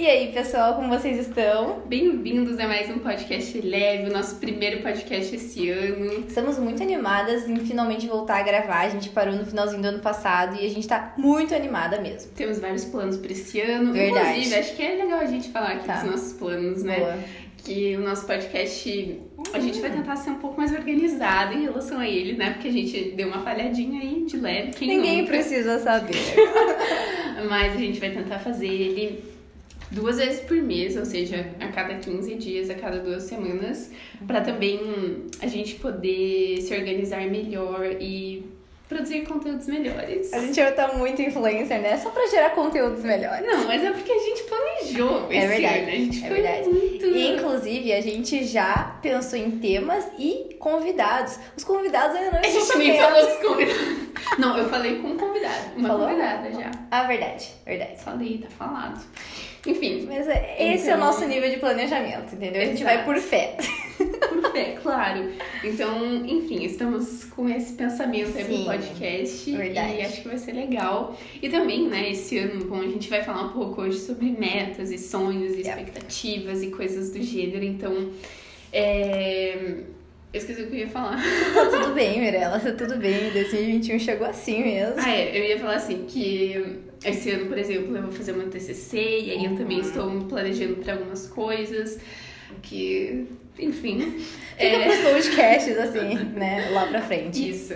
E 0.00 0.06
aí, 0.06 0.32
pessoal, 0.32 0.76
como 0.76 0.88
vocês 0.88 1.18
estão? 1.18 1.82
Bem-vindos 1.86 2.58
a 2.58 2.66
mais 2.66 2.88
um 2.88 3.00
podcast 3.00 3.60
leve, 3.60 4.08
o 4.08 4.10
nosso 4.10 4.36
primeiro 4.36 4.80
podcast 4.80 5.36
esse 5.36 5.68
ano. 5.68 6.24
Estamos 6.26 6.58
muito 6.58 6.82
animadas 6.82 7.46
em 7.46 7.56
finalmente 7.56 8.06
voltar 8.06 8.38
a 8.38 8.42
gravar. 8.42 8.86
A 8.86 8.88
gente 8.88 9.10
parou 9.10 9.34
no 9.34 9.44
finalzinho 9.44 9.82
do 9.82 9.88
ano 9.88 9.98
passado 9.98 10.56
e 10.58 10.64
a 10.64 10.70
gente 10.70 10.88
tá 10.88 11.12
muito 11.18 11.54
animada 11.54 12.00
mesmo. 12.00 12.32
Temos 12.32 12.58
vários 12.58 12.86
planos 12.86 13.18
para 13.18 13.30
esse 13.30 13.60
ano. 13.60 13.92
Verdade. 13.92 14.30
Inclusive, 14.30 14.54
acho 14.54 14.74
que 14.74 14.82
é 14.82 14.94
legal 14.94 15.20
a 15.20 15.26
gente 15.26 15.50
falar 15.50 15.72
aqui 15.72 15.86
Tá. 15.86 16.00
dos 16.00 16.10
nossos 16.12 16.32
planos, 16.32 16.82
né? 16.82 16.98
Boa. 16.98 17.18
Que 17.58 17.94
o 17.94 18.00
nosso 18.00 18.24
podcast, 18.26 19.20
a 19.52 19.60
gente 19.60 19.80
vai 19.82 19.90
tentar 19.90 20.16
ser 20.16 20.30
um 20.30 20.36
pouco 20.38 20.56
mais 20.56 20.72
organizado 20.72 21.52
em 21.52 21.64
relação 21.64 22.00
a 22.00 22.08
ele, 22.08 22.38
né? 22.38 22.52
Porque 22.52 22.68
a 22.68 22.72
gente 22.72 23.10
deu 23.10 23.28
uma 23.28 23.42
falhadinha 23.42 24.00
aí 24.00 24.24
de 24.24 24.38
leve. 24.38 24.70
Ninguém 24.80 25.18
nunca? 25.18 25.32
precisa 25.32 25.78
saber. 25.78 26.16
Mas 27.50 27.74
a 27.74 27.76
gente 27.76 28.00
vai 28.00 28.08
tentar 28.08 28.38
fazer 28.38 28.66
ele 28.66 29.39
duas 29.90 30.18
vezes 30.18 30.40
por 30.40 30.56
mês, 30.56 30.96
ou 30.96 31.04
seja, 31.04 31.50
a 31.60 31.68
cada 31.68 31.94
15 31.96 32.34
dias, 32.36 32.70
a 32.70 32.74
cada 32.74 32.98
duas 32.98 33.24
semanas, 33.24 33.90
para 34.26 34.40
também 34.40 35.26
a 35.40 35.46
gente 35.46 35.74
poder 35.76 36.60
se 36.60 36.74
organizar 36.74 37.26
melhor 37.28 37.84
e 38.00 38.44
produzir 38.88 39.20
conteúdos 39.24 39.68
melhores. 39.68 40.32
A 40.32 40.40
gente 40.40 40.60
vai 40.60 40.70
estar 40.70 40.96
muito 40.98 41.22
influencer, 41.22 41.80
né? 41.80 41.96
Só 41.96 42.10
pra 42.10 42.26
gerar 42.26 42.50
conteúdos 42.50 43.04
melhores. 43.04 43.46
Não, 43.46 43.64
mas 43.68 43.84
é 43.84 43.92
porque 43.92 44.10
a 44.10 44.18
gente 44.18 44.42
planejou 44.42 45.30
É 45.30 45.36
esse 45.36 45.46
verdade, 45.46 45.78
ano. 45.78 45.88
A 45.88 45.90
gente 45.92 46.24
é 46.24 46.28
foi 46.28 46.42
verdade. 46.42 46.68
muito... 46.68 47.06
E, 47.06 47.28
inclusive, 47.28 47.92
a 47.92 48.00
gente 48.00 48.44
já 48.44 48.98
pensou 49.00 49.38
em 49.38 49.52
temas 49.52 50.04
e 50.18 50.56
convidados. 50.58 51.38
Os 51.56 51.62
convidados 51.62 52.16
ainda 52.16 52.32
não 52.32 52.38
A 52.40 52.42
gente 52.42 52.78
nem 52.78 52.98
falou 52.98 53.26
dos 53.26 53.36
convidados. 53.36 54.10
Não, 54.38 54.58
eu 54.58 54.68
falei 54.68 54.96
com 54.98 55.08
um 55.08 55.16
convidado. 55.16 55.76
Uma 55.76 55.88
Falou? 55.88 56.08
convidada 56.08 56.50
já. 56.52 56.70
Ah, 56.90 57.04
verdade, 57.04 57.48
verdade. 57.64 57.96
Falei, 58.02 58.38
tá 58.38 58.50
falado. 58.50 59.00
Enfim, 59.66 60.06
Mas 60.08 60.26
é- 60.26 60.56
esse 60.74 60.88
é 60.88 60.92
o 60.92 60.96
Então- 60.96 61.06
nosso 61.06 61.26
nível 61.26 61.50
de 61.50 61.56
planejamento, 61.58 62.34
entendeu? 62.34 62.62
A 62.62 62.64
gente 62.64 62.80
Exato. 62.82 62.96
vai 62.96 63.04
por 63.04 63.16
fé. 63.18 63.56
Por 63.98 64.52
fé, 64.52 64.78
claro. 64.82 65.30
Então, 65.62 66.24
enfim, 66.26 66.64
estamos 66.64 67.24
com 67.24 67.46
esse 67.48 67.74
pensamento 67.74 68.36
aí 68.38 68.44
pro 68.44 68.64
podcast. 68.64 69.52
verdade. 69.54 69.94
E 69.96 70.00
acho 70.02 70.22
que 70.22 70.28
vai 70.28 70.38
ser 70.38 70.52
legal. 70.52 71.14
E 71.42 71.48
também, 71.50 71.86
né, 71.88 72.10
esse 72.10 72.38
ano, 72.38 72.64
bom, 72.64 72.80
a 72.80 72.86
gente 72.86 73.10
vai 73.10 73.22
falar 73.22 73.42
um 73.42 73.48
pouco 73.50 73.82
hoje 73.82 73.98
sobre 73.98 74.30
metas 74.30 74.90
e 74.90 74.96
sonhos 74.96 75.54
e 75.54 75.60
expectativas 75.60 76.62
e 76.62 76.70
coisas 76.70 77.10
do 77.10 77.22
gênero. 77.22 77.62
Então, 77.62 78.10
é... 78.72 79.74
Eu 80.32 80.38
esqueci 80.38 80.62
o 80.62 80.68
que 80.68 80.76
eu 80.76 80.78
ia 80.80 80.88
falar. 80.88 81.16
Tá 81.52 81.66
tudo 81.66 81.92
bem, 81.92 82.20
Mirella, 82.20 82.60
tá 82.60 82.70
tudo 82.72 82.96
bem. 82.98 83.30
2021 83.32 83.98
chegou 83.98 84.26
assim 84.28 84.62
mesmo. 84.62 84.94
Ah, 84.98 85.10
é, 85.10 85.36
eu 85.36 85.44
ia 85.44 85.58
falar 85.58 85.74
assim, 85.74 86.04
que 86.06 86.78
esse 87.04 87.30
ano, 87.30 87.46
por 87.46 87.56
exemplo, 87.56 87.96
eu 87.96 88.02
vou 88.02 88.12
fazer 88.12 88.32
uma 88.32 88.44
TCC 88.44 88.96
e 88.98 89.30
aí 89.30 89.44
eu 89.44 89.56
também 89.56 89.80
estou 89.80 90.10
me 90.10 90.24
planejando 90.24 90.76
para 90.76 90.94
algumas 90.94 91.26
coisas 91.26 91.98
que, 92.62 93.26
enfim... 93.58 94.18
Fica 94.58 94.76
é... 94.76 94.84
pros 94.84 94.98
podcasts, 94.98 95.78
assim, 95.78 96.14
né? 96.34 96.70
Lá 96.72 96.86
pra 96.86 97.00
frente. 97.00 97.48
Isso. 97.48 97.74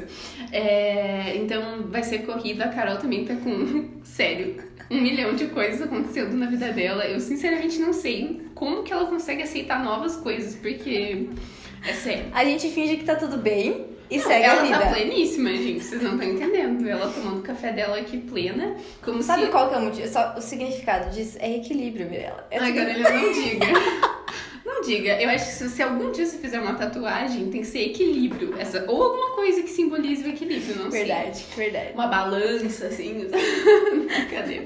É, 0.53 1.37
então 1.37 1.85
vai 1.89 2.03
ser 2.03 2.21
corrido. 2.21 2.61
A 2.63 2.69
Carol 2.69 2.99
também 2.99 3.25
tá 3.25 3.35
com, 3.37 3.89
sério, 4.05 4.57
um 4.91 5.01
milhão 5.01 5.35
de 5.35 5.47
coisas 5.47 5.81
acontecendo 5.81 6.37
na 6.37 6.47
vida 6.47 6.71
dela. 6.73 7.07
Eu 7.07 7.21
sinceramente 7.21 7.79
não 7.79 7.95
sei 7.95 8.43
como 8.55 8.83
que 8.83 8.93
ela 8.93 9.07
consegue 9.07 9.43
aceitar 9.43 9.83
novas 9.83 10.17
coisas, 10.17 10.55
porque 10.57 11.29
é 11.87 11.93
sério. 11.95 12.27
A 12.33 12.45
gente 12.45 12.69
finge 12.69 12.97
que 12.97 13.05
tá 13.05 13.17
tudo 13.17 13.39
bem 13.39 13.94
e 14.11 14.17
Não, 14.19 14.25
segue 14.25 14.45
ela 14.45 14.61
a 14.61 14.65
vida. 14.65 14.79
tá 14.79 14.87
pleníssima, 14.93 15.51
gente. 15.51 15.85
Vocês 15.85 16.03
não 16.03 16.13
estão 16.15 16.29
entendendo. 16.29 16.87
Ela 16.89 17.09
tomando 17.11 17.39
o 17.39 17.43
café 17.43 17.73
dela 17.73 17.97
aqui 17.99 18.19
plena, 18.19 18.77
como 19.03 19.23
Sabe 19.23 19.45
se. 19.47 19.49
qual 19.51 19.69
que 19.69 19.75
é 19.75 19.79
o 19.79 19.83
motivo? 19.83 20.09
Só 20.09 20.35
o 20.37 20.41
significado 20.41 21.11
disso 21.11 21.37
é 21.41 21.57
equilíbrio, 21.57 22.09
Mirella. 22.09 22.47
É 22.51 22.59
Ai, 22.59 22.73
tudo- 22.73 23.13
não 23.13 23.33
diga. 23.33 23.67
Não 24.65 24.81
diga. 24.81 25.21
Eu 25.21 25.29
acho 25.29 25.45
que 25.47 25.69
se, 25.69 25.83
algum 25.83 26.11
dia 26.11 26.25
você 26.25 26.39
fizer 26.39 26.59
uma 26.61 26.75
tatuagem, 26.75 27.51
tem 27.51 27.61
que 27.61 27.67
ser 27.67 27.81
equilíbrio. 27.81 28.55
Essa, 28.59 28.85
ou 28.89 29.03
alguma 29.03 29.35
coisa 29.35 29.63
que 29.63 29.69
simbolize 29.71 30.25
o 30.25 30.29
equilíbrio, 30.29 30.77
não 30.77 30.91
sei. 30.91 31.05
Verdade, 31.05 31.45
verdade. 31.57 31.93
Uma 31.95 32.07
balança, 32.07 32.87
assim. 32.87 33.27
Cadê? 34.31 34.63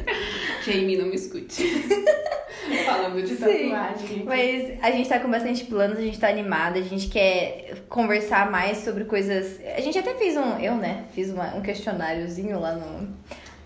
Que 0.65 0.71
a 0.71 0.75
Amy 0.75 0.97
não 0.97 1.07
me 1.07 1.17
escute. 1.17 1.65
Falando 2.85 3.23
de 3.23 3.29
Sim. 3.29 3.37
tatuagem. 3.71 4.23
Mas 4.25 4.79
a 4.83 4.91
gente 4.91 5.09
tá 5.09 5.19
com 5.19 5.31
bastante 5.31 5.65
planos, 5.65 5.99
a 5.99 6.03
gente 6.03 6.19
tá 6.19 6.29
animada, 6.29 6.79
a 6.79 6.83
gente 6.83 7.09
quer 7.09 7.79
conversar 7.89 8.51
mais 8.51 8.79
sobre 8.79 9.05
coisas. 9.05 9.59
A 9.77 9.81
gente 9.81 9.99
até 9.99 10.15
fez 10.15 10.37
um. 10.37 10.59
Eu, 10.61 10.75
né? 10.75 11.05
Fiz 11.15 11.31
uma- 11.31 11.55
um 11.57 11.63
questionáriozinho 11.63 12.61
lá 12.61 12.73
no. 12.75 13.09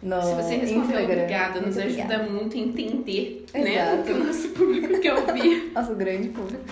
No 0.03 0.21
Se 0.21 0.35
você 0.35 0.57
respondeu, 0.57 0.83
Instagram. 0.85 1.15
obrigada. 1.15 1.61
Nos 1.61 1.77
Muito 1.77 1.87
ajuda 1.87 2.03
obrigada. 2.03 2.31
muito 2.31 2.57
a 2.57 2.61
entender, 2.61 3.47
né? 3.55 3.75
Exato. 3.75 4.01
O 4.01 4.05
que 4.05 4.13
o 4.13 4.25
nosso 4.25 4.49
público 4.49 5.01
quer 5.01 5.15
ouvir. 5.15 5.71
Nosso 5.75 5.95
grande 5.95 6.29
público. 6.29 6.65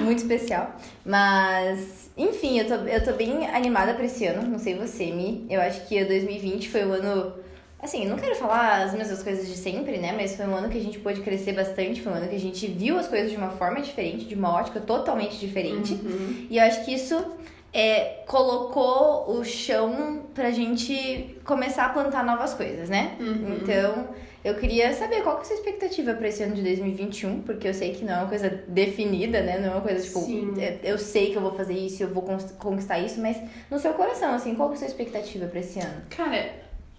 Muito 0.00 0.18
especial. 0.18 0.76
Mas, 1.04 2.10
enfim, 2.16 2.60
eu 2.60 2.66
tô, 2.66 2.74
eu 2.86 3.02
tô 3.04 3.12
bem 3.14 3.46
animada 3.48 3.94
pra 3.94 4.04
esse 4.04 4.24
ano. 4.26 4.48
Não 4.48 4.58
sei 4.58 4.76
você, 4.76 5.06
Mi. 5.06 5.44
Eu 5.50 5.60
acho 5.60 5.86
que 5.88 6.04
2020 6.04 6.68
foi 6.68 6.84
o 6.84 6.92
ano. 6.92 7.32
Assim, 7.80 8.06
não 8.06 8.16
quero 8.16 8.34
falar 8.34 8.82
as 8.82 8.92
mesmas 8.94 9.22
coisas 9.22 9.46
de 9.48 9.56
sempre, 9.56 9.98
né? 9.98 10.12
Mas 10.16 10.36
foi 10.36 10.46
um 10.46 10.54
ano 10.54 10.68
que 10.68 10.78
a 10.78 10.80
gente 10.80 10.98
pôde 10.98 11.20
crescer 11.20 11.52
bastante. 11.52 12.00
Foi 12.00 12.12
um 12.12 12.16
ano 12.16 12.28
que 12.28 12.36
a 12.36 12.40
gente 12.40 12.66
viu 12.66 12.98
as 12.98 13.08
coisas 13.08 13.30
de 13.30 13.36
uma 13.36 13.50
forma 13.50 13.80
diferente, 13.80 14.24
de 14.24 14.34
uma 14.34 14.52
ótica 14.52 14.80
totalmente 14.80 15.38
diferente. 15.38 15.94
Uhum. 15.94 16.46
E 16.50 16.58
eu 16.58 16.62
acho 16.64 16.84
que 16.84 16.94
isso 16.94 17.24
é, 17.72 18.22
colocou 18.26 19.36
o 19.36 19.44
chão 19.44 20.26
pra 20.34 20.50
gente 20.50 21.38
começar 21.44 21.86
a 21.86 21.88
plantar 21.90 22.24
novas 22.24 22.54
coisas, 22.54 22.88
né? 22.88 23.16
Uhum. 23.20 23.58
Então, 23.60 24.08
eu 24.44 24.54
queria 24.54 24.92
saber 24.94 25.22
qual 25.22 25.36
que 25.36 25.42
é 25.42 25.44
a 25.44 25.46
sua 25.46 25.56
expectativa 25.56 26.14
pra 26.14 26.28
esse 26.28 26.42
ano 26.42 26.54
de 26.54 26.62
2021, 26.62 27.42
porque 27.42 27.68
eu 27.68 27.74
sei 27.74 27.92
que 27.92 28.04
não 28.04 28.14
é 28.14 28.16
uma 28.18 28.28
coisa 28.28 28.48
definida, 28.68 29.42
né? 29.42 29.58
Não 29.58 29.68
é 29.68 29.70
uma 29.72 29.80
coisa 29.80 30.02
tipo, 30.02 30.20
Sim. 30.20 30.54
é, 30.58 30.78
eu 30.82 30.96
sei 30.96 31.30
que 31.30 31.36
eu 31.36 31.42
vou 31.42 31.52
fazer 31.52 31.74
isso, 31.74 32.02
eu 32.02 32.08
vou 32.08 32.22
conquistar 32.58 32.98
isso, 32.98 33.20
mas 33.20 33.36
no 33.70 33.78
seu 33.78 33.92
coração, 33.94 34.34
assim, 34.34 34.54
qual 34.54 34.68
que 34.68 34.74
é 34.74 34.76
a 34.76 34.78
sua 34.78 34.88
expectativa 34.88 35.46
pra 35.46 35.60
esse 35.60 35.78
ano? 35.80 36.02
Cara, 36.08 36.50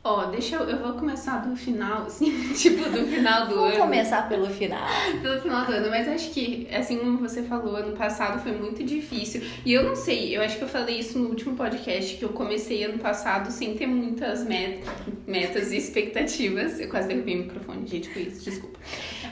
ó, 0.04 0.26
deixa 0.26 0.56
eu. 0.56 0.64
Eu 0.70 0.78
vou 0.80 0.94
começar 0.94 1.38
do 1.46 1.56
final, 1.56 2.04
assim, 2.06 2.32
tipo, 2.54 2.90
do 2.90 3.06
final 3.08 3.48
do 3.48 3.56
Vamos 3.56 3.74
ano. 3.74 3.82
começar 3.84 4.28
pelo 4.30 4.48
final. 4.48 4.88
Pelo 5.22 5.42
final 5.42 5.66
do 5.66 5.72
ano, 5.74 5.90
mas 5.90 6.08
acho 6.08 6.32
que, 6.32 6.68
assim 6.74 6.98
como 7.00 7.18
você 7.18 7.44
falou, 7.44 7.76
ano 7.76 7.96
passado 7.96 8.42
foi 8.42 8.54
muito 8.54 8.84
difícil. 8.84 9.42
E 9.66 9.74
eu 9.74 9.84
não 9.84 9.96
sei, 9.96 10.36
eu 10.38 10.42
acho 10.42 10.58
que 10.58 10.64
eu 10.64 10.68
falei 10.68 11.00
isso 11.00 11.20
no 11.20 11.28
último 11.30 11.56
podcast, 11.56 12.16
que 12.16 12.24
eu 12.24 12.30
comecei 12.30 12.84
ano 12.84 12.98
passado 13.00 13.52
sem 13.52 13.76
ter 13.76 13.88
muitas 13.88 14.46
met- 14.48 14.80
metas 15.28 15.72
e 15.72 15.78
expectativas. 15.78 16.80
Eu 16.80 16.90
quase 16.90 17.08
derrubei 17.10 17.36
o 17.36 17.44
microfone, 17.44 17.86
gente, 17.88 18.10
com 18.10 18.20
isso, 18.20 18.44
desculpa. 18.50 18.80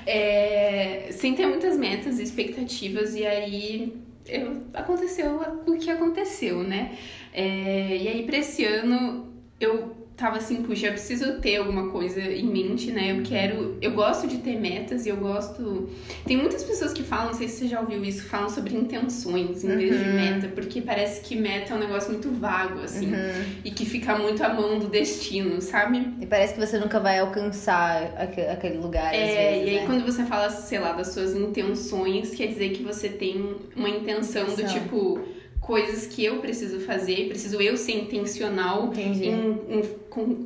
É, 0.06 1.08
sem 1.12 1.36
ter 1.36 1.46
muitas 1.46 1.78
metas 1.78 2.20
e 2.20 2.24
expectativas, 2.24 3.16
e 3.16 3.26
aí 3.26 3.94
eu- 4.28 4.64
aconteceu 4.74 5.40
o 5.66 5.78
que 5.78 5.90
aconteceu, 5.90 6.64
né? 6.64 6.98
É, 7.34 7.96
e 8.02 8.08
aí, 8.08 8.24
pra 8.26 8.38
esse 8.38 8.64
ano, 8.66 9.32
eu 9.60 10.07
tava 10.18 10.38
assim, 10.38 10.64
puxa, 10.64 10.88
eu 10.88 10.94
preciso 10.94 11.40
ter 11.40 11.58
alguma 11.58 11.90
coisa 11.92 12.20
em 12.20 12.48
mente, 12.48 12.90
né? 12.92 13.12
Eu 13.18 13.22
quero. 13.24 13.78
Eu 13.80 13.92
gosto 13.92 14.28
de 14.28 14.38
ter 14.40 14.60
metas 14.60 15.06
e 15.06 15.10
eu 15.10 15.18
gosto. 15.18 15.88
Tem 16.26 16.36
muitas 16.36 16.64
pessoas 16.64 16.92
que 16.92 17.04
falam, 17.04 17.28
não 17.28 17.34
sei 17.36 17.48
se 17.48 17.60
você 17.60 17.68
já 17.68 17.80
ouviu 17.80 18.04
isso, 18.04 18.24
falam 18.26 18.50
sobre 18.50 18.76
intenções 18.76 19.64
em 19.64 19.76
vez 19.78 20.00
de 20.00 20.06
Uhum. 20.08 20.16
meta, 20.16 20.48
porque 20.48 20.82
parece 20.82 21.22
que 21.22 21.36
meta 21.36 21.74
é 21.74 21.78
um 21.78 21.80
negócio 21.80 22.12
muito 22.12 22.32
vago, 22.32 22.80
assim, 22.80 23.14
Uhum. 23.14 23.46
e 23.64 23.70
que 23.70 23.86
fica 23.86 24.18
muito 24.18 24.44
à 24.44 24.52
mão 24.52 24.80
do 24.80 24.88
destino, 24.88 25.62
sabe? 25.62 26.08
E 26.20 26.26
parece 26.26 26.56
que 26.56 26.60
você 26.60 26.80
nunca 26.80 27.00
vai 27.00 27.20
alcançar 27.20 28.12
aque- 28.18 28.42
aquele 28.42 28.78
lugar, 28.78 29.14
às 29.14 29.20
É, 29.20 29.50
vezes, 29.60 29.68
e 29.68 29.70
aí 29.70 29.76
né? 29.82 29.86
quando 29.86 30.04
você 30.04 30.24
fala, 30.26 30.50
sei 30.50 30.80
lá, 30.80 30.94
das 30.94 31.10
suas 31.14 31.36
intenções, 31.36 32.34
quer 32.34 32.48
dizer 32.48 32.70
que 32.72 32.82
você 32.82 33.08
tem 33.08 33.56
uma 33.76 33.90
intenção 33.90 34.46
do 34.56 34.64
tipo, 34.66 35.20
coisas 35.60 36.08
que 36.08 36.24
eu 36.24 36.40
preciso 36.40 36.80
fazer, 36.80 37.28
preciso 37.28 37.60
eu 37.62 37.76
ser 37.76 37.92
intencional 37.94 38.88
Entendi. 38.88 39.26
em, 39.26 39.60
em 39.70 39.82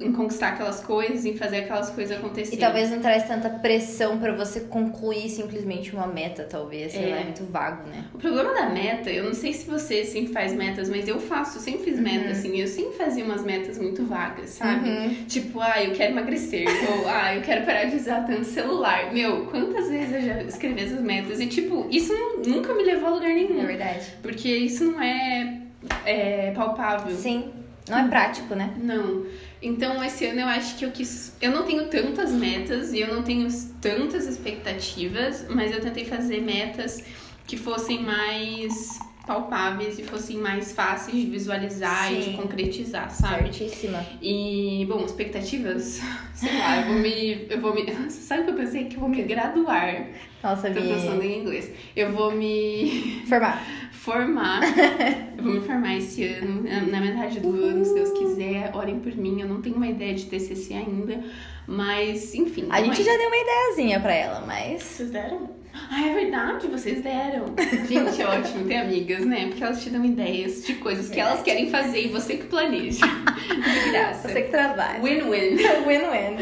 em 0.02 0.12
conquistar 0.12 0.50
aquelas 0.50 0.82
coisas, 0.82 1.26
em 1.26 1.38
fazer 1.38 1.58
aquelas 1.58 1.90
coisas 1.90 2.18
acontecerem. 2.18 2.58
E 2.58 2.60
talvez 2.60 2.90
não 2.90 3.00
traz 3.00 3.28
tanta 3.28 3.50
pressão 3.50 4.18
pra 4.18 4.34
você 4.34 4.62
concluir 4.62 5.30
simplesmente 5.30 5.94
uma 5.94 6.08
meta, 6.08 6.44
talvez. 6.44 6.94
É. 6.96 7.10
é 7.10 7.24
muito 7.24 7.46
vago, 7.46 7.88
né? 7.88 8.06
O 8.14 8.18
problema 8.18 8.54
da 8.54 8.70
meta, 8.70 9.10
eu 9.10 9.24
não 9.24 9.34
sei 9.34 9.54
se 9.54 9.70
você 9.70 10.04
sempre 10.04 10.34
faz 10.34 10.54
metas, 10.54 10.90
mas 10.90 11.08
eu 11.08 11.20
faço, 11.20 11.58
eu 11.58 11.62
sempre 11.62 11.84
fiz 11.84 12.00
metas, 12.00 12.40
assim, 12.40 12.60
eu 12.60 12.68
sempre 12.68 12.98
fazia 12.98 13.24
umas 13.24 13.44
metas 13.44 13.78
muito 13.78 14.04
vagas, 14.06 14.50
sabe? 14.52 14.90
Uhum. 14.90 15.16
Tipo, 15.28 15.60
ah, 15.62 15.82
eu 15.84 15.92
quero 15.94 16.14
emagrecer, 16.14 16.68
ou 16.92 17.08
ah, 17.08 17.36
eu 17.36 17.42
quero 17.42 17.66
parar 17.66 17.86
de 17.86 17.96
usar 17.96 18.26
tanto 18.26 18.44
celular. 18.46 19.14
Meu, 19.14 19.46
quantas 19.46 19.90
vezes 19.90 20.14
eu 20.14 20.22
já 20.22 20.44
escrevi 20.44 20.82
essas 20.82 21.02
metas? 21.02 21.40
E, 21.40 21.48
tipo, 21.48 21.88
isso 21.90 22.14
nunca 22.46 22.74
me 22.74 22.84
levou 22.84 23.10
a 23.10 23.12
lugar 23.14 23.30
É 23.32 23.36
nenhum. 23.36 23.66
verdade. 23.66 24.06
Porque 24.22 24.50
isso 24.50 24.86
não 24.86 25.02
é, 25.02 25.62
é 26.06 26.52
palpável. 26.52 27.16
Sim. 27.16 27.52
Não 27.90 27.98
é 27.98 28.08
prático, 28.08 28.56
né? 28.56 28.74
Não. 28.78 29.26
Então, 29.62 30.04
esse 30.04 30.26
ano 30.26 30.42
eu 30.42 30.48
acho 30.48 30.76
que 30.78 30.86
eu 30.86 30.92
quis. 30.92 31.36
Eu 31.40 31.52
não 31.52 31.66
tenho 31.66 31.88
tantas 31.88 32.32
metas 32.32 32.94
e 32.94 33.00
eu 33.00 33.14
não 33.14 33.22
tenho 33.22 33.48
tantas 33.80 34.26
expectativas, 34.26 35.46
mas 35.50 35.72
eu 35.72 35.80
tentei 35.80 36.04
fazer 36.06 36.42
metas 36.42 37.04
que 37.46 37.58
fossem 37.58 38.02
mais 38.02 38.98
palpáveis 39.26 40.00
e 40.00 40.04
fossem 40.04 40.38
mais 40.38 40.72
fáceis 40.72 41.16
de 41.16 41.30
visualizar 41.30 42.12
e 42.12 42.18
de 42.18 42.24
Sim. 42.26 42.34
concretizar, 42.34 43.12
sabe? 43.12 43.54
Certíssima. 43.54 44.04
E, 44.22 44.86
bom, 44.90 45.06
expectativas, 45.06 46.02
sei 46.34 46.58
lá, 46.58 46.78
eu 46.82 46.88
vou 46.88 46.96
me. 46.96 47.48
Eu 47.50 47.62
vou 47.62 47.74
me. 47.74 47.86
Sabe 48.10 48.44
que 48.44 48.50
eu 48.50 48.56
pensei 48.56 48.86
que 48.86 48.96
eu 48.96 49.00
vou 49.02 49.10
me 49.10 49.22
graduar. 49.22 50.08
Nossa, 50.44 50.72
Tô 50.72 50.82
pensando 50.82 51.20
me... 51.22 51.28
em 51.28 51.40
inglês. 51.42 51.72
Eu 51.96 52.12
vou 52.12 52.32
me 52.32 53.24
Formar. 53.28 53.62
formar. 53.92 54.62
eu 55.42 55.52
vou 55.52 55.54
me 55.62 55.68
formar 55.68 55.98
esse 55.98 56.24
ano, 56.24 56.64
na- 56.92 57.02
metade 57.02 57.40
do 57.40 57.50
ano, 57.64 57.84
se 57.86 57.94
Deus 57.94 58.12
quiser. 58.18 58.72
Orem 58.76 59.00
por 59.00 59.16
mim. 59.16 59.42
Eu 59.42 59.48
não 59.48 59.62
tenho 59.62 59.76
uma 59.76 59.88
ideia 59.88 60.14
de 60.14 60.26
TCC 60.26 60.74
ainda, 60.74 61.24
mas, 61.68 62.34
enfim. 62.36 62.68
A 62.70 62.82
gente 62.84 63.00
aí. 63.00 63.06
já 63.06 63.18
deu 63.18 63.28
uma 63.28 63.38
ideiazinha 63.38 64.00
pra 64.00 64.14
ela, 64.14 64.44
mas... 64.46 64.82
Vocês 64.84 65.12
deram? 65.12 65.50
Ah, 65.74 66.08
é 66.08 66.14
verdade, 66.14 66.68
vocês 66.68 67.02
deram. 67.02 67.46
Gente, 67.88 68.22
é 68.22 68.26
ótimo 68.28 68.66
ter 68.68 68.78
amigas, 68.78 69.26
né? 69.26 69.48
Porque 69.48 69.64
elas 69.64 69.82
te 69.82 69.90
dão 69.90 70.04
ideias 70.04 70.64
de 70.66 70.76
coisas 70.76 71.10
que 71.10 71.20
elas 71.20 71.42
querem 71.42 71.70
fazer 71.70 72.02
e 72.06 72.08
você 72.10 72.38
que 72.38 72.46
planeja. 72.48 73.06
De 73.52 73.92
graça. 73.92 74.28
Você 74.30 74.42
que 74.44 74.50
trabalha. 74.52 75.00
Win-win. 75.02 75.56
Win-win. 75.88 76.38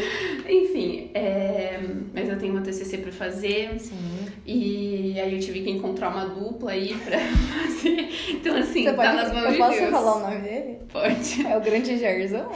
Enfim, 0.48 1.10
é, 1.14 1.80
mas 2.14 2.28
eu 2.28 2.38
tenho 2.38 2.52
meu 2.52 2.62
TCC 2.62 2.98
pra 2.98 3.12
fazer 3.12 3.78
Sim. 3.78 3.94
e 4.46 5.18
aí 5.20 5.34
eu 5.34 5.40
tive 5.40 5.62
que 5.62 5.70
encontrar 5.70 6.08
uma 6.10 6.26
dupla 6.26 6.72
aí 6.72 6.94
pra 6.94 7.18
fazer. 7.64 8.08
Então, 8.30 8.56
assim, 8.56 8.84
Você 8.84 8.92
tá 8.92 9.02
pode... 9.02 9.16
nas 9.16 9.32
mãos 9.32 9.44
Eu 9.44 9.52
de 9.52 9.58
posso 9.58 9.78
Deus. 9.78 9.90
falar 9.90 10.16
o 10.16 10.20
nome 10.20 10.40
dele? 10.40 10.78
Pode. 10.92 11.46
É 11.46 11.56
o 11.56 11.60
grande 11.60 11.96
Jairzão. 11.98 12.48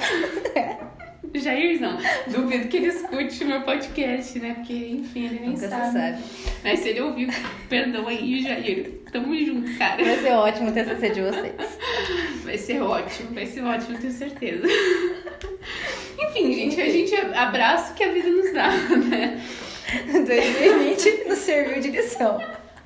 Jairzão, 1.39 1.99
duvido 2.29 2.69
que 2.69 2.77
ele 2.77 2.87
escute 2.87 3.45
o 3.45 3.47
meu 3.47 3.63
podcast, 3.63 4.39
né? 4.39 4.55
Porque, 4.55 4.73
enfim, 4.73 5.27
ele 5.27 5.41
nem 5.41 5.51
Nunca 5.51 5.69
sabe. 5.69 5.93
sabe. 5.93 6.23
Mas 6.63 6.81
se 6.81 6.89
ele 6.91 7.01
ouviu, 7.01 7.29
perdão 7.69 8.07
aí, 8.07 8.43
Jair. 8.43 8.91
Tamo 9.13 9.35
junto, 9.45 9.77
cara. 9.79 10.03
Vai 10.03 10.19
ser 10.19 10.33
ótimo 10.33 10.71
o 10.71 10.73
TCC 10.73 11.11
de 11.11 11.21
vocês. 11.21 11.79
Vai 12.45 12.59
ser 12.59 12.81
ótimo, 12.83 13.35
vai 13.35 13.47
ser 13.47 13.63
ótimo, 13.63 13.99
tenho 13.99 14.13
certeza. 14.13 14.67
Enfim, 16.19 16.53
gente, 16.53 16.81
a 16.81 16.89
gente 16.89 17.15
abraça 17.15 17.93
o 17.93 17.95
que 17.97 18.05
a 18.05 18.13
vida 18.13 18.29
nos 18.29 18.53
dá, 18.53 18.71
né? 19.09 19.41
2020 20.13 21.29
nos 21.29 21.39
serviu 21.39 21.81
de 21.81 21.91
lição. 21.91 22.39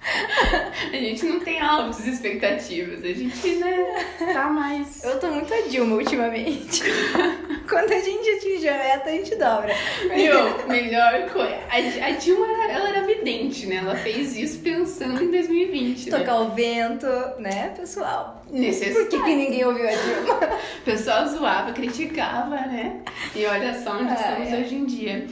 A 0.92 0.96
gente 0.96 1.24
não 1.26 1.40
tem 1.40 1.60
altas 1.60 2.06
expectativas, 2.06 3.04
a 3.04 3.08
gente, 3.08 3.48
né, 3.56 4.06
tá 4.32 4.48
mais. 4.48 5.04
Eu 5.04 5.18
tô 5.20 5.26
muito 5.28 5.52
a 5.52 5.60
Dilma 5.68 5.96
ultimamente. 5.96 6.82
Quando 7.68 7.92
a 7.92 7.98
gente 7.98 8.28
atinge 8.30 8.68
a 8.68 8.78
meta, 8.78 9.10
a 9.10 9.12
gente 9.12 9.34
dobra. 9.36 9.74
Meu, 10.08 10.66
melhor 10.66 11.28
coisa. 11.30 11.58
A, 11.70 12.10
Dilma, 12.12 12.46
era- 12.46 12.72
ela 12.72 12.88
era 12.88 13.02
vidente, 13.06 13.66
né? 13.66 13.76
Ela 13.76 13.94
fez 13.96 14.34
isso 14.36 14.60
pensando 14.60 15.22
em 15.22 15.30
2020. 15.30 16.10
Né? 16.10 16.18
Tocar 16.18 16.40
o 16.40 16.50
vento, 16.54 17.06
né, 17.38 17.74
pessoal? 17.76 18.42
Necessário. 18.50 19.06
Por 19.06 19.18
que, 19.18 19.22
que 19.24 19.34
ninguém 19.34 19.64
ouviu 19.66 19.86
a 19.88 19.92
Dilma? 19.92 20.38
O 20.80 20.84
pessoal 20.90 21.26
zoava, 21.28 21.72
criticava, 21.72 22.56
né? 22.56 23.00
E 23.36 23.44
olha 23.44 23.78
só 23.82 23.92
onde 23.98 24.10
Ah, 24.10 24.14
estamos 24.14 24.48
é. 24.52 24.56
hoje 24.56 24.74
em 24.74 24.84
dia. 24.86 25.26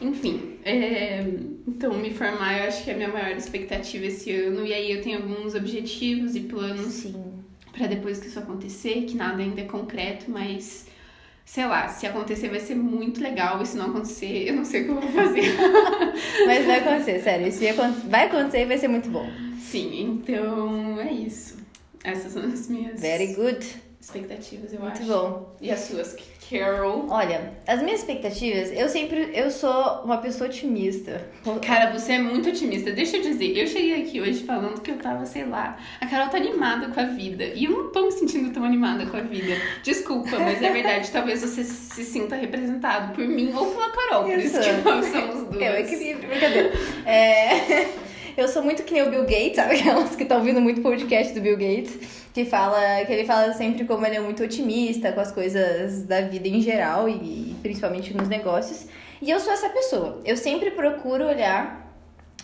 Enfim, 0.00 0.54
é, 0.64 1.24
então 1.68 1.92
me 1.94 2.10
formar 2.12 2.58
eu 2.58 2.64
acho 2.68 2.84
que 2.84 2.90
é 2.90 2.94
a 2.94 2.96
minha 2.96 3.08
maior 3.08 3.36
expectativa 3.36 4.06
esse 4.06 4.32
ano. 4.32 4.64
E 4.66 4.72
aí 4.72 4.90
eu 4.92 5.02
tenho 5.02 5.18
alguns 5.18 5.54
objetivos 5.54 6.34
e 6.34 6.40
planos 6.40 7.06
pra 7.72 7.86
depois 7.86 8.18
que 8.18 8.26
isso 8.28 8.38
acontecer, 8.38 9.04
que 9.04 9.14
nada 9.16 9.42
ainda 9.42 9.60
é 9.60 9.64
concreto, 9.64 10.30
mas 10.30 10.86
sei 11.44 11.66
lá, 11.66 11.88
se 11.88 12.06
acontecer 12.06 12.48
vai 12.48 12.60
ser 12.60 12.76
muito 12.76 13.20
legal. 13.20 13.60
E 13.60 13.66
se 13.66 13.76
não 13.76 13.86
acontecer, 13.86 14.48
eu 14.48 14.54
não 14.54 14.64
sei 14.64 14.82
o 14.82 14.84
que 14.84 14.90
eu 14.90 15.00
vou 15.00 15.10
fazer. 15.12 15.42
Mas 16.46 16.64
vai 16.64 16.78
acontecer, 16.78 17.20
sério. 17.20 17.50
Se 17.52 17.72
vai 18.08 18.26
acontecer 18.26 18.62
e 18.62 18.66
vai 18.66 18.78
ser 18.78 18.88
muito 18.88 19.08
bom. 19.10 19.28
Sim, 19.60 20.20
então 20.22 21.00
é 21.00 21.12
isso. 21.12 21.58
Essas 22.04 22.32
são 22.32 22.42
as 22.44 22.68
minhas 22.68 23.00
Very 23.00 23.34
good. 23.34 23.66
expectativas, 24.00 24.72
eu 24.72 24.80
Muito 24.80 24.98
acho. 25.02 25.06
bom. 25.06 25.56
E 25.60 25.70
as 25.70 25.80
suas, 25.80 26.16
Carol? 26.50 27.06
Olha, 27.08 27.52
as 27.66 27.80
minhas 27.80 28.00
expectativas, 28.00 28.72
eu 28.72 28.88
sempre. 28.88 29.30
Eu 29.32 29.50
sou 29.50 30.02
uma 30.04 30.18
pessoa 30.18 30.48
otimista. 30.48 31.24
Cara, 31.64 31.92
você 31.96 32.14
é 32.14 32.18
muito 32.18 32.48
otimista. 32.48 32.90
Deixa 32.90 33.18
eu 33.18 33.22
dizer, 33.22 33.56
eu 33.56 33.66
cheguei 33.66 34.02
aqui 34.02 34.20
hoje 34.20 34.42
falando 34.42 34.80
que 34.80 34.90
eu 34.90 34.98
tava, 34.98 35.24
sei 35.26 35.44
lá, 35.44 35.78
a 36.00 36.06
Carol 36.06 36.28
tá 36.28 36.38
animada 36.38 36.88
com 36.88 37.00
a 37.00 37.04
vida. 37.04 37.44
E 37.44 37.64
eu 37.64 37.70
não 37.70 37.92
tô 37.92 38.06
me 38.06 38.12
sentindo 38.12 38.52
tão 38.52 38.64
animada 38.64 39.06
com 39.06 39.16
a 39.16 39.20
vida. 39.20 39.54
Desculpa, 39.84 40.38
mas 40.38 40.60
é 40.60 40.72
verdade. 40.72 41.10
Talvez 41.12 41.40
você 41.40 41.62
se 41.62 42.04
sinta 42.04 42.34
representado 42.34 43.14
por 43.14 43.26
mim 43.26 43.52
ou 43.54 43.66
pela 43.66 43.90
Carol. 43.90 44.24
Por 44.24 44.38
isso 44.38 44.58
que 44.58 44.72
nós 44.72 45.06
somos 45.06 45.44
duas. 45.44 45.62
É 45.62 45.72
o 45.72 45.76
equilíbrio, 45.76 46.28
brincadeira. 46.28 46.72
É, 47.06 47.88
eu 48.40 48.48
sou 48.48 48.62
muito 48.62 48.82
que 48.82 48.92
nem 48.92 49.02
o 49.02 49.10
Bill 49.10 49.22
Gates, 49.22 49.56
sabe? 49.56 49.78
Aquelas 49.78 50.16
que 50.16 50.22
estão 50.22 50.38
ouvindo 50.38 50.60
muito 50.60 50.80
podcast 50.80 51.32
do 51.34 51.40
Bill 51.40 51.56
Gates, 51.56 52.24
que 52.32 52.44
fala 52.44 53.04
que 53.04 53.12
ele 53.12 53.24
fala 53.24 53.52
sempre 53.52 53.84
como 53.84 54.04
ele 54.06 54.16
é 54.16 54.20
muito 54.20 54.42
otimista 54.42 55.12
com 55.12 55.20
as 55.20 55.30
coisas 55.30 56.04
da 56.04 56.22
vida 56.22 56.48
em 56.48 56.60
geral 56.60 57.08
e 57.08 57.54
principalmente 57.62 58.16
nos 58.16 58.28
negócios. 58.28 58.86
E 59.20 59.30
eu 59.30 59.38
sou 59.38 59.52
essa 59.52 59.68
pessoa. 59.68 60.20
Eu 60.24 60.36
sempre 60.36 60.70
procuro 60.70 61.26
olhar 61.26 61.94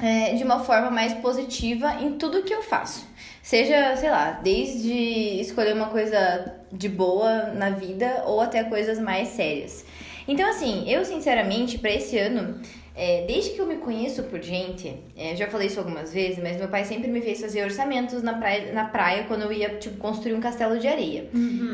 é, 0.00 0.34
de 0.34 0.44
uma 0.44 0.60
forma 0.60 0.90
mais 0.90 1.14
positiva 1.14 1.94
em 2.02 2.18
tudo 2.18 2.42
que 2.42 2.52
eu 2.52 2.62
faço. 2.62 3.06
Seja, 3.42 3.96
sei 3.96 4.10
lá, 4.10 4.32
desde 4.42 5.40
escolher 5.40 5.72
uma 5.72 5.86
coisa 5.86 6.56
de 6.72 6.88
boa 6.88 7.46
na 7.54 7.70
vida 7.70 8.24
ou 8.26 8.40
até 8.40 8.64
coisas 8.64 8.98
mais 8.98 9.28
sérias. 9.28 9.84
Então, 10.28 10.48
assim, 10.50 10.84
eu 10.90 11.04
sinceramente, 11.04 11.78
pra 11.78 11.92
esse 11.92 12.18
ano, 12.18 12.60
é, 12.96 13.24
desde 13.26 13.50
que 13.50 13.60
eu 13.60 13.66
me 13.66 13.76
conheço 13.76 14.22
por 14.24 14.40
gente, 14.42 14.96
é, 15.16 15.36
já 15.36 15.46
falei 15.48 15.66
isso 15.66 15.78
algumas 15.78 16.12
vezes, 16.12 16.38
mas 16.42 16.56
meu 16.56 16.68
pai 16.68 16.84
sempre 16.84 17.10
me 17.10 17.20
fez 17.20 17.40
fazer 17.40 17.62
orçamentos 17.62 18.22
na 18.22 18.34
praia, 18.34 18.72
na 18.72 18.86
praia 18.86 19.24
quando 19.24 19.42
eu 19.42 19.52
ia, 19.52 19.68
tipo, 19.76 19.96
construir 19.98 20.34
um 20.34 20.40
castelo 20.40 20.78
de 20.78 20.88
areia. 20.88 21.28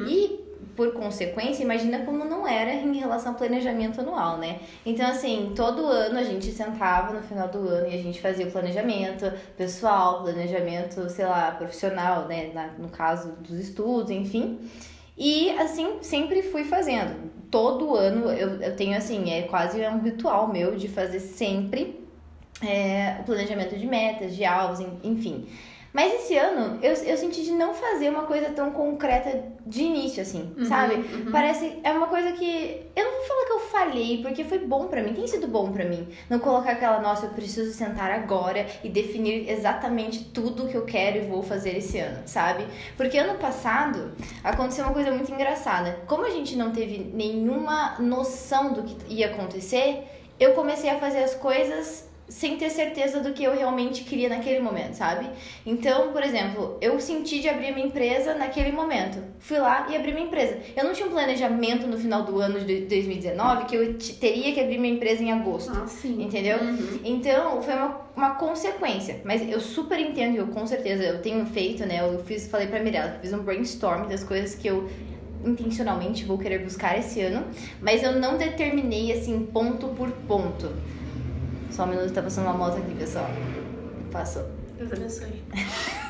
E, 0.09 0.43
por 0.75 0.93
consequência, 0.95 1.63
imagina 1.63 1.99
como 2.01 2.25
não 2.25 2.49
era 2.49 2.73
em 2.73 2.97
relação 2.99 3.33
ao 3.33 3.39
planejamento 3.39 4.01
anual, 4.01 4.39
né? 4.39 4.59
Então, 4.87 5.07
assim, 5.07 5.53
todo 5.55 5.85
ano 5.87 6.19
a 6.19 6.25
gente 6.25 6.47
sentava 6.51 7.13
no 7.13 7.23
final 7.23 7.47
do 7.49 7.69
ano 7.69 7.89
e 7.89 7.95
a 7.95 8.03
gente 8.03 8.21
fazia 8.23 8.47
o 8.47 8.51
planejamento 8.51 9.31
pessoal, 9.57 10.23
planejamento, 10.23 11.09
sei 11.11 11.27
lá, 11.27 11.51
profissional, 11.53 12.27
né? 12.27 12.51
Na- 12.55 12.71
no 12.79 12.89
caso 12.89 13.33
dos 13.41 13.59
estudos, 13.59 14.11
enfim. 14.11 14.59
E 15.17 15.51
assim, 15.59 15.99
sempre 16.03 16.43
fui 16.43 16.65
fazendo. 16.65 17.31
Todo 17.51 17.95
ano 17.95 18.31
eu, 18.31 18.61
eu 18.63 18.77
tenho 18.77 18.97
assim, 18.97 19.31
é 19.31 19.43
quase 19.43 19.81
um 19.87 20.01
ritual 20.01 20.49
meu 20.49 20.75
de 20.75 20.89
fazer 20.89 21.21
sempre 21.21 22.01
é, 22.63 23.19
o 23.21 23.25
planejamento 23.25 23.77
de 23.77 23.87
metas, 23.87 24.35
de 24.35 24.45
alvos, 24.45 24.81
en- 24.81 24.99
enfim. 25.05 25.47
Mas 25.93 26.13
esse 26.15 26.37
ano 26.39 26.79
eu, 26.83 26.93
eu 26.95 27.17
senti 27.19 27.43
de 27.43 27.53
não 27.53 27.75
fazer 27.75 28.09
uma 28.09 28.23
coisa 28.23 28.49
tão 28.51 28.71
concreta 28.71 29.45
de 29.67 29.83
início, 29.83 30.23
assim, 30.23 30.53
Uhum, 30.57 30.65
sabe? 30.65 30.95
uhum. 30.95 31.31
Parece. 31.31 31.79
É 31.85 31.93
uma 31.93 32.07
coisa 32.07 32.33
que. 32.33 32.81
Eu 32.97 33.05
não 33.05 33.13
vou 33.13 33.23
falar 33.27 33.45
que 33.47 33.53
eu 33.53 33.61
falhei, 33.61 34.23
porque 34.23 34.43
foi 34.45 34.59
bom 34.59 34.87
pra 34.87 35.03
mim, 35.03 35.13
tem 35.13 35.27
sido 35.27 35.47
bom 35.47 35.71
pra 35.71 35.85
mim. 35.85 36.09
Não 36.31 36.39
colocar 36.39 36.73
aquela, 36.73 37.01
nossa, 37.01 37.27
eu 37.27 37.31
preciso 37.31 37.73
sentar 37.75 38.11
agora 38.11 38.67
e 38.83 38.89
definir 38.89 39.49
exatamente 39.51 40.25
tudo 40.25 40.67
que 40.67 40.75
eu 40.75 40.85
quero 40.87 41.19
e 41.19 41.21
vou 41.29 41.43
fazer 41.43 41.77
esse 41.77 41.99
ano, 41.99 42.23
sabe? 42.27 42.67
Porque 42.97 43.19
ano 43.19 43.39
passado 43.39 44.13
aconteceu 44.43 44.85
uma 44.85 44.95
coisa 44.95 45.11
muito 45.11 45.31
engraçada. 45.33 46.01
Como 46.07 46.25
a 46.25 46.31
gente 46.31 46.57
não 46.57 46.71
teve 46.73 47.11
nenhuma 47.15 47.97
noção 47.99 48.73
do 48.73 48.83
que 48.83 48.97
ia 49.15 49.27
acontecer, 49.27 50.05
eu 50.41 50.53
comecei 50.55 50.91
a 50.91 50.99
fazer 50.99 51.23
as 51.23 51.35
coisas 51.35 52.11
sem 52.29 52.57
ter 52.57 52.71
certeza 52.71 53.21
do 53.21 53.33
que 53.33 53.45
eu 53.45 53.55
realmente 53.55 54.05
queria 54.05 54.29
naquele 54.29 54.61
momento, 54.61 54.95
sabe? 54.95 55.29
Então, 55.67 56.13
por 56.13 56.23
exemplo, 56.23 56.79
eu 56.81 56.99
senti 56.99 57.41
de 57.41 57.49
abrir 57.49 57.75
minha 57.75 57.87
empresa 57.87 58.35
naquele 58.35 58.73
momento. 58.73 59.19
Fui 59.39 59.59
lá 59.59 59.87
e 59.91 59.97
abri 59.97 60.13
minha 60.13 60.27
empresa. 60.27 60.59
Eu 60.77 60.85
não 60.85 60.93
tinha 60.93 61.07
um 61.07 61.11
planejamento 61.11 61.87
no 61.87 61.99
final 61.99 62.23
do 62.23 62.39
ano 62.39 62.61
de 62.61 62.83
2019 62.83 63.67
que 63.67 63.77
eu 63.77 63.99
teria 64.19 64.53
que 64.53 64.61
abrir 64.61 64.79
minha 64.79 64.95
empresa 64.95 65.23
em 65.23 65.33
agosto. 65.33 65.73
Ah, 65.75 65.87
sim. 65.87 66.23
Entendeu? 66.23 66.59
Uhum. 66.59 67.01
Então, 67.05 67.61
foi 67.63 67.75
uma, 67.75 68.01
uma 68.17 68.31
consequência. 68.37 69.21
Mas 69.25 69.47
eu 69.49 69.61
super 69.61 69.99
entendo, 69.99 70.37
eu 70.37 70.47
com 70.47 70.67
certeza, 70.67 71.03
eu 71.03 71.21
tenho 71.21 71.45
feito, 71.47 71.85
né? 71.85 72.01
Eu 72.01 72.19
fiz, 72.25 72.49
falei 72.49 72.67
pra 72.67 72.81
Mirella, 72.81 73.19
fiz 73.21 73.33
um 73.33 73.43
brainstorm 73.43 74.09
das 74.09 74.25
coisas 74.25 74.55
que 74.55 74.69
eu 74.69 74.89
intencionalmente 75.45 76.25
vou 76.25 76.39
querer 76.39 76.61
buscar 76.61 76.99
esse 76.99 77.21
ano. 77.21 77.45
Mas 77.81 78.03
eu 78.03 78.13
não 78.13 78.39
determinei, 78.39 79.13
assim, 79.13 79.45
ponto 79.53 79.89
por 79.89 80.11
ponto. 80.27 80.73
Só 81.73 81.85
um 81.85 81.87
minuto, 81.87 82.13
tá 82.13 82.23
passando 82.23 82.45
uma 82.47 82.55
moto 82.55 82.77
aqui, 82.79 82.95
pessoal. 82.95 83.29
Passou. 84.11 84.45
Deus 84.79 84.93
abençoe. 84.93 85.43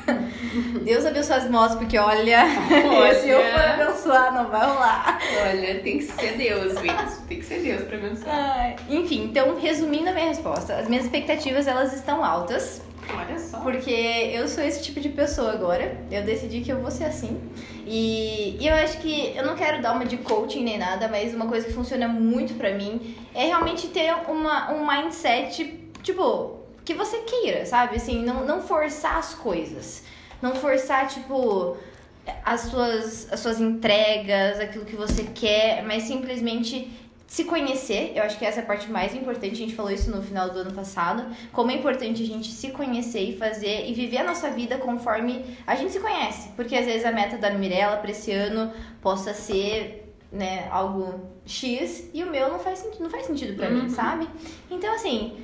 Deus 0.83 1.05
abençoe 1.05 1.35
as 1.37 1.49
motos, 1.49 1.75
porque 1.77 1.97
olha, 1.97 2.43
Olha. 2.97 3.15
se 3.15 3.29
eu 3.29 3.39
for 3.39 3.61
abençoar, 3.61 4.33
não 4.33 4.49
vai 4.49 4.65
rolar. 4.65 5.19
Olha, 5.47 5.79
tem 5.79 5.99
que 5.99 6.03
ser 6.05 6.37
Deus, 6.37 6.73
mesmo. 6.81 7.21
Tem 7.27 7.39
que 7.39 7.45
ser 7.45 7.59
Deus 7.61 7.83
pra 7.83 7.97
abençoar. 7.97 8.35
Ai, 8.35 8.75
Enfim, 8.89 9.25
então, 9.25 9.57
resumindo 9.59 10.09
a 10.09 10.13
minha 10.13 10.27
resposta, 10.27 10.75
as 10.75 10.87
minhas 10.89 11.05
expectativas, 11.05 11.67
elas 11.67 11.93
estão 11.93 12.23
altas. 12.23 12.81
Olha 13.15 13.37
só. 13.37 13.59
Porque 13.59 13.91
eu 13.91 14.47
sou 14.47 14.63
esse 14.63 14.81
tipo 14.81 14.99
de 14.99 15.09
pessoa 15.09 15.51
agora. 15.51 15.97
Eu 16.09 16.23
decidi 16.23 16.61
que 16.61 16.71
eu 16.71 16.79
vou 16.79 16.89
ser 16.89 17.03
assim. 17.05 17.39
E, 17.85 18.57
e 18.59 18.67
eu 18.67 18.73
acho 18.75 18.99
que 18.99 19.35
eu 19.35 19.45
não 19.45 19.55
quero 19.55 19.81
dar 19.81 19.93
uma 19.93 20.05
de 20.05 20.17
coaching 20.17 20.63
nem 20.63 20.77
nada, 20.77 21.07
mas 21.07 21.33
uma 21.33 21.47
coisa 21.47 21.67
que 21.67 21.73
funciona 21.73 22.07
muito 22.07 22.53
pra 22.55 22.73
mim 22.73 23.15
é 23.33 23.45
realmente 23.45 23.87
ter 23.87 24.13
uma, 24.27 24.71
um 24.71 24.85
mindset, 24.85 25.79
tipo, 26.01 26.59
que 26.85 26.93
você 26.93 27.19
queira, 27.19 27.65
sabe? 27.65 27.97
Assim, 27.97 28.23
não, 28.23 28.45
não 28.45 28.61
forçar 28.61 29.17
as 29.17 29.33
coisas. 29.33 30.03
não 30.41 30.55
forçar, 30.55 31.07
tipo, 31.07 31.77
as 32.43 32.61
suas, 32.61 33.31
as 33.31 33.39
suas 33.39 33.59
entregas, 33.59 34.59
aquilo 34.59 34.85
que 34.85 34.95
você 34.95 35.23
quer, 35.23 35.83
mas 35.83 36.03
simplesmente 36.03 36.91
se 37.25 37.45
conhecer, 37.45 38.11
eu 38.15 38.21
acho 38.23 38.37
que 38.37 38.45
essa 38.45 38.59
é 38.59 38.63
a 38.63 38.65
parte 38.65 38.91
mais 38.91 39.15
importante, 39.15 39.53
a 39.53 39.57
gente 39.57 39.73
falou 39.75 39.91
isso 39.91 40.11
no 40.11 40.21
final 40.21 40.49
do 40.51 40.59
ano 40.59 40.71
passado, 40.73 41.25
como 41.51 41.71
é 41.71 41.73
importante 41.75 42.21
a 42.21 42.25
gente 42.25 42.51
se 42.51 42.69
conhecer 42.69 43.21
e 43.21 43.37
fazer 43.37 43.89
e 43.89 43.93
viver 43.93 44.17
a 44.17 44.23
nossa 44.23 44.51
vida 44.51 44.77
conforme 44.77 45.43
a 45.65 45.75
gente 45.75 45.91
se 45.93 45.99
conhece, 45.99 46.49
porque 46.55 46.75
às 46.75 46.85
vezes 46.85 47.05
a 47.05 47.11
meta 47.11 47.37
da 47.37 47.49
Mirella 47.51 47.97
para 47.97 48.11
esse 48.11 48.31
ano 48.31 48.71
possa 49.01 49.33
ser, 49.33 50.13
né, 50.31 50.67
algo 50.69 51.21
X 51.45 52.09
e 52.13 52.23
o 52.23 52.29
meu 52.29 52.49
não 52.49 52.59
faz 52.59 52.79
sentido, 52.79 53.03
não 53.03 53.09
faz 53.09 53.25
sentido 53.25 53.55
para 53.55 53.69
Uhum. 53.69 53.83
mim, 53.83 53.89
sabe? 53.89 54.27
Então 54.69 54.93
assim, 54.93 55.37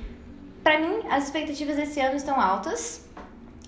para 0.62 0.78
mim 0.78 1.00
as 1.10 1.24
expectativas 1.24 1.76
desse 1.76 1.98
ano 2.00 2.14
estão 2.14 2.40
altas 2.40 3.08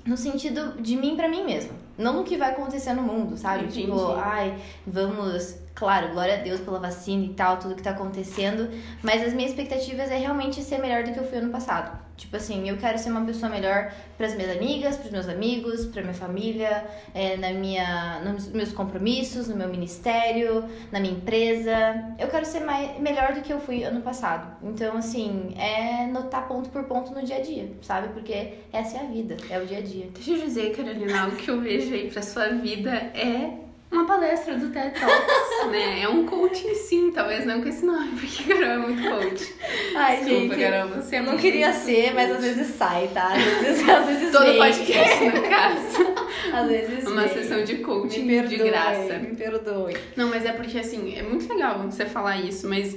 no 0.04 0.16
sentido 0.16 0.80
de 0.80 0.96
mim 0.96 1.16
pra 1.16 1.28
mim 1.28 1.44
mesma, 1.44 1.72
não 1.98 2.12
no 2.14 2.24
que 2.24 2.36
vai 2.36 2.50
acontecer 2.50 2.92
no 2.92 3.02
mundo, 3.02 3.36
sabe? 3.36 3.64
Entendi. 3.64 3.82
Tipo, 3.82 4.12
ai, 4.12 4.56
vamos, 4.86 5.56
claro, 5.74 6.08
glória 6.08 6.34
a 6.34 6.38
Deus 6.38 6.60
pela 6.60 6.78
vacina 6.78 7.24
e 7.24 7.30
tal, 7.30 7.58
tudo 7.58 7.74
que 7.74 7.82
tá 7.82 7.90
acontecendo, 7.90 8.68
mas 9.02 9.22
as 9.22 9.32
minhas 9.32 9.50
expectativas 9.50 10.10
é 10.10 10.16
realmente 10.16 10.62
ser 10.62 10.78
melhor 10.78 11.04
do 11.04 11.12
que 11.12 11.18
eu 11.18 11.24
fui 11.24 11.38
ano 11.38 11.50
passado. 11.50 12.02
Tipo 12.16 12.36
assim, 12.36 12.68
eu 12.68 12.76
quero 12.76 12.98
ser 12.98 13.10
uma 13.10 13.24
pessoa 13.24 13.50
melhor 13.50 13.90
pras 14.16 14.36
minhas 14.36 14.54
amigas, 14.54 14.96
pros 14.96 15.10
meus 15.10 15.28
amigos, 15.28 15.86
pra 15.86 16.02
minha 16.02 16.14
família, 16.14 16.86
é, 17.14 17.36
na 17.36 17.52
minha, 17.52 18.20
nos 18.20 18.48
meus 18.48 18.70
compromissos, 18.70 19.48
no 19.48 19.56
meu 19.56 19.68
ministério, 19.68 20.64
na 20.92 21.00
minha 21.00 21.14
empresa. 21.14 21.72
Eu 22.18 22.28
quero 22.28 22.44
ser 22.44 22.60
mais, 22.60 23.00
melhor 23.00 23.32
do 23.32 23.40
que 23.40 23.52
eu 23.52 23.58
fui 23.58 23.82
ano 23.82 24.02
passado. 24.02 24.56
Então, 24.62 24.98
assim, 24.98 25.54
é 25.58 26.06
notar 26.06 26.46
ponto 26.46 26.68
por 26.68 26.84
ponto 26.84 27.12
no 27.12 27.24
dia 27.24 27.36
a 27.36 27.40
dia, 27.40 27.72
sabe? 27.80 28.08
Porque 28.12 28.58
essa 28.72 28.98
é 28.98 29.00
a 29.00 29.04
vida, 29.04 29.36
é 29.50 29.58
o 29.58 29.66
dia 29.66 29.78
a 29.78 29.82
dia. 29.82 30.08
Deixa 30.14 30.32
eu 30.32 30.38
dizer, 30.38 30.76
Carolina, 30.76 31.28
o 31.28 31.32
que 31.32 31.50
eu 31.50 31.60
vejo 31.60 31.92
aí 31.92 32.10
pra 32.10 32.22
sua 32.22 32.50
vida 32.50 32.90
é 32.90 33.62
uma 33.92 34.06
palestra 34.06 34.56
do 34.56 34.70
TED 34.70 34.98
Talks, 34.98 35.70
né? 35.70 36.00
É 36.02 36.08
um 36.08 36.24
coaching 36.26 36.74
sim, 36.74 37.12
talvez 37.12 37.44
não 37.44 37.60
com 37.62 37.68
esse 37.68 37.84
nome, 37.84 38.12
porque 38.18 38.42
Carol 38.52 38.64
é 38.64 38.78
muito 38.78 39.02
coach. 39.02 39.54
Ai, 39.94 40.24
Desculpa, 40.24 40.56
Carol, 40.56 40.88
você 40.88 41.16
é 41.16 41.20
não 41.20 41.28
muito 41.28 41.40
queria 41.42 41.72
ser, 41.72 42.14
mas 42.14 42.30
às 42.30 42.42
vezes 42.42 42.66
sai, 42.74 43.08
tá? 43.12 43.32
Às 43.34 43.42
vezes, 43.60 43.86
às 43.88 44.06
vezes 44.06 44.32
Todo 44.32 44.44
vem. 44.46 44.58
podcast, 44.58 45.24
no 45.24 45.42
caso. 45.42 46.14
Às 46.54 46.68
vezes 46.68 47.06
Uma 47.06 47.22
vem. 47.26 47.34
sessão 47.34 47.64
de 47.64 47.74
Me 47.74 47.84
coaching 47.84 48.26
perdoe, 48.26 48.56
de 48.56 48.64
graça. 48.64 49.18
me 49.18 49.36
perdoe. 49.36 49.96
Não, 50.16 50.28
mas 50.28 50.44
é 50.44 50.52
porque 50.52 50.78
assim, 50.78 51.14
é 51.16 51.22
muito 51.22 51.48
legal 51.52 51.78
você 51.80 52.06
falar 52.06 52.38
isso, 52.40 52.68
mas. 52.68 52.96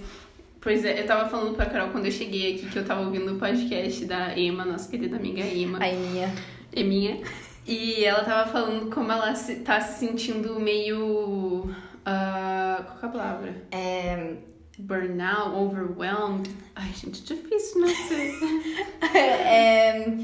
Pois 0.62 0.84
é, 0.84 1.00
eu 1.00 1.06
tava 1.06 1.30
falando 1.30 1.56
pra 1.56 1.68
Carol 1.68 1.90
quando 1.90 2.08
eu 2.08 2.12
cheguei 2.12 2.56
aqui 2.56 2.66
que 2.68 2.80
eu 2.80 2.84
tava 2.84 3.02
ouvindo 3.02 3.34
o 3.34 3.38
podcast 3.38 4.04
da 4.06 4.36
Emma, 4.36 4.66
nossa 4.66 4.90
querida 4.90 5.16
amiga 5.16 5.42
Emma. 5.42 5.78
Ai, 5.80 5.94
minha. 5.94 6.34
Eminha. 6.76 7.20
E 7.66 8.06
ela 8.06 8.24
tava 8.24 8.52
falando 8.52 8.94
como 8.94 9.12
ela 9.12 9.34
se, 9.36 9.56
tá 9.58 9.82
se 9.82 10.00
sentindo 10.00 10.60
meio. 10.60 11.74
ah, 12.06 12.84
qual 12.86 12.98
que 13.00 13.06
é 13.06 13.10
a 13.10 13.12
palavra? 13.12 13.68
É, 13.72 14.36
Burnout, 14.78 15.56
overwhelmed. 15.56 16.50
Ai, 16.76 16.92
gente, 16.94 17.24
difícil, 17.24 17.82
né? 17.82 17.88
Ser 18.08 19.18
é, 19.18 20.18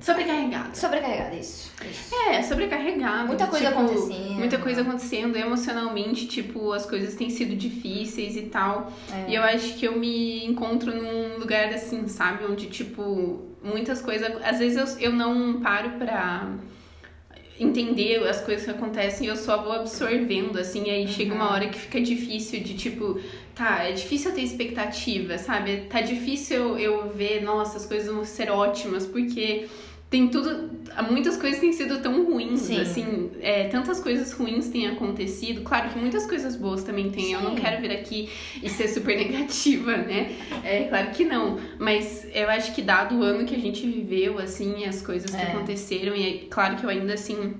Sobrecarregada. 0.00 0.74
sobrecarregada, 0.74 1.34
isso. 1.34 1.72
isso. 1.88 2.14
É, 2.28 2.42
sobrecarregada. 2.42 3.24
Muita 3.24 3.46
coisa 3.46 3.68
tipo, 3.68 3.80
acontecendo. 3.80 4.34
Muita 4.34 4.58
coisa 4.58 4.80
acontecendo 4.82 5.36
emocionalmente, 5.36 6.26
tipo, 6.26 6.72
as 6.72 6.84
coisas 6.86 7.14
têm 7.14 7.30
sido 7.30 7.56
difíceis 7.56 8.36
e 8.36 8.42
tal. 8.42 8.92
É. 9.12 9.30
E 9.30 9.34
eu 9.34 9.42
acho 9.42 9.74
que 9.74 9.86
eu 9.86 9.98
me 9.98 10.44
encontro 10.44 10.94
num 10.94 11.38
lugar 11.38 11.68
assim, 11.68 12.06
sabe? 12.08 12.44
Onde, 12.44 12.66
tipo, 12.66 13.46
muitas 13.62 14.02
coisas. 14.02 14.30
Às 14.44 14.58
vezes 14.58 14.98
eu, 15.00 15.10
eu 15.10 15.12
não 15.12 15.60
paro 15.60 15.90
pra 15.92 16.52
entender 17.58 18.22
as 18.28 18.40
coisas 18.40 18.64
que 18.64 18.70
acontecem, 18.70 19.26
eu 19.26 19.36
só 19.36 19.62
vou 19.62 19.72
absorvendo, 19.72 20.58
assim, 20.58 20.90
aí 20.90 21.08
chega 21.08 21.34
uma 21.34 21.50
hora 21.50 21.68
que 21.68 21.78
fica 21.78 22.00
difícil 22.00 22.60
de 22.60 22.74
tipo, 22.74 23.18
tá, 23.54 23.84
é 23.84 23.92
difícil 23.92 24.30
eu 24.30 24.36
ter 24.36 24.42
expectativa, 24.42 25.38
sabe? 25.38 25.86
Tá 25.88 26.02
difícil 26.02 26.78
eu, 26.78 26.78
eu 26.78 27.12
ver, 27.14 27.42
nossa, 27.42 27.78
as 27.78 27.86
coisas 27.86 28.12
vão 28.14 28.24
ser 28.24 28.50
ótimas, 28.50 29.06
porque 29.06 29.66
tem 30.08 30.28
tudo. 30.28 30.76
Muitas 31.10 31.36
coisas 31.36 31.60
têm 31.60 31.72
sido 31.72 32.00
tão 32.00 32.24
ruins, 32.24 32.60
Sim. 32.60 32.80
assim, 32.80 33.30
é, 33.40 33.64
tantas 33.68 34.00
coisas 34.00 34.32
ruins 34.32 34.68
têm 34.68 34.86
acontecido. 34.86 35.60
Claro 35.62 35.90
que 35.90 35.98
muitas 35.98 36.26
coisas 36.26 36.56
boas 36.56 36.82
também 36.84 37.10
tem. 37.10 37.32
Eu 37.32 37.42
não 37.42 37.50
Sim. 37.54 37.60
quero 37.62 37.82
vir 37.82 37.90
aqui 37.90 38.28
e 38.62 38.68
ser 38.70 38.88
super 38.88 39.14
negativa, 39.18 39.96
né? 39.96 40.32
É 40.64 40.84
claro 40.84 41.10
que 41.10 41.24
não. 41.24 41.58
Mas 41.78 42.26
eu 42.32 42.48
acho 42.48 42.74
que 42.74 42.80
dado 42.82 43.16
o 43.18 43.22
ano 43.22 43.44
que 43.44 43.54
a 43.54 43.58
gente 43.58 43.86
viveu, 43.86 44.38
assim, 44.38 44.84
as 44.86 45.02
coisas 45.02 45.30
que 45.30 45.36
É. 45.42 45.48
aconteceram, 45.52 46.14
e 46.16 46.22
é 46.28 46.38
claro 46.48 46.76
que 46.76 46.84
eu 46.84 46.90
ainda 46.90 47.12
assim. 47.14 47.54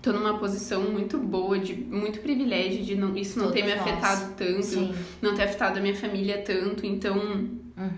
Tô 0.00 0.12
numa 0.12 0.38
posição 0.38 0.82
muito 0.92 1.18
boa, 1.18 1.58
de 1.58 1.74
muito 1.74 2.20
privilégio 2.20 2.84
de 2.84 2.94
não, 2.94 3.16
isso 3.16 3.36
não 3.36 3.50
ter 3.50 3.64
me 3.64 3.74
nós. 3.74 3.80
afetado 3.80 4.34
tanto, 4.36 4.62
Sim. 4.62 4.94
não 5.20 5.34
ter 5.34 5.42
afetado 5.42 5.76
a 5.80 5.82
minha 5.82 5.96
família 5.96 6.38
tanto, 6.38 6.86
então 6.86 7.16
Uhum. 7.76 7.90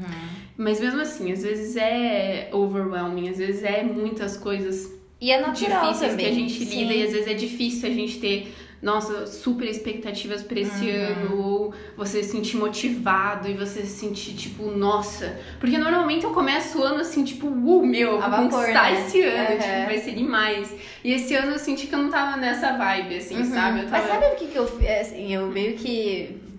Mas 0.63 0.79
mesmo 0.81 1.01
assim, 1.01 1.33
às 1.33 1.43
vezes 1.43 1.75
é 1.77 2.49
overwhelming, 2.53 3.31
às 3.31 3.39
vezes 3.39 3.63
é 3.65 3.83
muitas 3.83 4.37
coisas 4.37 4.93
E 5.21 5.31
é 5.31 5.41
natural 5.41 5.83
difíceis 5.83 6.11
também. 6.13 6.27
que 6.27 6.31
a 6.33 6.35
gente 6.35 6.65
Sim. 6.65 6.81
lida 6.83 6.95
e 6.95 7.03
às 7.03 7.13
vezes 7.13 7.27
é 7.29 7.35
difícil 7.35 7.89
a 7.89 7.93
gente 7.93 8.19
ter, 8.21 8.53
nossa, 8.83 9.27
super 9.27 9.67
expectativas 9.69 10.43
pra 10.43 10.59
esse 10.61 10.85
Uhum. 10.87 10.97
ano, 11.13 11.43
ou 11.43 11.75
você 11.97 12.23
se 12.23 12.31
sentir 12.31 12.57
motivado 12.59 13.49
e 13.49 13.55
você 13.55 13.81
se 13.83 13.99
sentir 14.01 14.35
tipo, 14.35 14.65
nossa. 14.71 15.39
Porque 15.59 15.77
normalmente 15.79 16.25
eu 16.25 16.31
começo 16.33 16.79
o 16.79 16.83
ano 16.83 17.01
assim, 17.01 17.25
tipo, 17.25 17.47
uh, 17.47 17.87
meu, 17.87 18.13
vou 18.13 18.21
vapor, 18.21 18.51
conquistar 18.51 18.93
né? 18.93 19.01
esse 19.01 19.23
ano, 19.23 19.51
Uhum. 19.53 19.59
tipo, 19.59 19.87
vai 19.87 19.99
ser 19.99 20.13
demais. 20.15 20.75
E 21.05 21.13
esse 21.13 21.35
ano 21.35 21.53
eu 21.53 21.59
senti 21.59 21.87
que 21.87 21.95
eu 21.95 21.99
não 22.03 22.11
tava 22.11 22.37
nessa 22.39 22.77
vibe, 22.77 23.17
assim, 23.17 23.37
Uhum. 23.39 23.45
sabe? 23.45 23.81
Eu 23.81 23.89
tava. 23.89 24.03
Mas 24.09 24.13
sabe 24.21 24.35
o 24.35 24.37
que, 24.37 24.47
que 24.47 24.57
eu? 24.57 24.65
Assim, 25.01 25.35
eu 25.35 25.47
meio 25.47 25.75
que 25.75 26.50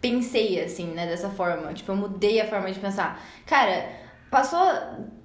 pensei 0.00 0.62
assim, 0.62 0.86
né, 0.88 1.06
dessa 1.06 1.30
forma. 1.30 1.72
Tipo, 1.72 1.92
eu 1.92 1.96
mudei 1.96 2.40
a 2.40 2.46
forma 2.46 2.70
de 2.70 2.78
pensar. 2.78 3.22
Cara, 3.46 3.88
passou 4.30 4.60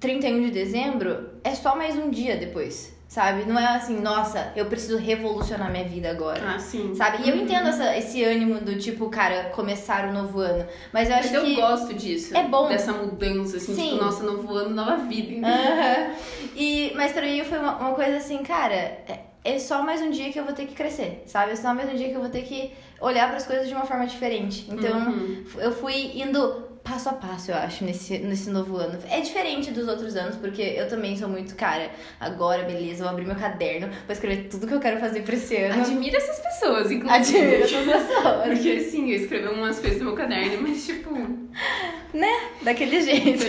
31 0.00 0.42
de 0.42 0.50
dezembro, 0.50 1.30
é 1.44 1.54
só 1.54 1.76
mais 1.76 1.96
um 1.96 2.10
dia 2.10 2.36
depois. 2.36 2.95
Sabe? 3.08 3.44
Não 3.44 3.56
é 3.58 3.76
assim, 3.76 4.00
nossa, 4.00 4.52
eu 4.56 4.66
preciso 4.66 4.98
revolucionar 4.98 5.70
minha 5.70 5.84
vida 5.84 6.10
agora. 6.10 6.40
Ah, 6.54 6.58
sim. 6.58 6.92
Sabe? 6.94 7.22
E 7.24 7.28
eu 7.30 7.36
Uhum. 7.36 7.42
entendo 7.44 7.68
essa, 7.68 7.96
esse 7.96 8.22
ânimo 8.24 8.58
do 8.60 8.76
tipo, 8.76 9.08
cara, 9.08 9.44
começar 9.50 10.08
o 10.08 10.12
novo 10.12 10.40
ano. 10.40 10.66
Mas 10.92 11.08
eu 11.08 11.14
acho 11.14 11.26
Mas 11.28 11.34
eu 11.34 11.44
que. 11.44 11.54
gosto 11.54 11.94
disso. 11.94 12.36
é 12.36 12.42
bom. 12.42 12.68
Dessa 12.68 12.92
mudança, 12.92 13.58
assim, 13.58 13.74
Sim. 13.76 13.90
tipo, 13.90 13.96
nossa, 14.04 14.24
novo 14.24 14.52
ano, 14.54 14.70
nova 14.70 14.96
vida. 14.96 15.46
Aham. 15.46 16.14
E, 16.56 16.92
mas 16.96 17.12
pra 17.12 17.22
mim 17.22 17.44
foi 17.44 17.58
uma, 17.58 17.76
uma 17.78 17.94
coisa 17.94 18.16
assim, 18.16 18.38
cara, 18.42 18.74
é, 18.74 19.20
é 19.44 19.58
só 19.60 19.82
mais 19.82 20.02
um 20.02 20.10
dia 20.10 20.32
que 20.32 20.38
eu 20.40 20.44
vou 20.44 20.52
ter 20.52 20.66
que 20.66 20.74
crescer, 20.74 21.22
sabe? 21.26 21.52
É 21.52 21.56
só 21.56 21.72
mais 21.72 21.88
um 21.88 21.94
dia 21.94 22.08
que 22.08 22.14
eu 22.16 22.20
vou 22.20 22.30
ter 22.30 22.42
que 22.42 22.72
olhar 23.00 23.28
para 23.28 23.36
as 23.36 23.46
coisas 23.46 23.68
de 23.68 23.74
uma 23.74 23.84
forma 23.86 24.06
diferente. 24.06 24.66
Então, 24.68 24.98
Uhum. 24.98 25.44
eu 25.58 25.70
fui 25.72 26.20
indo 26.20 26.66
passo 26.86 27.08
a 27.08 27.12
passo, 27.14 27.50
eu 27.50 27.56
acho, 27.56 27.84
nesse, 27.84 28.18
nesse 28.18 28.48
novo 28.48 28.76
ano. 28.76 28.98
É 29.10 29.20
diferente 29.20 29.72
dos 29.72 29.88
outros 29.88 30.14
anos, 30.14 30.36
porque 30.36 30.62
eu 30.62 30.88
também 30.88 31.16
sou 31.16 31.28
muito, 31.28 31.56
cara, 31.56 31.90
agora, 32.20 32.62
beleza, 32.62 33.02
vou 33.02 33.12
abrir 33.12 33.26
meu 33.26 33.34
caderno, 33.34 33.88
vou 33.88 34.12
escrever 34.12 34.48
tudo 34.48 34.66
que 34.68 34.72
eu 34.72 34.80
quero 34.80 35.00
fazer 35.00 35.22
pra 35.22 35.34
esse 35.34 35.56
ano. 35.56 35.82
Admiro 35.82 36.16
essas 36.16 36.38
pessoas, 36.38 36.90
inclusive. 36.90 37.38
Admiro 37.38 37.64
essas 37.64 37.84
pessoas. 37.84 38.48
Porque 38.48 38.70
assim, 38.70 39.10
eu 39.10 39.16
escrevi 39.16 39.48
umas 39.48 39.80
coisas 39.80 39.98
no 39.98 40.04
meu 40.06 40.14
caderno, 40.14 40.62
mas 40.62 40.86
tipo. 40.86 41.10
Daquele 42.62 43.02
jeito. 43.02 43.46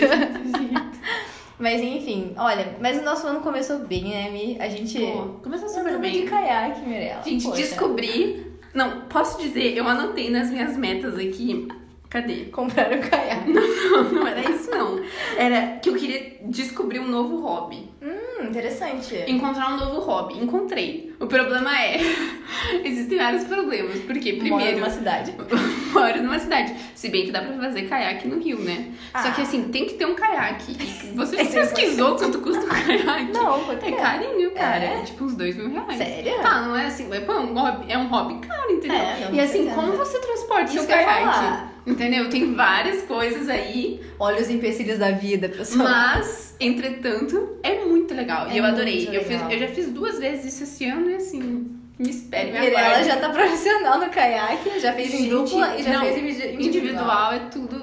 Mas 1.58 1.80
enfim, 1.80 2.34
olha, 2.36 2.76
mas 2.80 2.98
o 2.98 3.02
nosso 3.02 3.26
ano 3.26 3.40
começou 3.40 3.80
bem, 3.80 4.04
né, 4.04 4.30
Mi? 4.30 4.56
A 4.60 4.68
gente. 4.68 4.96
Pô, 5.00 5.40
começou 5.42 5.68
super 5.68 5.98
bem. 5.98 6.22
de 6.22 6.22
caiaque, 6.22 6.82
Mirella. 6.82 7.22
Gente, 7.24 7.44
Poxa. 7.44 7.56
descobri. 7.56 8.46
Não, 8.72 9.00
posso 9.08 9.40
dizer, 9.42 9.76
eu 9.76 9.86
anotei 9.88 10.30
nas 10.30 10.50
minhas 10.50 10.76
metas 10.76 11.14
aqui. 11.18 11.66
Cadê? 12.08 12.46
Compraram 12.52 12.98
um 12.98 13.00
caiaque. 13.02 13.50
Não, 13.50 14.12
não 14.12 14.26
era 14.26 14.40
isso 14.50 14.70
não. 14.70 15.00
Era 15.36 15.78
que 15.78 15.88
eu 15.88 15.94
queria 15.94 16.38
descobrir 16.44 17.00
um 17.00 17.08
novo 17.08 17.40
hobby. 17.40 17.90
Hum, 18.02 18.46
interessante. 18.46 19.14
Encontrar 19.26 19.74
um 19.74 19.76
novo 19.76 20.00
hobby. 20.00 20.38
Encontrei. 20.38 21.07
O 21.20 21.26
problema 21.26 21.76
é. 21.82 21.98
Existem 22.84 23.18
vários 23.18 23.44
problemas. 23.44 23.98
Porque, 24.00 24.32
Moro 24.34 24.44
primeiro. 24.56 24.78
numa 24.78 24.90
cidade. 24.90 25.34
moro 25.92 26.22
numa 26.22 26.38
cidade. 26.38 26.74
Se 26.94 27.08
bem 27.08 27.26
que 27.26 27.32
dá 27.32 27.40
pra 27.40 27.54
fazer 27.56 27.82
caiaque 27.88 28.28
no 28.28 28.38
Rio, 28.40 28.58
né? 28.60 28.92
Só 29.12 29.28
Ah. 29.28 29.30
que 29.32 29.42
assim, 29.42 29.64
tem 29.64 29.84
que 29.86 29.94
ter 29.94 30.06
um 30.06 30.14
caiaque. 30.14 30.74
Você 31.14 31.36
É 31.40 31.44
pesquisou 31.44 32.16
quanto 32.16 32.40
custa 32.40 32.64
um 32.64 32.68
caiaque? 32.68 33.32
Não, 33.32 33.64
quanto 33.64 33.84
É 33.84 33.88
é? 33.88 33.92
carinho, 33.96 34.50
cara. 34.52 34.84
É? 34.84 34.98
É 35.00 35.02
tipo 35.02 35.24
uns 35.24 35.34
dois 35.34 35.56
mil 35.56 35.70
reais. 35.70 35.98
Sério? 35.98 36.40
Tá, 36.40 36.62
não 36.62 36.76
é 36.76 36.86
assim, 36.86 37.08
mas, 37.08 37.24
pô, 37.24 37.32
é 37.32 37.40
um 37.40 37.52
hobby, 37.54 37.92
é 37.92 37.98
um 37.98 38.06
hobby 38.06 38.46
caro, 38.46 38.70
entendeu? 38.70 38.96
É, 38.98 39.24
não, 39.28 39.34
e 39.34 39.40
assim, 39.40 39.66
com 39.66 39.74
como 39.74 39.92
você 39.94 40.18
transporta 40.20 40.64
Isso 40.64 40.74
seu 40.74 40.86
que 40.86 40.92
eu 40.92 40.96
ia 40.98 41.04
caiaque? 41.04 41.68
Entendeu? 41.86 42.28
Tem 42.28 42.52
várias 42.54 43.02
coisas 43.04 43.48
aí, 43.48 44.00
Olha 44.20 44.42
os 44.42 44.50
empecilhos 44.50 44.98
da 44.98 45.10
vida, 45.12 45.48
pessoal. 45.48 45.88
mas, 45.88 46.54
entretanto, 46.60 47.56
é 47.62 47.82
muito 47.84 48.12
legal. 48.12 48.46
É 48.48 48.54
e 48.54 48.58
eu 48.58 48.64
adorei. 48.64 49.08
Eu, 49.10 49.22
fiz, 49.24 49.40
eu 49.48 49.58
já 49.58 49.68
fiz 49.68 49.90
duas 49.90 50.18
vezes 50.18 50.52
isso 50.52 50.64
esse 50.64 50.84
ano 50.84 51.07
e 51.08 51.14
assim, 51.16 51.78
me 51.98 52.10
espere, 52.10 52.52
me 52.52 52.58
aguarde. 52.58 53.08
já 53.08 53.16
tá 53.16 53.28
profissional 53.30 53.98
no 53.98 54.08
caiaque, 54.10 54.78
já 54.80 54.92
fez 54.92 55.12
em 55.14 55.18
Gente, 55.18 55.30
dupla 55.30 55.76
e 55.76 55.82
já 55.82 55.92
não, 55.92 56.00
fez 56.00 56.16
em 56.16 56.20
individual. 56.20 56.62
individual 56.62 57.32
é 57.32 57.38
tudo 57.50 57.77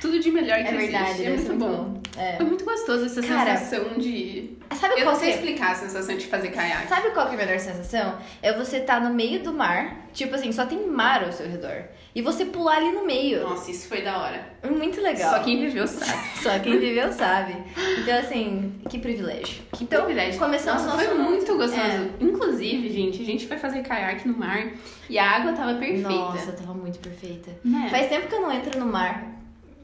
tudo 0.00 0.18
de 0.20 0.30
melhor 0.30 0.58
que 0.58 0.68
É 0.68 0.72
verdade, 0.72 1.04
existe. 1.10 1.22
É 1.22 1.30
deve 1.30 1.36
muito 1.36 1.46
ser 1.46 1.56
bom. 1.58 1.84
bom. 1.84 2.00
É. 2.16 2.36
É 2.36 2.42
muito 2.42 2.64
gostoso 2.64 3.04
essa 3.06 3.22
Cara, 3.22 3.56
sensação 3.56 3.98
de. 3.98 4.56
Sabe 4.78 4.94
Eu 4.94 5.04
qual 5.04 5.12
não 5.14 5.20
sei 5.20 5.28
que 5.30 5.34
é? 5.34 5.36
explicar 5.38 5.72
a 5.72 5.74
sensação 5.74 6.16
de 6.16 6.26
fazer 6.26 6.48
caiaque. 6.50 6.88
Sabe 6.88 7.10
qual 7.10 7.26
que 7.28 7.32
é 7.36 7.42
a 7.42 7.46
melhor 7.46 7.58
sensação? 7.58 8.18
É 8.42 8.52
você 8.52 8.78
estar 8.78 9.00
no 9.00 9.14
meio 9.14 9.42
do 9.42 9.52
mar, 9.52 10.08
tipo 10.12 10.34
assim, 10.34 10.52
só 10.52 10.66
tem 10.66 10.86
mar 10.86 11.24
ao 11.24 11.32
seu 11.32 11.48
redor. 11.48 11.84
E 12.14 12.20
você 12.20 12.44
pular 12.44 12.76
ali 12.78 12.90
no 12.90 13.04
meio. 13.06 13.42
Nossa, 13.48 13.70
isso 13.70 13.88
foi 13.88 14.02
da 14.02 14.18
hora. 14.18 14.46
Muito 14.68 15.00
legal. 15.00 15.32
Só 15.34 15.42
quem 15.42 15.60
viveu 15.60 15.86
sabe. 15.86 16.18
Só 16.42 16.58
quem 16.58 16.78
viveu 16.78 17.12
sabe. 17.12 17.54
Então, 18.00 18.18
assim, 18.18 18.74
que 18.90 18.98
privilégio. 18.98 19.62
Que 19.72 19.84
então, 19.84 20.04
privilégio. 20.04 20.38
começamos 20.40 20.82
Nossa, 20.82 20.96
nosso 20.96 21.08
foi 21.08 21.18
muito 21.18 21.56
gostoso. 21.56 21.80
É. 21.80 22.08
Inclusive, 22.20 22.90
gente, 22.92 23.22
a 23.22 23.24
gente 23.24 23.46
foi 23.46 23.56
fazer 23.56 23.82
caiaque 23.82 24.26
no 24.28 24.36
mar 24.36 24.66
e 25.08 25.18
a 25.18 25.30
água 25.30 25.52
tava 25.52 25.74
perfeita. 25.74 26.08
Nossa, 26.08 26.52
tava 26.52 26.74
muito 26.74 26.98
perfeita. 26.98 27.50
Né? 27.64 27.88
Faz 27.90 28.08
tempo 28.08 28.26
que 28.28 28.34
eu 28.34 28.40
não 28.40 28.52
entro 28.52 28.78
no 28.80 28.86
mar, 28.86 29.24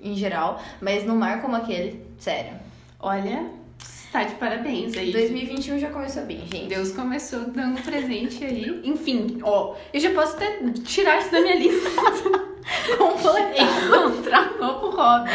em 0.05 0.15
geral, 0.15 0.61
mas 0.81 1.05
no 1.05 1.17
mar 1.17 1.41
como 1.41 1.57
aquele, 1.57 2.07
sério. 2.19 2.53
Olha, 3.01 3.47
tá 4.15 4.23
de 4.23 4.37
parabéns 4.37 4.97
aí. 4.97 5.11
2021 5.11 5.81
já 5.81 5.91
começou 5.91 6.23
bem, 6.23 6.39
gente. 6.47 6.69
Deus 6.69 6.93
começou 6.93 7.41
dando 7.47 7.83
presente 7.83 8.45
aí. 8.45 8.81
Enfim, 8.85 9.41
ó, 9.43 9.75
eu 9.93 9.99
já 9.99 10.11
posso 10.13 10.37
até 10.37 10.61
tirar 10.85 11.19
isso 11.19 11.33
da 11.33 11.41
minha 11.41 11.57
lista. 11.57 11.91
Encontrar 13.59 14.53
um 14.53 14.59
novo 14.59 14.91
hobby. 14.97 15.31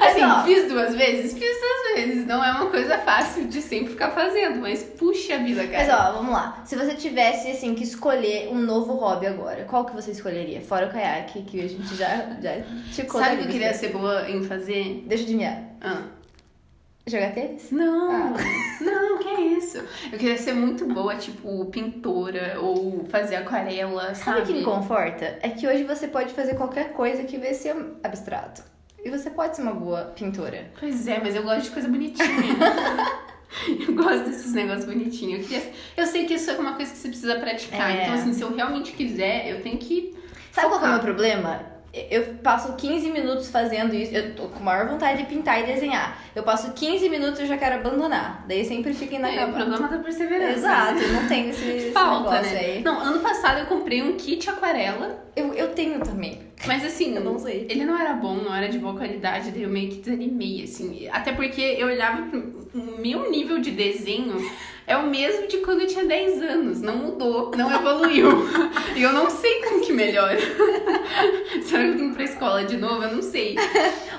Assim, 0.00 0.22
ó. 0.22 0.42
fiz 0.44 0.68
duas 0.68 0.94
vezes? 0.94 1.32
Fiz 1.32 1.56
duas 1.60 1.94
vezes. 1.94 2.26
Não 2.26 2.44
é 2.44 2.52
uma 2.52 2.66
coisa 2.66 2.98
fácil 2.98 3.48
de 3.48 3.62
sempre 3.62 3.92
ficar 3.92 4.10
fazendo, 4.10 4.60
mas 4.60 4.82
puxa 4.82 5.38
vida, 5.38 5.66
cara. 5.66 5.86
Mas 5.86 5.88
ó, 5.88 6.12
vamos 6.12 6.32
lá. 6.32 6.62
Se 6.66 6.76
você 6.76 6.94
tivesse, 6.94 7.50
assim, 7.50 7.74
que 7.74 7.84
escolher 7.84 8.50
um 8.50 8.58
novo 8.58 8.92
hobby 8.94 9.26
agora, 9.26 9.64
qual 9.64 9.86
que 9.86 9.94
você 9.94 10.10
escolheria? 10.10 10.60
Fora 10.60 10.86
o 10.86 10.92
caiaque, 10.92 11.42
que 11.42 11.60
a 11.60 11.68
gente 11.68 11.94
já, 11.96 12.36
já 12.40 12.62
ticou 12.92 13.18
Sabe 13.18 13.36
o 13.36 13.38
que 13.38 13.44
eu 13.44 13.52
queria 13.52 13.72
ser 13.72 13.88
boa 13.88 14.28
em 14.28 14.42
fazer? 14.44 15.04
Deixa 15.06 15.24
eu 15.24 15.26
adivinhar. 15.26 15.62
Ah. 15.80 16.02
Jogar 17.06 17.32
tênis? 17.34 17.70
Não, 17.70 18.10
Ah. 18.10 18.32
não, 18.80 19.18
que 19.18 19.28
é 19.28 19.40
isso. 19.40 19.76
Eu 20.10 20.18
queria 20.18 20.38
ser 20.38 20.54
muito 20.54 20.86
boa, 20.86 21.14
tipo, 21.16 21.64
pintora 21.66 22.58
ou 22.60 23.04
fazer 23.10 23.36
aquarela, 23.36 24.14
Sabe 24.14 24.38
sabe? 24.38 24.40
o 24.40 24.46
que 24.46 24.52
me 24.54 24.62
conforta? 24.64 25.38
É 25.42 25.50
que 25.50 25.66
hoje 25.66 25.84
você 25.84 26.08
pode 26.08 26.32
fazer 26.32 26.54
qualquer 26.54 26.92
coisa 26.94 27.24
que 27.24 27.36
vai 27.36 27.52
ser 27.52 27.76
abstrato. 28.02 28.62
E 29.04 29.10
você 29.10 29.28
pode 29.28 29.54
ser 29.54 29.60
uma 29.62 29.74
boa 29.74 30.12
pintora. 30.16 30.70
Pois 30.80 31.06
é, 31.06 31.20
mas 31.22 31.34
eu 31.36 31.42
gosto 31.42 31.64
de 31.64 31.70
coisa 31.72 31.88
bonitinha. 31.88 32.26
eu 33.86 33.94
gosto 33.94 34.24
desses 34.24 34.54
negócios 34.54 34.86
bonitinhos. 34.86 35.42
Eu, 35.42 35.46
queria- 35.48 35.72
eu 35.98 36.06
sei 36.06 36.24
que 36.24 36.32
isso 36.34 36.50
é 36.50 36.54
uma 36.58 36.72
coisa 36.74 36.90
que 36.90 36.96
você 36.96 37.08
precisa 37.08 37.34
praticar. 37.38 37.90
É. 37.94 38.02
Então, 38.04 38.14
assim, 38.14 38.32
se 38.32 38.40
eu 38.40 38.54
realmente 38.54 38.92
quiser, 38.92 39.50
eu 39.50 39.60
tenho 39.62 39.76
que. 39.76 40.16
Sabe 40.52 40.68
qual 40.68 40.78
que 40.80 40.86
é 40.86 40.88
o 40.88 40.92
meu 40.92 41.00
focar. 41.00 41.14
problema? 41.14 41.73
Eu 42.10 42.34
passo 42.42 42.72
15 42.74 43.08
minutos 43.10 43.48
fazendo 43.50 43.94
isso. 43.94 44.12
Eu 44.14 44.34
tô 44.34 44.48
com 44.48 44.62
maior 44.62 44.88
vontade 44.88 45.18
de 45.22 45.28
pintar 45.28 45.60
e 45.60 45.66
desenhar. 45.66 46.18
Eu 46.34 46.42
passo 46.42 46.72
15 46.72 47.08
minutos 47.08 47.38
e 47.38 47.42
eu 47.42 47.46
já 47.46 47.56
quero 47.56 47.76
abandonar. 47.76 48.44
Daí 48.48 48.64
sempre 48.64 48.92
fica 48.92 49.14
É, 49.14 49.18
o 49.18 49.20
inacabado. 49.20 49.52
problema 49.56 49.88
da 49.88 49.98
perseverança. 49.98 50.58
Exato, 50.58 50.98
eu 50.98 51.12
não 51.12 51.28
tenho 51.28 51.50
esse, 51.50 51.64
esse 51.70 51.90
Falta, 51.92 52.30
negócio 52.32 52.52
né? 52.54 52.58
aí. 52.60 52.82
Não, 52.82 52.98
ano 53.00 53.20
passado 53.20 53.60
eu 53.60 53.66
comprei 53.66 54.02
um 54.02 54.16
kit 54.16 54.48
aquarela, 54.50 55.22
Eu, 55.36 55.52
eu 55.54 55.68
tenho 55.72 56.00
também. 56.00 56.40
Mas 56.66 56.84
assim, 56.84 57.14
Eu 57.16 57.22
não 57.24 57.38
sei. 57.38 57.66
ele 57.70 57.84
não 57.84 57.98
era 57.98 58.12
bom, 58.14 58.34
não 58.36 58.54
era 58.54 58.68
de 58.68 58.78
boa 58.78 58.94
qualidade, 58.96 59.50
daí 59.50 59.62
eu 59.62 59.68
meio 59.70 59.90
que 59.90 59.96
desanimei, 59.96 60.62
assim. 60.64 61.08
Até 61.12 61.32
porque 61.32 61.60
eu 61.60 61.86
olhava 61.88 62.22
o 62.74 63.00
meu 63.00 63.30
nível 63.30 63.58
de 63.60 63.70
desenho 63.70 64.36
é 64.86 64.96
o 64.96 65.06
mesmo 65.06 65.46
de 65.46 65.58
quando 65.58 65.80
eu 65.80 65.86
tinha 65.86 66.04
10 66.04 66.42
anos, 66.42 66.82
não 66.82 66.96
mudou, 66.96 67.50
não 67.56 67.72
evoluiu. 67.72 68.44
e 68.96 69.02
eu 69.02 69.12
não 69.12 69.30
sei 69.30 69.62
como 69.62 69.80
que 69.80 69.92
melhora. 69.92 70.38
Será 71.62 71.82
que 71.84 71.88
eu 71.90 71.96
tenho 71.96 72.14
pra 72.14 72.24
escola 72.24 72.64
de 72.64 72.76
novo? 72.76 73.02
Eu 73.02 73.14
não 73.14 73.22
sei. 73.22 73.56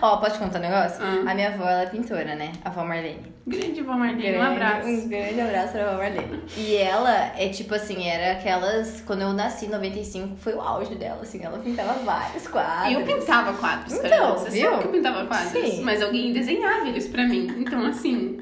Ó, 0.02 0.18
pode 0.18 0.38
contar 0.40 0.60
um 0.60 0.62
negócio? 0.62 0.98
Ah. 1.04 1.32
A 1.32 1.36
minha 1.36 1.50
avó, 1.50 1.64
ela 1.70 1.84
é 1.84 1.86
pintora, 1.88 2.36
né? 2.36 2.52
A 2.64 2.70
avó 2.70 2.84
Marlene. 2.84 3.34
Grande 3.46 3.82
vó 3.84 3.94
Marlene, 3.94 4.38
um 4.38 4.40
Grande- 4.40 4.56
abraço. 4.56 4.88
Um 4.90 5.08
grande 5.08 5.42
abraço 5.42 5.74
pra 5.74 5.88
avó 5.90 5.98
Marlene. 5.98 6.44
E 6.58 6.76
ela 6.78 7.32
é 7.38 7.50
tipo 7.50 7.76
assim, 7.76 8.08
era 8.08 8.32
aquelas. 8.40 9.02
Quando 9.02 9.22
eu 9.22 9.34
nasci 9.34 9.66
em 9.66 9.70
95, 9.70 10.36
foi 10.38 10.54
o 10.54 10.62
auge 10.62 10.96
dela, 10.96 11.20
assim. 11.22 11.44
Ela 11.44 11.60
pintava 11.60 11.94
vários 12.36 12.48
quadros. 12.48 12.94
Eu 12.94 13.02
pintava 13.06 13.54
quadros, 13.54 13.94
Então. 13.94 14.38
Você 14.38 14.50
viu? 14.50 14.70
sabe 14.70 14.82
que 14.82 14.88
eu 14.88 14.92
pintava 14.92 15.26
quadros. 15.26 15.52
Sim. 15.52 15.82
Mas 15.84 16.02
alguém 16.02 16.34
desenhava 16.34 16.88
eles 16.88 17.08
pra 17.08 17.24
mim. 17.26 17.48
Então, 17.58 17.86
assim. 17.86 18.40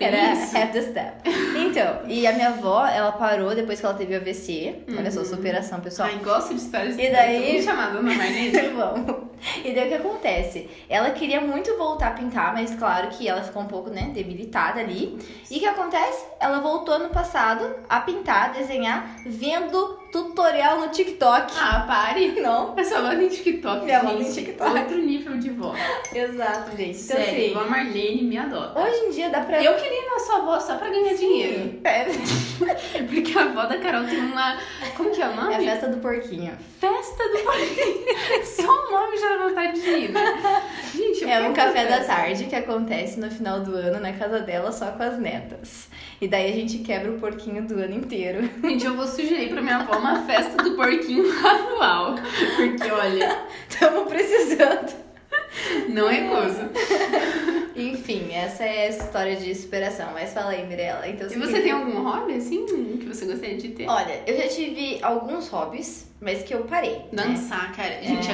Era 0.00 0.32
isso. 0.32 0.56
half 0.56 0.72
the 0.72 0.82
step. 0.82 1.30
Então, 1.56 2.00
e 2.06 2.26
a 2.26 2.32
minha 2.32 2.48
avó, 2.48 2.86
ela 2.86 3.12
parou 3.12 3.54
depois 3.54 3.78
que 3.80 3.86
ela 3.86 3.94
teve 3.94 4.14
AVC. 4.14 4.84
Olha 4.96 5.10
só, 5.10 5.24
superação, 5.24 5.80
pessoal. 5.80 6.08
Ai, 6.12 6.18
gosto 6.22 6.54
de 6.54 6.60
histórias 6.60 6.96
E 6.98 7.10
daí- 7.10 7.48
Vamos 7.52 7.64
chamar 7.64 7.86
a 7.86 7.90
Dona 7.90 8.14
Marlene? 8.14 8.50
Vamos. 8.76 9.28
E 9.64 9.72
daí 9.72 9.86
o 9.86 9.88
que 9.88 9.94
acontece? 9.94 10.68
Ela 10.88 11.10
queria 11.10 11.40
muito 11.40 11.76
voltar 11.76 12.08
a 12.08 12.10
pintar, 12.10 12.52
mas 12.54 12.74
claro 12.74 13.08
que 13.08 13.28
ela 13.28 13.40
ficou 13.42 13.62
um 13.62 13.66
pouco, 13.66 13.88
né, 13.90 14.10
debilitada 14.12 14.80
ali. 14.80 15.16
E 15.50 15.56
o 15.56 15.60
que 15.60 15.66
acontece? 15.66 16.26
Ela 16.40 16.58
voltou 16.60 16.98
no 16.98 17.08
passado 17.10 17.68
a 17.88 18.00
pintar, 18.00 18.46
a 18.46 18.48
desenhar, 18.48 19.16
vendo 19.24 19.98
tutorial 20.10 20.80
no 20.80 20.88
TikTok. 20.88 21.52
Ah, 21.56 21.84
pare. 21.86 22.40
Não. 22.40 22.74
Essa 22.78 22.98
avó 22.98 23.10
tem 23.10 23.28
TikTok, 23.28 23.84
Minha 23.84 24.00
gente. 24.00 24.24
tem 24.34 24.44
TikTok. 24.44 24.78
Outro 24.78 24.98
nível 24.98 25.38
de 25.38 25.50
vó. 25.50 25.74
Exato, 26.14 26.76
gente. 26.76 26.98
Então, 27.00 27.16
Sério, 27.16 27.44
assim, 27.44 27.54
vó 27.54 27.64
Marlene 27.68 28.22
me 28.22 28.38
adota. 28.38 28.80
hoje 28.80 28.98
em 29.06 29.10
dia 29.10 29.30
dá 29.30 29.40
pra. 29.40 29.62
Eu 29.62 29.74
queria 29.76 30.02
ir 30.02 30.10
na 30.10 30.18
sua 30.20 30.36
avó 30.36 30.60
só 30.60 30.76
pra 30.76 30.88
ganhar 30.88 31.14
dinheiro. 31.14 31.80
É, 31.84 32.04
Porque 33.08 33.38
a 33.38 33.42
avó 33.42 33.64
da 33.66 33.78
Carol 33.78 34.04
tem 34.04 34.18
uma... 34.20 34.58
Como 34.96 35.10
que 35.10 35.20
é 35.22 35.26
o 35.26 35.30
é 35.30 35.32
a 35.32 35.36
nome? 35.36 35.64
festa 35.64 35.88
do 35.88 35.98
porquinho. 35.98 36.52
Festa 36.80 37.24
do 37.28 37.38
Porquinho. 37.40 38.44
Só 38.44 38.62
o 38.70 38.90
nome 38.92 39.16
já 39.16 39.28
dá 39.36 39.48
vontade 39.48 39.80
de 39.80 39.88
ir, 39.90 40.08
né? 40.12 40.62
Gente, 40.94 41.22
eu 41.22 41.28
É 41.28 41.48
um 41.48 41.52
café 41.52 41.86
da 41.86 42.04
tarde 42.04 42.44
que 42.44 42.54
acontece 42.54 43.18
no 43.18 43.30
final 43.30 43.60
do 43.60 43.74
ano 43.74 44.00
na 44.00 44.12
casa 44.12 44.40
dela 44.40 44.70
só 44.70 44.86
com 44.92 45.02
as 45.02 45.18
netas. 45.18 45.88
E 46.20 46.26
daí 46.26 46.50
a 46.50 46.54
gente 46.54 46.78
quebra 46.78 47.12
o 47.12 47.18
porquinho 47.20 47.62
do 47.66 47.74
ano 47.74 47.94
inteiro. 47.94 48.48
Gente, 48.62 48.84
eu 48.84 48.96
vou 48.96 49.06
sugerir 49.06 49.50
pra 49.50 49.62
minha 49.62 49.76
avó 49.76 49.98
uma 49.98 50.22
festa 50.24 50.62
do 50.64 50.74
porquinho 50.74 51.24
anual. 51.46 52.16
Porque, 52.56 52.90
olha, 52.90 53.38
Tamo 53.78 54.04
precisando. 54.06 54.92
não 55.88 56.10
é 56.10 56.22
coisa. 56.28 56.70
Enfim, 57.76 58.32
essa 58.32 58.64
é 58.64 58.86
essa 58.88 59.04
história 59.04 59.36
de 59.36 59.54
superação. 59.54 60.08
Mas 60.12 60.32
fala 60.32 60.50
aí, 60.50 60.66
Mirella. 60.66 61.06
Então, 61.08 61.28
E 61.30 61.34
você 61.38 61.60
tem 61.60 61.70
algum 61.70 62.02
hobby, 62.02 62.34
assim, 62.34 62.66
que 62.98 63.06
você 63.06 63.24
gostaria 63.24 63.56
de 63.56 63.68
ter? 63.68 63.86
Olha, 63.88 64.20
eu 64.26 64.36
já 64.36 64.48
tive 64.48 64.98
alguns 65.02 65.46
hobbies, 65.48 66.10
mas 66.20 66.42
que 66.42 66.52
eu 66.52 66.64
parei. 66.64 66.96
né? 67.12 67.22
Dançar, 67.28 67.72
cara. 67.76 68.02
Gente, 68.02 68.28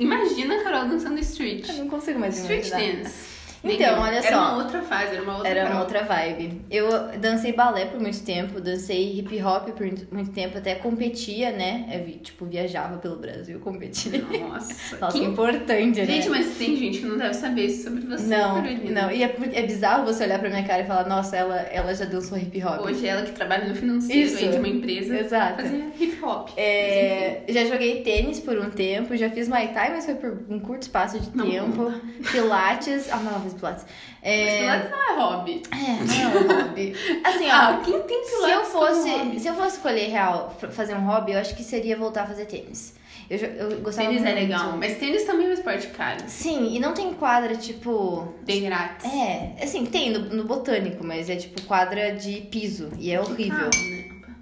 imagina 0.00 0.56
a 0.60 0.62
Carol 0.64 0.88
dançando 0.88 1.20
street. 1.20 1.68
Eu 1.68 1.76
não 1.76 1.88
consigo 1.88 2.18
mais 2.18 2.36
Street 2.38 2.66
imaginar. 2.66 3.02
dance. 3.04 3.39
Então, 3.62 4.00
olha 4.00 4.16
Era 4.16 4.28
só. 4.30 4.38
uma 4.54 4.56
outra 4.64 4.80
fase, 4.82 5.14
era 5.14 5.22
uma 5.22 5.34
outra 5.34 5.48
Era 5.50 5.70
uma 5.70 5.80
outra 5.80 6.02
vibe. 6.02 6.62
Eu 6.70 6.88
dancei 7.18 7.52
balé 7.52 7.84
por 7.84 8.00
muito 8.00 8.22
tempo, 8.22 8.58
dancei 8.60 9.18
hip 9.18 9.42
hop 9.42 9.68
por 9.70 9.86
muito 10.10 10.30
tempo, 10.32 10.56
até 10.56 10.74
competia, 10.76 11.50
né? 11.52 11.86
Eu, 11.92 12.18
tipo, 12.20 12.46
viajava 12.46 12.96
pelo 12.98 13.16
Brasil, 13.16 13.60
competia. 13.60 14.22
Nossa. 14.22 14.96
Nossa, 14.98 15.18
que- 15.18 15.24
importante, 15.24 16.00
né? 16.00 16.06
Gente, 16.06 16.28
mas 16.30 16.56
tem 16.56 16.74
gente 16.76 17.00
que 17.00 17.06
não 17.06 17.18
deve 17.18 17.34
saber 17.34 17.66
isso 17.66 17.84
sobre 17.84 18.00
você, 18.06 18.24
Não, 18.26 18.54
Carolina. 18.62 19.02
não. 19.02 19.10
E 19.10 19.22
é, 19.22 19.36
é 19.52 19.62
bizarro 19.62 20.04
você 20.06 20.24
olhar 20.24 20.38
pra 20.38 20.48
minha 20.48 20.64
cara 20.64 20.82
e 20.82 20.86
falar, 20.86 21.06
nossa, 21.06 21.36
ela, 21.36 21.56
ela 21.60 21.94
já 21.94 22.06
dançou 22.06 22.38
hip 22.38 22.64
hop. 22.64 22.80
Hoje 22.86 23.06
ela 23.06 23.22
que 23.22 23.32
trabalha 23.32 23.68
no 23.68 23.74
financeiro 23.74 24.22
Isso. 24.22 24.48
de 24.48 24.56
uma 24.58 24.68
empresa 24.68 25.18
Exato. 25.18 25.62
fazia 25.62 25.84
hip 26.00 26.18
hop. 26.24 26.48
É, 26.56 27.42
já 27.48 27.64
joguei 27.66 28.02
tênis 28.02 28.40
por 28.40 28.56
um 28.58 28.70
tempo, 28.70 29.14
já 29.16 29.28
fiz 29.28 29.48
Muay 29.48 29.68
Thai, 29.68 29.90
mas 29.90 30.06
foi 30.06 30.14
por 30.14 30.38
um 30.48 30.58
curto 30.58 30.82
espaço 30.82 31.18
de 31.20 31.36
Não 31.36 31.48
tempo. 31.48 31.92
Pilates. 32.32 33.08
Ah, 33.12 33.40
fiz 33.50 33.60
Pilates. 33.60 33.86
É, 34.22 34.58
Pilates 34.60 34.90
não 34.90 34.98
é 35.02 35.20
hobby. 35.20 35.62
é, 35.72 35.76
não 36.04 36.48
é 36.50 36.54
um 36.54 36.62
hobby. 36.62 36.94
Assim, 37.24 37.46
ó. 37.48 37.52
Ah, 37.52 37.82
quem 37.84 38.00
tem 38.02 38.24
Se 38.24 38.32
eu 38.32 38.40
Pilates 38.40 38.68
fosse, 38.72 39.40
se 39.40 39.48
eu 39.48 39.54
fosse 39.54 39.76
escolher 39.76 40.08
real 40.08 40.56
fazer 40.70 40.94
um 40.94 41.06
hobby, 41.06 41.32
eu 41.32 41.38
acho 41.38 41.54
que 41.56 41.62
seria 41.62 41.96
voltar 41.96 42.22
a 42.22 42.26
fazer 42.26 42.46
tênis. 42.46 42.98
Eu, 43.28 43.38
eu 43.38 43.80
gostava 43.80 44.08
Tênis 44.08 44.24
é 44.24 44.32
muito. 44.32 44.40
legal, 44.40 44.76
mas 44.76 44.98
tênis 44.98 45.22
também 45.22 45.46
é 45.46 45.50
um 45.50 45.52
esporte 45.52 45.86
caro. 45.88 46.18
Sim, 46.26 46.74
e 46.74 46.80
não 46.80 46.92
tem 46.92 47.14
quadra 47.14 47.54
tipo 47.56 48.34
Bem 48.42 48.64
grátis. 48.64 49.06
É, 49.12 49.54
assim, 49.62 49.86
tem 49.86 50.10
no, 50.10 50.18
no 50.18 50.44
botânico, 50.44 51.06
mas 51.06 51.30
é 51.30 51.36
tipo 51.36 51.62
quadra 51.62 52.12
de 52.12 52.40
piso 52.50 52.90
e 52.98 53.12
é 53.12 53.20
horrível. 53.20 53.70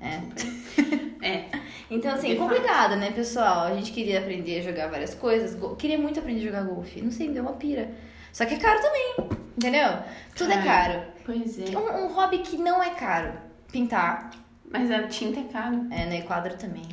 É. 0.00 1.28
É. 1.28 1.44
Então, 1.90 2.12
assim, 2.12 2.36
complicado, 2.36 2.96
né, 2.96 3.10
pessoal? 3.12 3.64
A 3.64 3.74
gente 3.74 3.92
queria 3.92 4.18
aprender 4.18 4.58
a 4.58 4.62
jogar 4.62 4.88
várias 4.88 5.14
coisas. 5.14 5.56
Queria 5.78 5.96
muito 5.96 6.20
aprender 6.20 6.40
a 6.40 6.44
jogar 6.44 6.62
golfe. 6.64 7.00
Não 7.00 7.10
sei, 7.10 7.28
me 7.28 7.32
deu 7.32 7.42
uma 7.42 7.54
pira. 7.54 7.90
Só 8.32 8.44
que 8.44 8.54
é 8.54 8.58
caro 8.58 8.80
também, 8.80 9.14
entendeu? 9.56 9.88
Tudo 10.36 10.52
é 10.52 10.56
Cara. 10.62 10.64
caro. 10.92 11.02
Pois 11.26 11.58
é. 11.58 11.76
Um, 11.76 12.04
um 12.04 12.12
hobby 12.14 12.38
que 12.38 12.56
não 12.56 12.82
é 12.82 12.90
caro. 12.90 13.32
Pintar, 13.72 14.30
Mas 14.70 14.90
a 14.90 15.02
tinta 15.08 15.40
é 15.40 15.44
caro. 15.44 15.86
é, 15.90 16.06
né? 16.06 16.18
E 16.20 16.22
quadra 16.22 16.54
também. 16.54 16.84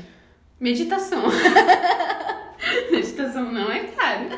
Meditação. 0.60 1.22
Meditação 2.92 3.52
não 3.52 3.72
é 3.72 3.80
caro. 3.82 4.30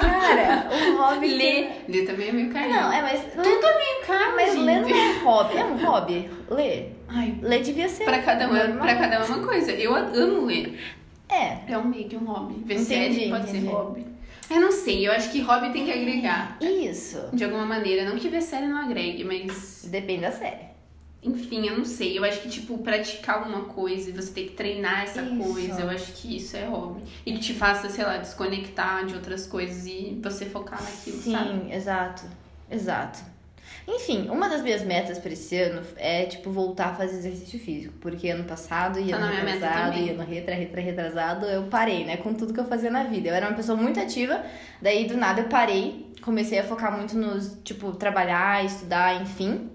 Cara, 0.00 0.68
um 0.74 0.96
hobby. 0.98 1.28
que- 1.28 1.34
Ler. 1.36 1.84
Ler 1.88 2.06
também 2.06 2.28
é 2.28 2.32
meio 2.32 2.52
carinho. 2.52 2.74
Não, 2.74 2.92
é, 2.92 3.02
mas. 3.02 3.20
Tudo 3.32 3.66
é 3.66 3.76
meio 3.78 4.06
caro, 4.06 4.36
Mas 4.36 4.52
gente. 4.52 4.64
ler 4.64 4.80
não 4.82 4.88
é 4.88 5.18
hobby. 5.22 5.56
É 5.56 5.64
um 5.64 5.76
hobby? 5.86 6.30
Ler. 6.50 6.96
Ai, 7.08 7.38
Ler 7.40 7.62
devia 7.62 7.88
ser. 7.88 8.04
pra 8.04 8.20
cada, 8.22 8.48
um, 8.48 8.56
é- 8.56 8.66
normal. 8.66 8.86
pra 8.86 8.96
cada 8.96 9.20
um 9.20 9.22
é 9.22 9.26
uma 9.26 9.46
coisa. 9.46 9.72
Eu 9.72 9.94
amo 9.94 10.46
ler. 10.46 10.78
É. 11.28 11.58
É 11.72 11.78
um 11.78 11.84
meio 11.84 12.08
que 12.08 12.16
um 12.16 12.24
hobby. 12.24 12.54
Ver 12.64 12.74
Entendi, 12.74 12.84
série 13.14 13.30
pode 13.30 13.48
entendi. 13.48 13.66
ser 13.66 13.72
hobby. 13.72 14.06
Eu 14.50 14.60
não 14.60 14.72
sei, 14.72 15.06
eu 15.06 15.12
acho 15.12 15.30
que 15.30 15.40
hobby 15.40 15.72
tem 15.72 15.84
que 15.84 15.92
agregar. 15.92 16.58
Isso. 16.60 17.28
De 17.32 17.44
alguma 17.44 17.64
maneira. 17.64 18.08
Não 18.08 18.18
que 18.18 18.28
ver 18.28 18.42
série 18.42 18.66
não 18.66 18.76
agregue, 18.76 19.22
mas. 19.24 19.86
Depende 19.90 20.22
da 20.22 20.32
série. 20.32 20.70
Enfim, 21.22 21.66
eu 21.68 21.76
não 21.78 21.84
sei. 21.84 22.18
Eu 22.18 22.24
acho 22.24 22.40
que, 22.40 22.48
tipo, 22.48 22.78
praticar 22.78 23.38
alguma 23.38 23.64
coisa 23.66 24.08
e 24.08 24.12
você 24.12 24.32
ter 24.32 24.44
que 24.48 24.54
treinar 24.54 25.02
essa 25.02 25.22
Isso. 25.22 25.36
coisa, 25.36 25.80
eu 25.82 25.90
acho 25.90 26.12
que 26.14 26.36
isso 26.36 26.56
é 26.56 26.64
hobby. 26.64 27.02
E 27.26 27.32
que 27.34 27.38
te 27.40 27.54
faça, 27.54 27.88
sei 27.90 28.04
lá, 28.04 28.16
desconectar 28.16 29.04
de 29.06 29.14
outras 29.14 29.46
coisas 29.46 29.86
e 29.86 30.18
você 30.22 30.46
focar 30.46 30.82
naquilo, 30.82 31.18
Sim, 31.18 31.32
sabe? 31.32 31.72
exato. 31.72 32.22
Exato. 32.70 33.29
Enfim, 33.92 34.28
uma 34.30 34.48
das 34.48 34.62
minhas 34.62 34.82
metas 34.82 35.18
pra 35.18 35.32
esse 35.32 35.56
ano 35.56 35.82
é, 35.96 36.24
tipo, 36.24 36.50
voltar 36.50 36.90
a 36.90 36.94
fazer 36.94 37.18
exercício 37.18 37.58
físico. 37.58 37.94
Porque 38.00 38.28
ano 38.28 38.44
passado 38.44 39.00
e 39.00 39.10
Tá 39.10 39.16
ano 39.16 39.26
meta 39.26 39.50
retrasado 39.50 39.98
e 39.98 40.10
ano 40.10 40.22
retra, 40.22 40.54
retra, 40.54 40.80
retrasado, 40.80 41.46
eu 41.46 41.64
parei, 41.64 42.04
né? 42.04 42.16
Com 42.16 42.32
tudo 42.32 42.54
que 42.54 42.60
eu 42.60 42.64
fazia 42.64 42.90
na 42.90 43.02
vida. 43.04 43.28
Eu 43.28 43.34
era 43.34 43.48
uma 43.48 43.56
pessoa 43.56 43.76
muito 43.76 43.98
ativa, 43.98 44.44
daí 44.80 45.06
do 45.06 45.16
nada 45.16 45.42
eu 45.42 45.48
parei. 45.48 46.08
Comecei 46.22 46.58
a 46.58 46.64
focar 46.64 46.96
muito 46.96 47.16
nos, 47.16 47.58
tipo, 47.64 47.92
trabalhar, 47.92 48.64
estudar, 48.64 49.20
enfim. 49.22 49.70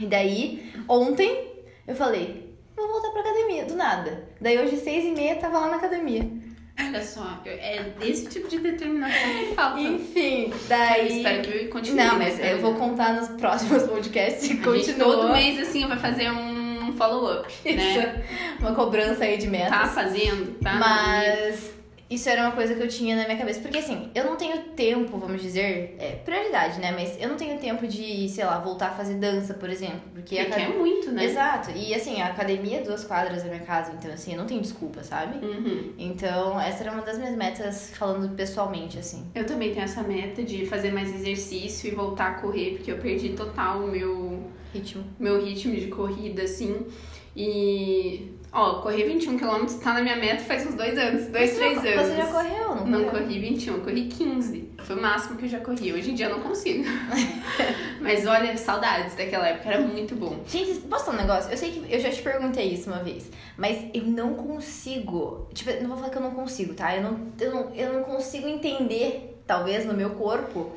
E 0.00 0.06
daí, 0.06 0.72
ontem, 0.88 1.52
eu 1.86 1.94
falei, 1.94 2.56
vou 2.74 2.88
voltar 2.88 3.10
pra 3.10 3.20
academia, 3.20 3.64
do 3.66 3.74
nada. 3.74 4.28
Daí 4.40 4.58
hoje, 4.58 4.76
seis 4.78 5.04
e 5.04 5.10
meia, 5.10 5.36
tava 5.36 5.58
lá 5.58 5.68
na 5.68 5.76
academia. 5.76 6.22
Olha 6.78 7.02
só, 7.04 7.40
eu- 7.44 7.52
é 7.52 7.82
desse 7.98 8.26
tipo 8.28 8.48
de 8.48 8.58
determinação 8.58 9.28
que 9.38 9.54
falta. 9.54 9.80
Enfim, 9.80 10.50
Eu 10.50 10.58
daí... 10.68 11.16
espero 11.18 11.42
que 11.42 11.58
eu 11.64 11.70
continue. 11.70 11.96
Não, 12.04 12.18
mas 12.18 12.38
né? 12.38 12.54
eu 12.54 12.60
vou 12.60 12.74
contar 12.74 13.12
nos 13.14 13.28
próximos 13.40 13.82
podcasts 13.84 14.50
e 14.50 14.56
continua. 14.58 14.98
todo 14.98 15.32
mês, 15.32 15.58
assim, 15.60 15.86
vai 15.86 15.98
fazer 15.98 16.30
um 16.30 16.92
follow-up, 16.96 17.52
né? 17.74 18.24
Uma 18.60 18.74
cobrança 18.74 19.24
aí 19.24 19.36
de 19.38 19.46
metas. 19.48 19.70
Tá 19.70 19.86
fazendo, 19.86 20.58
tá? 20.60 20.74
Mas 20.74 21.72
isso 22.14 22.28
era 22.28 22.42
uma 22.42 22.52
coisa 22.52 22.74
que 22.74 22.82
eu 22.82 22.88
tinha 22.88 23.16
na 23.16 23.24
minha 23.24 23.38
cabeça. 23.38 23.60
Porque 23.60 23.78
assim, 23.78 24.10
eu 24.14 24.24
não 24.24 24.36
tenho 24.36 24.58
tempo, 24.76 25.18
vamos 25.18 25.40
dizer, 25.40 25.96
é 25.98 26.12
prioridade, 26.24 26.80
né? 26.80 26.92
Mas 26.92 27.20
eu 27.20 27.28
não 27.28 27.36
tenho 27.36 27.58
tempo 27.58 27.86
de, 27.86 28.28
sei 28.28 28.44
lá, 28.44 28.58
voltar 28.58 28.88
a 28.88 28.90
fazer 28.90 29.14
dança, 29.14 29.54
por 29.54 29.70
exemplo. 29.70 30.02
Porque 30.14 30.36
é 30.36 30.68
muito, 30.68 31.10
né? 31.10 31.24
Exato. 31.24 31.70
E 31.70 31.94
assim, 31.94 32.20
a 32.20 32.28
academia 32.28 32.78
é 32.78 32.82
duas 32.82 33.04
quadras 33.04 33.42
da 33.42 33.48
minha 33.48 33.62
casa, 33.62 33.92
então 33.92 34.12
assim, 34.12 34.32
eu 34.32 34.38
não 34.38 34.46
tenho 34.46 34.60
desculpa, 34.60 35.02
sabe? 35.02 35.44
Uhum. 35.44 35.92
Então, 35.98 36.60
essa 36.60 36.84
era 36.84 36.92
uma 36.92 37.02
das 37.02 37.18
minhas 37.18 37.36
metas 37.36 37.90
falando 37.96 38.34
pessoalmente, 38.34 38.98
assim. 38.98 39.26
Eu 39.34 39.46
também 39.46 39.72
tenho 39.72 39.84
essa 39.84 40.02
meta 40.02 40.42
de 40.42 40.66
fazer 40.66 40.92
mais 40.92 41.14
exercício 41.14 41.88
e 41.88 41.94
voltar 41.94 42.28
a 42.28 42.34
correr, 42.34 42.72
porque 42.72 42.90
eu 42.90 42.98
perdi 42.98 43.30
total 43.30 43.80
o 43.80 43.88
meu, 43.88 44.50
Ritmo. 44.72 45.04
meu 45.18 45.42
ritmo 45.42 45.74
de 45.74 45.88
corrida, 45.88 46.42
assim. 46.42 46.86
E, 47.36 48.32
ó, 48.52 48.74
correr 48.80 49.04
21 49.04 49.38
km 49.38 49.66
tá 49.82 49.94
na 49.94 50.02
minha 50.02 50.16
meta 50.16 50.44
faz 50.44 50.66
uns 50.66 50.74
dois 50.74 50.96
anos, 50.98 51.26
dois, 51.28 51.54
três 51.54 51.78
anos. 51.78 52.08
Você 52.08 52.16
já 52.16 52.26
correu, 52.26 52.74
não? 52.74 52.86
Não 52.86 53.04
correu? 53.04 53.22
corri 53.22 53.38
21, 53.40 53.74
eu 53.74 53.80
corri 53.80 54.06
15. 54.06 54.72
Foi 54.82 54.96
o 54.96 55.00
máximo 55.00 55.36
que 55.36 55.44
eu 55.46 55.48
já 55.48 55.60
corri. 55.60 55.92
Hoje 55.92 56.10
em 56.10 56.14
dia 56.14 56.26
eu 56.26 56.36
não 56.36 56.40
consigo. 56.40 56.84
Mas 58.00 58.26
olha, 58.26 58.56
saudades 58.56 59.14
daquela 59.14 59.48
época, 59.48 59.68
era 59.68 59.80
muito 59.80 60.14
bom. 60.14 60.42
Gente, 60.46 60.80
posso 60.80 61.06
falar 61.06 61.18
um 61.18 61.20
negócio? 61.20 61.50
Eu 61.50 61.56
sei 61.56 61.70
que 61.70 61.92
eu 61.92 62.00
já 62.00 62.10
te 62.10 62.20
perguntei 62.20 62.66
isso 62.66 62.90
uma 62.90 63.02
vez, 63.02 63.30
mas 63.56 63.86
eu 63.94 64.02
não 64.02 64.34
consigo. 64.34 65.48
Tipo, 65.54 65.70
não 65.80 65.88
vou 65.88 65.96
falar 65.96 66.10
que 66.10 66.18
eu 66.18 66.22
não 66.22 66.32
consigo, 66.32 66.74
tá? 66.74 66.96
Eu 66.96 67.02
não, 67.02 67.20
eu 67.40 67.54
não, 67.54 67.74
eu 67.74 67.92
não 67.92 68.02
consigo 68.02 68.48
entender, 68.48 69.40
talvez, 69.46 69.86
no 69.86 69.94
meu 69.94 70.10
corpo, 70.10 70.72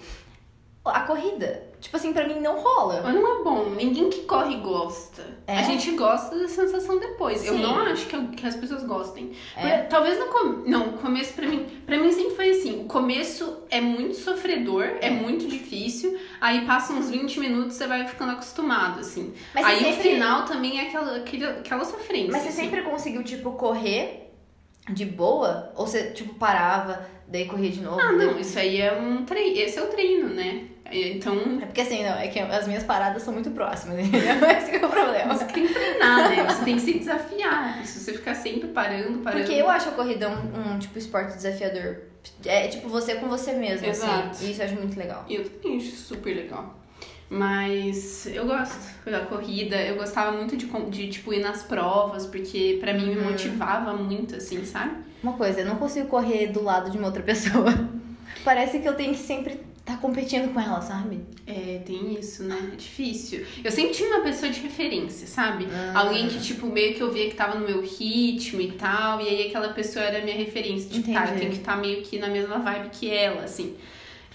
a 0.90 1.02
corrida. 1.02 1.64
Tipo 1.82 1.98
assim, 1.98 2.14
pra 2.14 2.28
mim 2.28 2.40
não 2.40 2.60
rola. 2.60 3.02
Mas 3.04 3.14
não 3.14 3.42
é 3.42 3.44
bom, 3.44 3.70
ninguém 3.76 4.10
que 4.10 4.22
corre 4.22 4.56
gosta. 4.58 5.24
É? 5.46 5.60
A 5.60 5.62
gente 5.64 5.92
gosta 5.92 6.36
da 6.36 6.48
sensação 6.48 6.98
depois. 7.00 7.46
Eu 7.46 7.54
Sim. 7.56 7.62
não 7.62 7.76
acho 7.82 8.08
que, 8.08 8.28
que 8.30 8.48
as 8.48 8.56
pessoas 8.56 8.84
gostem. 8.84 9.34
É. 9.56 9.62
Porque 9.78 9.90
Talvez 9.90 10.18
no 10.18 10.26
com... 10.28 10.44
Não, 10.68 10.88
o 10.90 10.98
começo 10.98 11.34
pra 11.34 11.48
mim. 11.48 11.66
Pra 11.86 11.98
mim 12.00 12.12
sempre 12.12 12.36
foi 12.36 12.50
assim: 12.50 12.82
o 12.82 12.86
começo 12.86 13.64
é 13.70 13.80
muito 13.82 14.16
sofredor, 14.16 14.84
é 15.00 15.12
muito 15.12 15.48
difícil. 15.48 16.18
Aí 16.42 16.66
passa 16.66 16.92
uns 16.94 17.10
20 17.12 17.40
minutos 17.40 17.76
você 17.76 17.86
vai 17.86 18.08
ficando 18.08 18.32
acostumado, 18.32 19.00
assim. 19.02 19.34
Mas 19.54 19.66
aí 19.66 19.78
você 19.80 19.84
o 19.90 19.94
sempre- 19.94 20.10
final 20.12 20.46
também 20.46 20.80
é 20.80 20.88
aquela, 20.88 21.18
aquele- 21.18 21.46
aquela 21.46 21.86
sofrência. 21.86 22.32
Mas 22.32 22.42
você 22.42 22.50
assim. 22.50 22.62
sempre 22.64 22.82
conseguiu, 22.82 23.24
tipo, 23.24 23.52
correr 23.52 24.32
de 24.92 25.06
boa? 25.06 25.72
Ou 25.76 25.86
você, 25.86 26.12
tipo, 26.12 26.34
parava, 26.36 27.06
daí 27.28 27.46
corria 27.46 27.70
de 27.70 27.82
novo? 27.82 28.00
Ah, 28.00 28.08
daí- 28.12 28.26
não, 28.26 28.40
isso 28.40 28.58
aí 28.58 28.82
é 28.82 28.94
um 29.00 29.24
treino. 29.24 29.58
Esse 29.60 29.78
é 29.78 29.84
o 29.84 29.88
treino, 29.88 30.30
né? 30.30 30.70
Então. 30.92 31.60
É 31.62 31.66
porque 31.66 31.82
assim, 31.82 32.04
não, 32.04 32.18
é 32.18 32.28
que 32.28 32.40
as 32.40 32.68
minhas 32.68 32.84
paradas 32.84 33.22
são 33.24 33.34
muito 33.34 33.50
próximas, 33.52 33.98
entendeu? 34.06 34.36
Esse 34.50 34.70
que 34.72 34.78
é 34.78 34.86
o 34.86 34.90
problema. 34.90 35.34
Você 35.36 35.46
tem 35.46 35.68
que 35.68 35.74
treinar, 35.74 36.30
né? 36.30 36.44
Você 36.44 36.64
tem 36.64 36.76
que 36.76 36.82
se 36.82 37.00
desafiar. 37.00 37.86
Se 37.86 38.00
você 38.00 38.14
ficar 38.14 38.36
sempre 38.36 38.68
parando, 38.70 39.20
parando. 39.20 39.44
Porque 39.44 39.60
eu 39.60 39.70
acho 39.70 39.90
a 39.90 39.92
corrida 39.94 40.30
um, 40.30 40.74
um, 40.76 40.80
tipo 40.80 40.98
esporte 41.00 41.36
desafiador. 41.36 41.98
É 42.46 42.68
tipo 42.68 42.88
você 42.90 43.16
com 43.16 43.28
você 43.28 43.54
mesmo, 43.54 43.88
Exato. 43.88 44.30
assim. 44.30 44.48
E 44.48 44.52
isso 44.52 44.62
eu 44.62 44.66
acho 44.66 44.76
muito 44.76 44.98
legal. 44.98 45.26
E 45.28 45.36
eu 45.36 45.50
também 45.50 45.78
acho 45.78 45.92
super 45.96 46.36
legal. 46.36 46.76
Mas 47.30 48.28
eu 48.28 48.46
gosto 48.46 48.78
da 49.10 49.22
corrida, 49.22 49.76
eu 49.78 49.96
gostava 49.96 50.32
muito 50.38 50.56
de, 50.56 50.68
de 50.90 51.08
tipo, 51.10 51.34
ir 51.34 51.40
nas 51.40 51.64
provas, 51.64 52.26
porque 52.28 52.78
pra 52.80 52.94
mim 52.94 53.08
me 53.08 53.18
Uhum. 53.18 53.32
motivava 53.32 53.94
muito, 53.94 54.36
assim, 54.36 54.64
sabe? 54.64 54.98
Uma 55.24 55.34
coisa, 55.34 55.62
eu 55.62 55.66
não 55.66 55.76
consigo 55.78 56.08
correr 56.08 56.48
do 56.48 56.64
lado 56.64 56.92
de 56.92 56.98
uma 56.98 57.08
outra 57.08 57.24
pessoa. 57.24 57.74
Parece 58.46 58.80
que 58.80 58.88
eu 58.88 58.94
tenho 58.96 59.12
que 59.14 59.20
sempre 59.20 59.60
estar 59.86 60.02
competindo 60.02 60.52
com 60.52 60.60
ela, 60.60 60.82
sabe? 60.82 61.22
É, 61.46 61.80
tem 61.86 62.18
isso, 62.20 62.44
né? 62.44 62.72
É 62.74 62.76
difícil. 62.76 63.46
Eu 63.64 63.72
sempre 63.72 63.94
tinha 63.94 64.10
uma 64.10 64.24
pessoa 64.24 64.52
de 64.52 64.60
referência, 64.60 65.28
sabe? 65.28 65.68
Ah. 65.72 66.00
Alguém 66.00 66.28
que, 66.28 66.42
tipo, 66.42 66.66
meio 66.66 66.96
que 66.96 67.02
eu 67.02 67.12
via 67.12 67.30
que 67.30 67.36
tava 67.36 67.60
no 67.60 67.68
meu 67.68 67.82
ritmo 67.82 68.60
e 68.60 68.72
tal, 68.72 69.22
e 69.22 69.30
aí 69.30 69.48
aquela 69.48 69.70
pessoa 69.70 70.04
era 70.04 70.18
a 70.18 70.22
minha 70.24 70.36
referência. 70.36 70.90
Tipo, 70.90 71.14
tá, 71.14 71.20
eu 71.20 71.24
Entendi. 71.26 71.40
tenho 71.40 71.52
que 71.52 71.58
estar 71.60 71.78
meio 71.78 72.02
que 72.02 72.18
na 72.18 72.28
mesma 72.28 72.58
vibe 72.58 72.90
que 72.90 73.12
ela, 73.12 73.44
assim. 73.44 73.76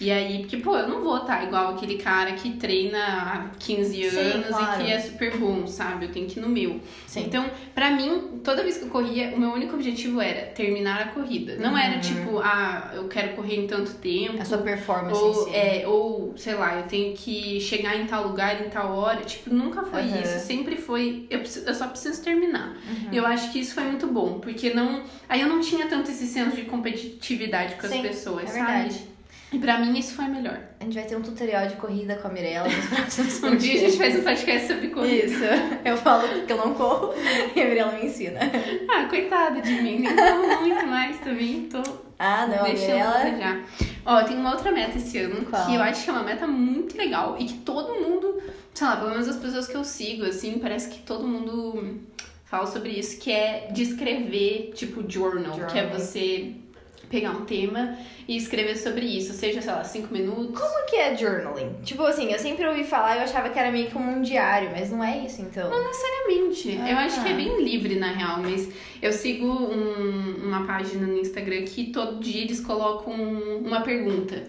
E 0.00 0.10
aí, 0.10 0.38
porque, 0.38 0.56
pô, 0.56 0.74
eu 0.76 0.88
não 0.88 1.02
vou 1.02 1.18
estar 1.18 1.44
igual 1.44 1.74
aquele 1.74 1.96
cara 1.98 2.32
que 2.32 2.52
treina 2.52 2.98
há 2.98 3.50
15 3.58 4.10
Sim, 4.10 4.18
anos 4.18 4.46
claro. 4.46 4.82
e 4.82 4.84
que 4.86 4.92
é 4.92 4.98
super 4.98 5.36
bom, 5.36 5.66
sabe? 5.66 6.06
Eu 6.06 6.10
tenho 6.12 6.26
que 6.26 6.38
ir 6.38 6.42
no 6.42 6.48
meu. 6.48 6.80
Sim. 7.06 7.24
Então, 7.26 7.44
pra 7.74 7.90
mim, 7.90 8.40
toda 8.42 8.62
vez 8.62 8.78
que 8.78 8.84
eu 8.84 8.88
corria, 8.88 9.34
o 9.34 9.38
meu 9.38 9.50
único 9.52 9.74
objetivo 9.74 10.18
era 10.20 10.46
terminar 10.52 11.02
a 11.02 11.08
corrida. 11.08 11.56
Não 11.56 11.76
era 11.76 11.96
Uhum. 11.96 12.00
tipo, 12.00 12.38
ah, 12.38 12.92
eu 12.94 13.08
quero 13.08 13.36
correr 13.36 13.56
em 13.56 13.66
tanto 13.66 13.92
tempo. 13.96 14.40
A 14.40 14.44
sua 14.46 14.58
performance 14.58 15.20
Ou, 15.20 15.34
si. 15.34 15.54
é, 15.54 15.84
ou, 15.86 16.32
sei 16.36 16.54
lá, 16.54 16.76
eu 16.76 16.84
tenho 16.84 17.14
que 17.14 17.60
chegar 17.60 17.94
em 17.94 18.06
tal 18.06 18.26
lugar 18.28 18.64
em 18.64 18.70
tal 18.70 18.96
hora. 18.96 19.20
Tipo, 19.20 19.52
nunca 19.52 19.82
foi 19.82 20.00
Uhum. 20.02 20.22
isso. 20.22 20.46
Sempre 20.46 20.76
foi. 20.76 21.26
Eu, 21.28 21.40
preciso- 21.40 21.66
eu 21.66 21.74
só 21.74 21.86
preciso 21.88 22.22
terminar. 22.24 22.68
Uhum. 22.88 23.08
E 23.12 23.16
eu 23.18 23.26
acho 23.26 23.52
que 23.52 23.58
isso 23.60 23.74
foi 23.74 23.84
muito 23.84 24.06
bom. 24.06 24.40
Porque 24.40 24.72
não. 24.72 25.02
Aí 25.28 25.42
eu 25.42 25.48
não 25.48 25.60
tinha 25.60 25.86
tanto 25.88 26.10
esse 26.10 26.26
senso 26.26 26.56
de 26.56 26.62
competitividade 26.62 27.74
com 27.74 27.86
as 27.86 27.92
Sim, 27.92 28.00
pessoas, 28.02 28.44
é 28.44 28.46
sabe? 28.46 28.58
verdade. 28.64 29.09
E 29.52 29.58
pra 29.58 29.78
mim 29.78 29.98
isso 29.98 30.14
foi 30.14 30.26
melhor. 30.26 30.60
A 30.78 30.84
gente 30.84 30.94
vai 30.94 31.04
ter 31.04 31.16
um 31.16 31.22
tutorial 31.22 31.66
de 31.66 31.74
corrida 31.74 32.14
com 32.16 32.28
a 32.28 32.30
Mirella 32.30 32.68
nos 32.68 32.86
próximos 32.86 33.42
Um 33.42 33.56
dia 33.56 33.74
a 33.74 33.78
gente 33.78 33.98
faz 33.98 34.16
um 34.18 34.22
podcast 34.22 34.68
sobre 34.68 34.88
corrida. 34.88 35.26
Isso. 35.26 35.44
Eu 35.84 35.96
falo 35.96 36.28
que 36.46 36.52
eu 36.52 36.56
não 36.56 36.72
corro 36.74 37.12
e 37.56 37.60
a 37.60 37.64
Mirella 37.64 37.92
me 37.92 38.06
ensina. 38.06 38.38
Ah, 38.88 39.06
coitada 39.08 39.60
de 39.60 39.72
mim. 39.82 40.00
Nem 40.00 40.14
corro 40.16 40.60
muito 40.60 40.86
mais 40.86 41.18
também. 41.18 41.62
Tô 41.68 41.82
Ah, 42.18 42.46
não, 42.46 42.60
a 42.60 42.62
Deixa 42.68 42.84
eu 42.84 42.88
Mirella... 42.96 43.24
desejar. 43.24 43.64
Ó, 44.06 44.22
tem 44.22 44.36
uma 44.36 44.52
outra 44.52 44.70
meta 44.70 44.96
esse 44.98 45.18
ano 45.18 45.44
Qual? 45.44 45.66
que 45.66 45.74
eu 45.74 45.82
acho 45.82 46.04
que 46.04 46.10
é 46.10 46.12
uma 46.12 46.22
meta 46.22 46.46
muito 46.46 46.96
legal 46.96 47.36
e 47.38 47.44
que 47.44 47.54
todo 47.58 47.94
mundo, 48.00 48.40
sei 48.72 48.86
lá, 48.86 48.96
pelo 48.96 49.10
menos 49.10 49.28
as 49.28 49.36
pessoas 49.36 49.66
que 49.66 49.76
eu 49.76 49.84
sigo, 49.84 50.24
assim, 50.24 50.58
parece 50.58 50.88
que 50.90 51.00
todo 51.00 51.26
mundo 51.26 52.00
fala 52.44 52.66
sobre 52.66 52.90
isso, 52.90 53.18
que 53.18 53.30
é 53.30 53.68
de 53.72 53.82
escrever, 53.82 54.72
tipo, 54.74 55.04
journal, 55.08 55.52
Journal. 55.52 55.66
que 55.70 55.78
é 55.78 55.86
você 55.86 56.54
pegar 57.10 57.32
um 57.32 57.44
tema 57.44 57.98
e 58.28 58.36
escrever 58.36 58.76
sobre 58.76 59.04
isso, 59.04 59.32
seja, 59.32 59.60
sei 59.60 59.72
lá, 59.72 59.82
cinco 59.82 60.12
minutos. 60.14 60.58
Como 60.58 60.86
que 60.86 60.94
é 60.94 61.16
journaling? 61.16 61.74
Tipo 61.82 62.04
assim, 62.04 62.32
eu 62.32 62.38
sempre 62.38 62.64
ouvi 62.66 62.84
falar 62.84 63.16
e 63.16 63.18
eu 63.18 63.24
achava 63.24 63.48
que 63.50 63.58
era 63.58 63.72
meio 63.72 63.88
que 63.90 63.98
um 63.98 64.22
diário, 64.22 64.70
mas 64.70 64.90
não 64.92 65.02
é 65.02 65.18
isso, 65.18 65.42
então. 65.42 65.68
Não 65.68 65.84
necessariamente. 65.88 66.68
Eu 66.88 66.96
Ah. 66.96 67.04
acho 67.04 67.22
que 67.22 67.28
é 67.28 67.34
bem 67.34 67.62
livre, 67.62 67.96
na 67.96 68.12
real, 68.12 68.38
mas 68.40 68.68
eu 69.02 69.12
sigo 69.12 69.46
um- 69.46 70.36
uma 70.46 70.64
página 70.64 71.04
no 71.04 71.18
Instagram 71.18 71.62
que 71.64 71.86
todo 71.92 72.20
dia 72.20 72.42
eles 72.44 72.60
colocam 72.60 73.12
uma 73.12 73.80
pergunta. 73.80 74.44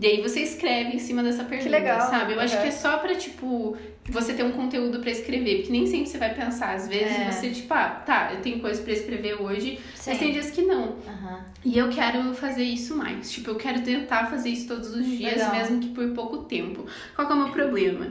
E 0.00 0.06
aí 0.06 0.20
você 0.22 0.40
escreve 0.40 0.96
em 0.96 0.98
cima 0.98 1.22
dessa 1.22 1.44
pergunta, 1.44 1.70
legal. 1.70 2.00
sabe? 2.10 2.32
Eu 2.32 2.40
acho 2.40 2.56
Uhum. 2.56 2.62
que 2.62 2.68
é 2.68 2.72
só 2.72 2.96
pra, 2.98 3.14
tipo, 3.14 3.76
você 4.08 4.32
ter 4.34 4.44
um 4.44 4.52
conteúdo 4.52 5.00
pra 5.00 5.10
escrever. 5.10 5.56
Porque 5.56 5.72
nem 5.72 5.86
sempre 5.86 6.06
você 6.08 6.18
vai 6.18 6.34
pensar. 6.34 6.74
Às 6.74 6.88
vezes 6.88 7.16
É. 7.18 7.30
você, 7.30 7.50
tipo, 7.50 7.72
ah, 7.74 8.02
tá, 8.06 8.30
eu 8.34 8.40
tenho 8.40 8.60
coisa 8.60 8.82
pra 8.82 8.92
escrever 8.92 9.40
hoje, 9.42 9.78
mas 10.06 10.18
tem 10.18 10.28
Sim. 10.28 10.32
dias 10.32 10.50
que 10.50 10.62
não. 10.62 10.96
Aham. 11.06 11.44
E 11.64 11.76
eu 11.76 11.88
quero 11.88 12.32
fazer 12.34 12.62
isso 12.62 12.96
mais. 12.96 13.30
Tipo, 13.30 13.50
eu 13.50 13.56
quero 13.56 13.82
tentar 13.82 14.26
fazer 14.26 14.50
isso 14.50 14.68
todos 14.68 14.94
os 14.94 15.04
dias, 15.06 15.34
Legal. 15.34 15.52
mesmo 15.52 15.80
que 15.80 15.88
por 15.88 16.08
pouco 16.10 16.38
tempo. 16.44 16.86
Qual 17.14 17.26
que 17.26 17.32
é 17.32 17.36
o 17.36 17.38
meu 17.38 17.48
problema? 17.50 18.06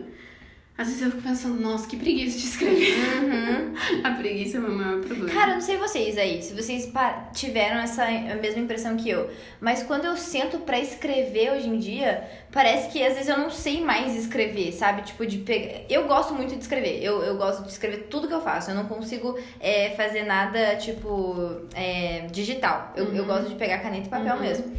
Às 0.78 0.88
vezes 0.88 1.04
eu 1.04 1.12
fico 1.12 1.24
pensando, 1.24 1.58
nossa, 1.62 1.88
que 1.88 1.96
preguiça 1.96 2.38
de 2.38 2.46
escrever. 2.48 2.98
Uhum. 3.24 3.74
A 4.04 4.12
preguiça 4.12 4.58
é 4.58 4.60
o 4.60 4.64
meu 4.64 4.74
maior 4.74 5.00
problema. 5.02 5.30
Cara, 5.30 5.52
eu 5.52 5.54
não 5.56 5.62
sei 5.62 5.78
vocês 5.78 6.18
aí, 6.18 6.42
se 6.44 6.54
vocês 6.54 6.92
tiveram 7.34 7.78
essa 7.80 8.04
a 8.04 8.36
mesma 8.36 8.60
impressão 8.62 8.98
que 8.98 9.10
eu, 9.10 9.30
mas 9.62 9.84
quando 9.84 10.04
eu 10.04 10.18
sento 10.18 10.60
pra 10.60 10.78
escrever 10.78 11.54
hoje 11.54 11.70
em 11.70 11.78
dia, 11.80 12.30
parece 12.52 12.90
que 12.90 13.02
às 13.02 13.14
vezes 13.14 13.30
eu 13.30 13.38
não 13.38 13.50
sei 13.50 13.80
mais 13.80 14.18
escrever, 14.18 14.74
sabe? 14.74 15.04
Tipo, 15.04 15.26
de 15.26 15.38
pegar. 15.38 15.82
Eu 15.90 16.08
gosto 16.08 16.34
muito 16.34 16.54
de 16.54 16.62
escrever, 16.62 17.02
eu, 17.02 17.24
eu 17.24 17.38
gosto 17.38 17.64
de 17.64 17.70
escrever 17.72 18.08
tudo 18.10 18.28
que 18.28 18.34
eu 18.34 18.42
faço, 18.42 18.72
eu 18.72 18.76
não 18.76 18.86
consigo 18.86 19.40
é, 19.62 19.92
fazer 19.92 20.24
nada, 20.24 20.76
tipo, 20.76 21.62
é, 21.74 22.28
digital. 22.32 22.92
Eu, 22.98 23.06
eu 23.14 23.22
Uhum. 23.22 23.28
gosto 23.28 23.48
de 23.48 23.56
pegar 23.56 23.80
caneta 23.80 24.08
e 24.08 24.10
papel 24.10 24.36
Uhum. 24.36 24.42
mesmo. 24.42 24.74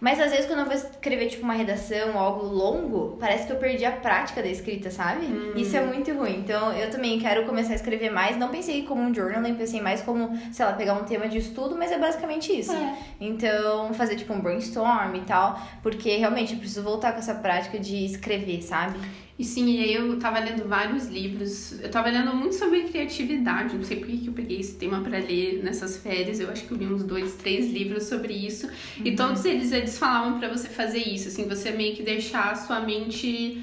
Mas 0.00 0.20
às 0.20 0.30
vezes 0.30 0.46
quando 0.46 0.60
eu 0.60 0.66
vou 0.66 0.74
escrever, 0.74 1.28
tipo, 1.28 1.42
uma 1.42 1.54
redação 1.54 2.14
ou 2.14 2.18
algo 2.18 2.46
longo, 2.46 3.16
parece 3.18 3.46
que 3.46 3.52
eu 3.52 3.56
perdi 3.56 3.84
a 3.84 3.92
prática 3.92 4.42
da 4.42 4.48
escrita, 4.48 4.90
sabe? 4.90 5.26
Hum. 5.26 5.52
Isso 5.56 5.76
é 5.76 5.80
muito 5.84 6.12
ruim. 6.12 6.38
Então 6.38 6.72
eu 6.72 6.90
também 6.90 7.18
quero 7.18 7.44
começar 7.44 7.72
a 7.72 7.76
escrever 7.76 8.10
mais. 8.10 8.36
Não 8.36 8.48
pensei 8.48 8.84
como 8.84 9.02
um 9.02 9.12
journaling, 9.14 9.54
pensei 9.54 9.80
mais 9.80 10.00
como, 10.02 10.38
sei 10.52 10.64
lá, 10.64 10.72
pegar 10.72 10.94
um 10.94 11.04
tema 11.04 11.28
de 11.28 11.38
estudo, 11.38 11.76
mas 11.76 11.90
é 11.90 11.98
basicamente 11.98 12.52
isso. 12.52 12.72
É. 12.72 12.96
Então, 13.20 13.92
fazer 13.94 14.16
tipo 14.16 14.32
um 14.32 14.40
brainstorm 14.40 15.14
e 15.16 15.20
tal, 15.20 15.60
porque 15.82 16.16
realmente 16.16 16.52
eu 16.52 16.58
preciso 16.58 16.82
voltar 16.82 17.12
com 17.12 17.18
essa 17.18 17.34
prática 17.34 17.78
de 17.78 18.04
escrever, 18.04 18.62
sabe? 18.62 18.98
E 19.38 19.44
sim, 19.44 19.70
e 19.70 19.84
aí 19.84 19.94
eu 19.94 20.18
tava 20.18 20.40
lendo 20.40 20.68
vários 20.68 21.06
livros. 21.06 21.78
Eu 21.80 21.88
tava 21.90 22.10
lendo 22.10 22.34
muito 22.34 22.56
sobre 22.56 22.82
criatividade. 22.82 23.76
Não 23.76 23.84
sei 23.84 23.98
por 23.98 24.08
que 24.08 24.26
eu 24.26 24.32
peguei 24.32 24.58
esse 24.58 24.74
tema 24.74 25.00
pra 25.00 25.18
ler 25.18 25.62
nessas 25.62 25.96
férias. 25.96 26.40
Eu 26.40 26.50
acho 26.50 26.64
que 26.66 26.72
eu 26.72 26.76
li 26.76 26.86
uns 26.86 27.04
dois, 27.04 27.34
três 27.34 27.70
livros 27.70 28.04
sobre 28.04 28.32
isso. 28.32 28.68
E 29.04 29.14
todos 29.14 29.44
eles, 29.44 29.70
eles 29.70 29.96
falavam 29.96 30.40
pra 30.40 30.48
você 30.48 30.68
fazer 30.68 30.98
isso, 30.98 31.28
assim, 31.28 31.46
você 31.46 31.70
meio 31.70 31.94
que 31.94 32.02
deixar 32.02 32.50
a 32.50 32.56
sua 32.56 32.80
mente 32.80 33.62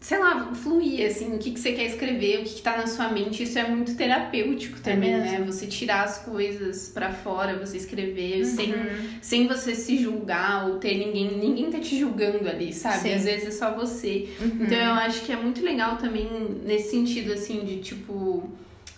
sei 0.00 0.18
lá, 0.18 0.54
fluir, 0.54 1.04
assim, 1.06 1.34
o 1.34 1.38
que, 1.38 1.50
que 1.50 1.58
você 1.58 1.72
quer 1.72 1.86
escrever, 1.86 2.38
o 2.38 2.44
que, 2.44 2.54
que 2.54 2.62
tá 2.62 2.76
na 2.76 2.86
sua 2.86 3.08
mente. 3.08 3.42
Isso 3.42 3.58
é 3.58 3.68
muito 3.68 3.96
terapêutico 3.96 4.78
também, 4.80 5.10
mesmo. 5.12 5.40
né? 5.40 5.44
Você 5.44 5.66
tirar 5.66 6.04
as 6.04 6.18
coisas 6.18 6.88
pra 6.88 7.10
fora, 7.12 7.58
você 7.58 7.78
escrever 7.78 8.44
sem, 8.44 8.72
sem 9.20 9.48
você 9.48 9.74
se 9.74 9.98
julgar 9.98 10.68
ou 10.68 10.78
ter 10.78 10.96
ninguém, 10.96 11.36
ninguém 11.36 11.68
tá 11.70 11.80
te 11.80 11.98
julgando 11.98 12.48
ali, 12.48 12.72
sabe? 12.72 13.00
Sim. 13.00 13.14
Às 13.14 13.24
vezes 13.24 13.48
é 13.48 13.50
só 13.50 13.74
você. 13.74 14.28
Uhum. 14.40 14.58
Então 14.60 14.78
eu 14.78 14.92
acho 14.92 15.22
que 15.22 15.32
é 15.32 15.36
muito 15.36 15.62
legal 15.64 15.96
também 15.96 16.28
nesse 16.64 16.90
sentido, 16.92 17.32
assim, 17.32 17.64
de 17.64 17.78
tipo, 17.80 18.48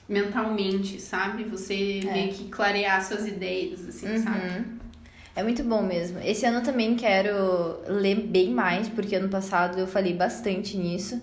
mentalmente, 0.06 1.00
sabe? 1.00 1.44
Você 1.44 2.00
É. 2.06 2.12
meio 2.12 2.32
que 2.32 2.44
clarear 2.48 3.02
suas 3.06 3.26
ideias, 3.26 3.88
assim, 3.88 4.18
sabe? 4.18 4.64
É 5.36 5.42
muito 5.42 5.62
bom 5.62 5.82
mesmo. 5.82 6.18
Esse 6.24 6.44
ano 6.46 6.60
também 6.62 6.94
quero 6.96 7.78
ler 7.86 8.16
bem 8.16 8.50
mais, 8.50 8.88
porque 8.88 9.14
ano 9.16 9.28
passado 9.28 9.78
eu 9.78 9.86
falei 9.86 10.12
bastante 10.14 10.76
nisso. 10.76 11.20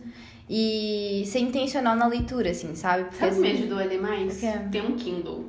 E 0.49 1.23
ser 1.25 1.39
intencional 1.39 1.95
na 1.95 2.07
leitura, 2.07 2.51
assim, 2.51 2.73
sabe? 2.73 3.03
Porque 3.03 3.17
Sabe 3.17 3.33
que 3.35 3.41
me 3.41 3.47
assim- 3.51 3.57
ajudou 3.59 3.79
a 3.79 3.83
ler 3.83 4.01
mais? 4.01 4.39
Quê? 4.39 4.51
Ter 4.71 4.81
um 4.81 4.95
Kindle. 4.95 5.45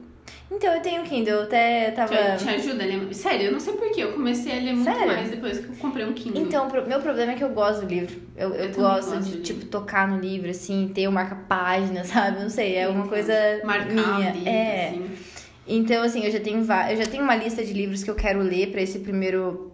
Então, 0.51 0.73
eu 0.75 0.81
tenho 0.81 1.03
Kindle, 1.05 1.35
eu 1.35 1.43
até 1.43 1.91
tava. 1.93 2.15
Te, 2.37 2.43
te 2.45 2.49
ajuda 2.51 2.83
a 2.83 2.87
ler 2.87 3.03
mais? 3.03 3.17
Sério, 3.17 3.47
eu 3.47 3.53
não 3.53 3.61
sei 3.61 3.75
porquê. 3.75 4.03
Eu 4.03 4.13
comecei 4.13 4.51
a 4.51 4.61
ler 4.61 4.73
muito 4.73 4.85
Sério? 4.91 5.07
mais 5.07 5.31
depois 5.31 5.59
que 5.59 5.67
eu 5.69 5.77
comprei 5.77 6.05
um 6.07 6.13
Kindle. 6.15 6.43
Então, 6.43 6.69
meu 6.87 7.01
problema 7.01 7.33
é 7.33 7.35
que 7.37 7.45
eu 7.45 7.51
gosto 7.51 7.83
do 7.83 7.87
livro. 7.87 8.17
Eu, 8.37 8.55
eu, 8.55 8.65
Eu 8.71 8.75
gosto 8.75 9.11
gosto 9.15 9.31
de, 9.31 9.41
tipo, 9.43 9.67
tocar 9.67 10.09
no 10.09 10.19
livro, 10.19 10.51
assim, 10.51 10.91
ter 10.93 11.07
o 11.07 11.13
marca-página, 11.13 12.03
sabe? 12.05 12.41
Não 12.43 12.49
sei, 12.51 12.77
é 12.77 12.89
uma 12.89 13.07
coisa 13.07 13.33
marcar 13.63 14.19
minha. 14.19 14.33
livro, 14.33 14.49
é. 14.49 14.89
assim. 14.89 15.11
Então, 15.69 16.03
assim, 16.03 16.25
eu 16.25 16.31
já 16.31 16.41
tenho 16.41 16.59
eu 16.61 16.97
já 16.97 17.07
tenho 17.07 17.23
uma 17.23 17.37
lista 17.37 17.63
de 17.63 17.73
livros 17.75 18.03
que 18.03 18.11
eu 18.11 18.15
quero 18.15 18.41
ler 18.41 18.71
pra 18.71 18.81
esse 18.81 19.01
primeiro 19.01 19.68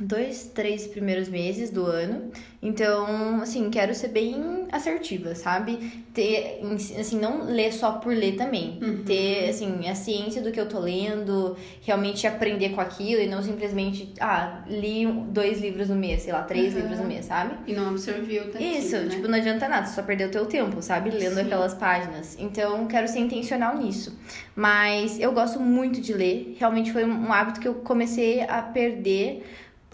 dois, 0.00 0.50
três 0.54 0.86
primeiros 0.86 1.28
meses 1.28 1.70
do 1.70 1.84
ano. 1.86 2.30
Então, 2.60 3.40
assim, 3.42 3.68
quero 3.68 3.94
ser 3.94 4.08
bem 4.08 4.66
assertiva, 4.72 5.34
sabe? 5.34 6.02
Ter, 6.14 6.60
assim, 6.98 7.20
não 7.20 7.44
ler 7.44 7.72
só 7.72 7.92
por 7.92 8.14
ler 8.14 8.36
também. 8.36 8.78
Uhum. 8.82 9.04
Ter, 9.04 9.50
assim, 9.50 9.86
a 9.86 9.94
ciência 9.94 10.40
do 10.40 10.50
que 10.50 10.58
eu 10.58 10.66
tô 10.66 10.78
lendo, 10.78 11.56
realmente 11.82 12.26
aprender 12.26 12.70
com 12.70 12.80
aquilo 12.80 13.20
e 13.20 13.26
não 13.26 13.42
simplesmente, 13.42 14.14
ah, 14.18 14.64
li 14.66 15.06
dois 15.28 15.60
livros 15.60 15.90
no 15.90 15.94
mês, 15.96 16.22
sei 16.22 16.32
lá, 16.32 16.42
três 16.42 16.74
Uhum. 16.74 16.80
livros 16.80 16.98
no 17.00 17.04
mês, 17.06 17.26
sabe? 17.26 17.54
E 17.66 17.74
não 17.74 17.90
absorveu 17.90 18.50
tanto. 18.50 18.64
Isso, 18.64 18.96
né? 18.96 19.08
tipo, 19.10 19.28
não 19.28 19.36
adianta 19.38 19.68
nada, 19.68 19.86
só 19.86 20.02
perdeu 20.02 20.28
o 20.28 20.30
teu 20.30 20.46
tempo, 20.46 20.80
sabe? 20.80 21.10
Lendo 21.10 21.34
Sim. 21.34 21.42
aquelas 21.42 21.74
páginas. 21.74 22.36
Então, 22.40 22.86
quero 22.86 23.06
ser 23.06 23.18
intencional 23.20 23.76
nisso. 23.76 24.18
Mas 24.56 25.20
eu 25.20 25.32
gosto 25.32 25.60
muito 25.60 26.00
de 26.00 26.14
ler. 26.14 26.56
Realmente 26.58 26.92
foi 26.92 27.04
um 27.04 27.30
hábito 27.30 27.60
que 27.60 27.68
eu 27.68 27.74
comecei 27.74 28.40
a 28.40 28.62
perder. 28.62 29.44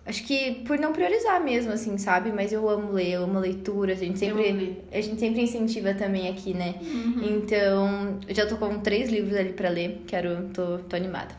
Acho 0.07 0.25
que 0.25 0.63
por 0.67 0.79
não 0.79 0.93
priorizar 0.93 1.43
mesmo, 1.43 1.73
assim, 1.73 1.99
sabe? 1.99 2.33
Mas 2.33 2.53
eu 2.53 2.69
amo 2.69 2.93
ler, 2.93 3.13
eu 3.13 3.25
amo 3.25 3.39
leitura. 3.39 3.93
A 3.93 3.97
gente 3.97 4.19
sempre, 4.19 4.83
a 4.91 5.01
gente 5.01 5.21
sempre 5.21 5.43
incentiva 5.43 5.95
também 5.95 6.29
aqui, 6.29 6.55
né? 6.55 6.75
Uhum. 6.81 7.37
Então, 7.37 8.19
eu 8.27 8.35
já 8.35 8.47
tô 8.47 8.57
com 8.57 8.81
três 8.81 9.11
livros 9.11 9.37
ali 9.37 9.53
pra 9.53 9.69
ler. 9.69 10.03
Quero, 10.07 10.49
tô, 10.55 10.79
tô 10.79 10.97
animada. 10.97 11.35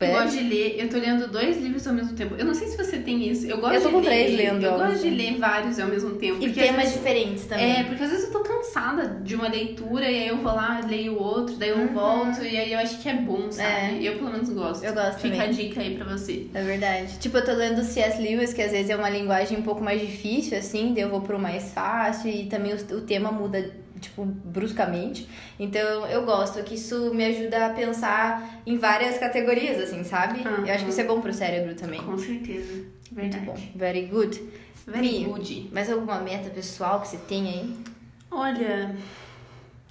Eu 0.00 0.12
gosto 0.12 0.38
de 0.38 0.44
ler, 0.44 0.76
eu 0.78 0.88
tô 0.88 0.96
lendo 0.96 1.28
dois 1.28 1.58
livros 1.60 1.86
ao 1.86 1.92
mesmo 1.92 2.14
tempo. 2.16 2.34
Eu 2.38 2.46
não 2.46 2.54
sei 2.54 2.68
se 2.68 2.76
você 2.78 2.96
tem 2.96 3.28
isso. 3.28 3.46
Eu 3.46 3.58
gosto 3.60 3.74
Eu 3.74 3.82
tô 3.82 3.88
de 3.88 3.92
com 3.94 4.00
ler, 4.00 4.06
três 4.06 4.36
lendo 4.38 4.64
Eu 4.64 4.78
gosto 4.78 5.02
de 5.02 5.10
ler 5.10 5.36
vários 5.36 5.78
ao 5.78 5.88
mesmo 5.88 6.10
tempo. 6.14 6.42
E 6.42 6.50
temas 6.52 6.76
vezes- 6.76 6.94
diferentes 6.94 7.44
também. 7.44 7.80
É, 7.80 7.84
porque 7.84 8.02
às 8.02 8.10
vezes 8.10 8.24
eu 8.26 8.32
tô 8.32 8.40
cansada 8.40 9.20
de 9.22 9.34
uma 9.34 9.46
leitura 9.48 10.10
e 10.10 10.22
aí 10.22 10.28
eu 10.28 10.38
vou 10.38 10.54
lá, 10.54 10.80
leio 10.88 11.18
outro, 11.18 11.54
daí 11.56 11.68
eu 11.68 11.76
Uhum. 11.76 11.88
volto 11.92 12.42
e 12.42 12.56
aí 12.56 12.72
eu 12.72 12.78
acho 12.78 12.98
que 13.02 13.08
é 13.10 13.14
bom, 13.14 13.52
sabe? 13.52 14.02
Eu 14.06 14.14
pelo 14.16 14.30
menos 14.32 14.48
gosto. 14.48 14.82
Eu 14.84 14.94
gosto 14.94 15.18
Fica 15.20 15.36
também. 15.36 15.48
a 15.50 15.52
dica 15.52 15.80
aí 15.82 15.94
pra 15.94 16.06
você. 16.06 16.46
É 16.54 16.62
verdade. 16.62 17.18
Tipo, 17.18 17.36
eu 17.36 17.44
tô 17.44 17.52
lendo 17.52 17.82
C.S. 17.84 18.22
Lewis, 18.22 18.54
que 18.54 18.62
às 18.62 18.72
vezes 18.72 18.88
é 18.88 18.96
uma 18.96 19.10
linguagem 19.10 19.58
um 19.58 19.62
pouco 19.62 19.84
mais 19.84 20.00
difícil, 20.00 20.56
assim, 20.56 20.94
daí 20.94 21.02
eu 21.02 21.10
vou 21.10 21.20
pro 21.20 21.38
mais 21.38 21.72
fácil 21.74 22.30
e 22.30 22.46
também 22.46 22.72
o, 22.72 22.76
o 22.96 23.00
tema 23.02 23.30
muda, 23.30 23.70
tipo, 24.00 24.24
bruscamente. 24.24 25.28
Então, 25.58 26.06
eu 26.06 26.24
gosto, 26.24 26.62
que 26.64 26.74
isso 26.74 27.12
me 27.14 27.24
ajuda 27.24 27.66
a 27.66 27.70
pensar 27.70 28.60
em 28.66 28.76
várias 28.78 29.18
categorias, 29.18 29.78
assim, 29.80 30.02
sabe? 30.04 30.40
Aham. 30.40 30.66
Eu 30.66 30.74
acho 30.74 30.84
que 30.84 30.90
isso 30.90 31.00
é 31.00 31.04
bom 31.04 31.20
pro 31.20 31.32
cérebro 31.32 31.74
também. 31.74 32.02
Com 32.02 32.18
certeza. 32.18 32.72
Muito 32.74 32.92
Verdade. 33.12 33.44
bom. 33.46 33.56
Very 33.76 34.06
good. 34.06 34.42
Very 34.86 35.24
good. 35.24 35.68
Mais 35.72 35.90
alguma 35.90 36.18
meta 36.20 36.50
pessoal 36.50 37.00
que 37.00 37.08
você 37.08 37.16
tem 37.18 37.48
aí? 37.48 37.76
Olha, 38.30 38.94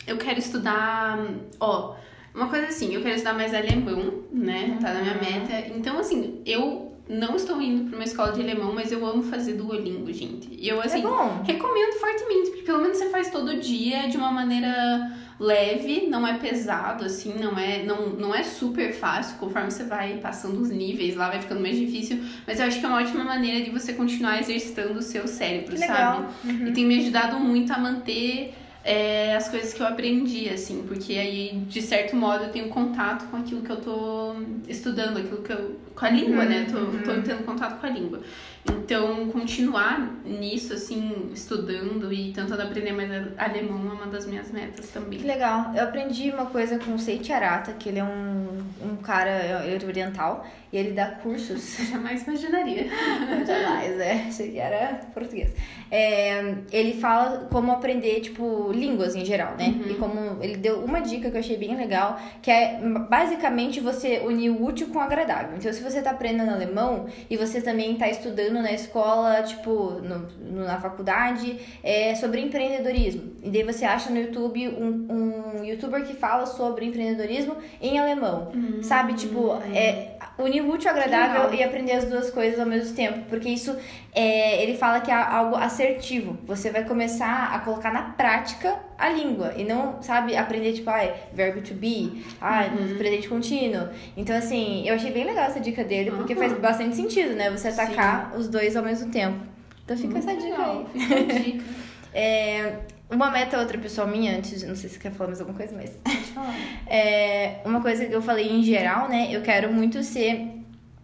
eu 0.07 0.17
quero 0.17 0.39
estudar. 0.39 1.19
Ó, 1.59 1.95
uma 2.33 2.47
coisa 2.49 2.67
assim, 2.67 2.93
eu 2.93 3.01
quero 3.01 3.15
estudar 3.15 3.33
mais 3.33 3.53
alemão, 3.53 4.23
né? 4.31 4.77
Tá 4.81 4.93
na 4.93 5.01
minha 5.01 5.13
Uhum. 5.15 5.19
meta. 5.21 5.67
Então, 5.75 5.99
assim, 5.99 6.41
eu 6.45 6.93
não 7.09 7.35
estou 7.35 7.59
indo 7.59 7.89
pra 7.89 7.97
uma 7.97 8.05
escola 8.05 8.31
de 8.31 8.39
alemão, 8.39 8.71
mas 8.71 8.91
eu 8.91 9.03
amo 9.03 9.23
fazer 9.23 9.53
Duolingo, 9.53 10.13
gente. 10.13 10.47
E 10.51 10.69
eu, 10.69 10.79
assim, 10.79 11.03
é 11.03 11.51
recomendo 11.51 11.93
fortemente, 11.99 12.51
porque 12.51 12.61
pelo 12.61 12.81
menos 12.81 12.97
você 12.97 13.09
faz 13.09 13.31
todo 13.31 13.59
dia 13.59 14.07
de 14.07 14.15
uma 14.15 14.31
maneira 14.31 15.11
leve, 15.39 16.05
não 16.07 16.27
é 16.27 16.37
pesado, 16.37 17.05
assim, 17.05 17.33
não 17.39 17.57
é, 17.57 17.81
não, 17.83 18.09
não 18.09 18.35
é 18.35 18.43
super 18.43 18.93
fácil, 18.93 19.37
conforme 19.39 19.71
você 19.71 19.85
vai 19.85 20.17
passando 20.17 20.59
os 20.59 20.69
níveis 20.69 21.15
lá, 21.15 21.29
vai 21.29 21.41
ficando 21.41 21.61
mais 21.61 21.77
difícil, 21.77 22.21
mas 22.45 22.59
eu 22.59 22.67
acho 22.67 22.79
que 22.79 22.85
é 22.85 22.89
uma 22.89 22.99
ótima 22.99 23.23
maneira 23.23 23.63
de 23.63 23.71
você 23.71 23.93
continuar 23.93 24.39
exercitando 24.39 24.99
o 24.99 25.01
seu 25.01 25.27
cérebro, 25.27 25.77
sabe? 25.77 26.27
Uhum. 26.43 26.67
E 26.67 26.73
tem 26.73 26.85
me 26.85 26.99
ajudado 26.99 27.39
muito 27.39 27.71
a 27.71 27.77
manter 27.77 28.53
é, 28.83 29.35
as 29.35 29.49
coisas 29.49 29.73
que 29.73 29.81
eu 29.81 29.87
aprendi, 29.87 30.49
assim, 30.49 30.83
porque 30.87 31.13
aí, 31.13 31.63
de 31.67 31.81
certo 31.81 32.15
modo, 32.15 32.45
eu 32.45 32.49
tenho 32.49 32.69
contato 32.69 33.29
com 33.29 33.37
aquilo 33.37 33.61
que 33.61 33.69
eu 33.69 33.77
tô 33.77 34.35
estudando, 34.67 35.17
aquilo 35.17 35.41
que 35.41 35.51
eu. 35.51 35.79
Com 35.99 36.05
a 36.05 36.09
língua, 36.09 36.43
Uhum, 36.43 36.49
né? 36.49 36.67
Tô, 36.71 36.77
uhum. 36.77 37.03
tô 37.03 37.21
tendo 37.21 37.43
contato 37.43 37.79
com 37.79 37.85
a 37.85 37.89
língua. 37.89 38.21
Então, 38.67 39.29
continuar 39.29 39.99
nisso, 40.25 40.73
assim, 40.73 41.29
estudando 41.33 42.11
e 42.11 42.31
tentando 42.31 42.61
aprender 42.61 42.91
mais 42.91 43.09
alemão 43.37 43.91
é 43.91 43.93
uma 43.93 44.07
das 44.07 44.25
minhas 44.25 44.51
metas 44.51 44.89
também. 44.89 45.19
Que 45.19 45.27
legal. 45.27 45.71
Eu 45.75 45.83
aprendi 45.83 46.29
uma 46.29 46.45
coisa 46.45 46.77
com 46.77 46.93
o 46.93 46.99
Seiichi 46.99 47.31
Arata, 47.31 47.73
que 47.73 47.89
ele 47.89 47.99
é 47.99 48.03
um, 48.03 48.47
um 48.81 48.95
cara 48.97 49.29
é, 49.29 49.79
oriental 49.85 50.45
e 50.71 50.77
ele 50.77 50.91
dá 50.91 51.07
cursos 51.07 51.79
Eu 51.79 51.85
jamais 51.85 52.23
imaginaria. 52.23 52.87
Jamais, 53.45 53.99
é. 53.99 54.25
Achei 54.27 54.51
que 54.51 54.59
era 54.59 55.01
português. 55.13 55.51
É, 55.89 56.55
ele 56.71 56.99
fala 56.99 57.47
como 57.51 57.71
aprender, 57.71 58.19
tipo, 58.19 58.71
línguas 58.71 59.15
em 59.15 59.25
geral, 59.25 59.55
né? 59.57 59.67
Uhum. 59.67 59.91
E 59.91 59.95
como 59.95 60.43
ele 60.43 60.57
deu 60.57 60.83
uma 60.83 60.99
dica 60.99 61.31
que 61.31 61.37
eu 61.37 61.39
achei 61.39 61.57
bem 61.57 61.75
legal, 61.75 62.19
que 62.41 62.51
é 62.51 62.79
basicamente 63.09 63.79
você 63.79 64.21
unir 64.23 64.51
o 64.51 64.63
útil 64.63 64.87
com 64.89 64.99
o 64.99 65.01
agradável. 65.01 65.57
Então, 65.57 65.71
se 65.73 65.81
você 65.81 65.88
tá 66.01 66.11
aprendendo 66.11 66.51
alemão 66.51 67.07
e 67.29 67.37
você 67.37 67.61
também 67.61 67.95
tá 67.95 68.07
estudando 68.09 68.61
na 68.61 68.71
escola, 68.71 69.43
tipo, 69.43 69.93
no, 70.01 70.65
na 70.65 70.79
faculdade, 70.79 71.59
é 71.83 72.13
sobre 72.15 72.41
empreendedorismo. 72.41 73.33
E 73.43 73.49
daí 73.49 73.63
você 73.63 73.85
acha 73.85 74.09
no 74.09 74.17
YouTube 74.17 74.67
um, 74.67 75.59
um 75.59 75.63
youtuber 75.63 76.05
que 76.05 76.13
fala 76.13 76.45
sobre 76.45 76.85
empreendedorismo 76.85 77.55
em 77.81 77.97
alemão. 77.99 78.51
Sabe? 78.83 79.13
Tipo, 79.13 79.59
é 79.73 80.17
unir 80.37 80.61
o 80.61 80.71
útil 80.71 80.89
ao 80.89 80.97
agradável 80.97 81.53
e 81.53 81.63
aprender 81.63 81.93
as 81.93 82.05
duas 82.05 82.29
coisas 82.29 82.59
ao 82.59 82.65
mesmo 82.65 82.95
tempo. 82.95 83.25
Porque 83.29 83.49
isso, 83.49 83.75
é, 84.13 84.63
ele 84.63 84.77
fala 84.77 85.01
que 85.01 85.11
é 85.11 85.15
algo 85.15 85.55
assertivo. 85.55 86.37
Você 86.45 86.69
vai 86.69 86.83
começar 86.83 87.53
a 87.53 87.59
colocar 87.59 87.91
na 87.91 88.03
prática 88.11 88.88
a 88.99 89.09
língua. 89.09 89.53
E 89.55 89.63
não, 89.63 90.01
sabe, 90.03 90.35
aprender, 90.35 90.73
tipo, 90.73 90.89
ai, 90.89 91.13
verbo 91.33 91.61
to 91.61 91.73
be, 91.73 92.23
ai, 92.41 92.69
Uhum. 92.69 92.97
presente 92.97 93.27
contínuo. 93.29 93.87
Então, 94.17 94.35
assim, 94.35 94.87
eu 94.87 94.95
achei 94.95 95.11
bem 95.11 95.25
legal 95.25 95.45
essa 95.45 95.59
dica 95.59 95.83
dele, 95.83 96.11
porque 96.11 96.33
Uhum. 96.33 96.39
faz 96.39 96.53
bastante 96.53 96.95
sentido, 96.95 97.33
né? 97.35 97.49
Você 97.49 97.71
Sim. 97.71 97.81
atacar 97.81 98.33
os 98.37 98.47
dois 98.49 98.75
ao 98.75 98.83
mesmo 98.83 99.09
tempo. 99.11 99.39
Então 99.85 99.97
fica 99.97 100.13
Muito 100.13 100.29
essa 100.29 100.37
dica 100.37 100.49
legal, 100.57 100.85
aí. 100.93 100.99
Fica 101.01 101.15
a 101.15 101.39
dica. 101.39 101.63
É, 102.11 102.73
uma 103.07 103.29
meta 103.29 103.59
outra 103.59 103.77
pessoal 103.77 104.07
minha, 104.07 104.35
antes, 104.35 104.63
não 104.63 104.75
sei 104.75 104.89
se 104.89 104.95
você 104.95 104.99
quer 105.01 105.11
falar 105.11 105.27
mais 105.27 105.39
alguma 105.39 105.55
coisa, 105.55 105.75
mas 105.75 105.91
Pode 106.03 106.17
falar. 106.33 106.55
é, 106.87 107.59
uma 107.63 107.81
coisa 107.81 108.03
que 108.05 108.13
eu 108.15 108.21
falei 108.21 108.49
em 108.49 108.63
geral, 108.63 109.07
né? 109.07 109.27
Eu 109.31 109.41
quero 109.43 109.71
muito 109.71 110.01
ser 110.01 110.47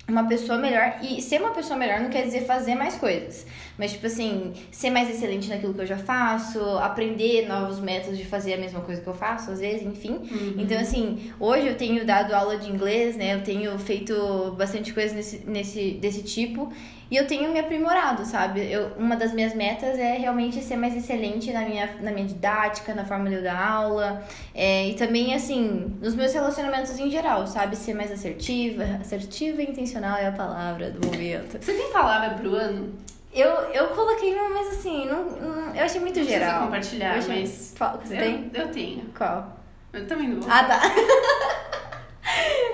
uma 0.07 0.27
pessoa 0.27 0.57
melhor. 0.57 0.99
E 1.01 1.21
ser 1.21 1.39
uma 1.39 1.51
pessoa 1.51 1.77
melhor 1.77 1.99
não 1.99 2.09
quer 2.09 2.23
dizer 2.23 2.45
fazer 2.45 2.75
mais 2.75 2.95
coisas. 2.95 3.45
Mas, 3.77 3.93
tipo 3.93 4.07
assim, 4.07 4.53
ser 4.71 4.89
mais 4.89 5.09
excelente 5.09 5.49
naquilo 5.49 5.73
que 5.73 5.81
eu 5.81 5.85
já 5.85 5.97
faço, 5.97 6.59
aprender 6.77 7.47
novos 7.47 7.79
métodos 7.79 8.17
de 8.17 8.25
fazer 8.25 8.53
a 8.53 8.57
mesma 8.57 8.81
coisa 8.81 9.01
que 9.01 9.07
eu 9.07 9.13
faço, 9.13 9.51
às 9.51 9.59
vezes, 9.59 9.85
enfim. 9.85 10.13
Uhum. 10.13 10.55
Então, 10.57 10.79
assim, 10.79 11.31
hoje 11.39 11.67
eu 11.67 11.75
tenho 11.75 12.05
dado 12.05 12.33
aula 12.33 12.57
de 12.57 12.69
inglês, 12.69 13.15
né? 13.17 13.35
Eu 13.35 13.43
tenho 13.43 13.77
feito 13.79 14.55
bastante 14.57 14.93
coisa 14.93 15.13
nesse, 15.13 15.45
nesse, 15.45 15.91
desse 15.91 16.23
tipo. 16.23 16.71
E 17.09 17.15
eu 17.17 17.27
tenho 17.27 17.51
me 17.53 17.59
aprimorado, 17.59 18.25
sabe? 18.25 18.61
Eu, 18.71 18.87
uma 18.97 19.15
das 19.15 19.31
minhas 19.31 19.53
metas 19.53 19.97
é 19.99 20.17
realmente 20.17 20.61
ser 20.63 20.75
mais 20.75 20.95
excelente 20.95 21.53
na 21.53 21.61
minha, 21.61 21.89
na 22.01 22.11
minha 22.11 22.25
didática, 22.25 22.95
na 22.95 23.05
forma 23.05 23.29
de 23.29 23.35
eu 23.35 23.43
dar 23.43 23.59
aula. 23.59 24.23
É, 24.55 24.87
e 24.87 24.95
também, 24.95 25.33
assim, 25.35 25.95
nos 26.01 26.15
meus 26.15 26.33
relacionamentos 26.33 26.97
em 26.99 27.09
geral, 27.11 27.45
sabe? 27.45 27.75
Ser 27.75 27.93
mais 27.93 28.11
assertiva. 28.11 28.83
Assertiva 28.99 29.61
e 29.61 29.65
intencional 29.69 30.17
é 30.17 30.27
a 30.27 30.31
palavra 30.31 30.89
do 30.89 31.05
momento. 31.07 31.57
Você 31.61 31.73
tem 31.73 31.91
palavra 31.91 32.31
pro 32.31 32.55
ano? 32.55 32.93
Eu, 33.31 33.49
eu 33.49 33.87
coloquei 33.89 34.33
uma, 34.33 34.49
mas 34.49 34.67
assim, 34.69 35.05
não, 35.05 35.25
não- 35.25 35.75
eu 35.75 35.83
achei 35.83 35.99
muito 36.01 36.19
Não 36.19 36.25
geral. 36.25 36.63
compartilhar, 36.63 37.13
Eu 37.13 37.19
achei- 37.19 37.41
mas- 37.41 37.75
Qual? 37.77 37.99
Você 38.03 38.15
eu, 38.15 38.19
tem? 38.19 38.51
eu 38.53 38.67
tenho. 38.69 39.05
Qual? 39.15 39.59
Eu 39.93 40.07
também 40.07 40.29
não 40.29 40.41
vou. 40.41 40.49
Ah, 40.51 40.63
tá. 40.63 40.79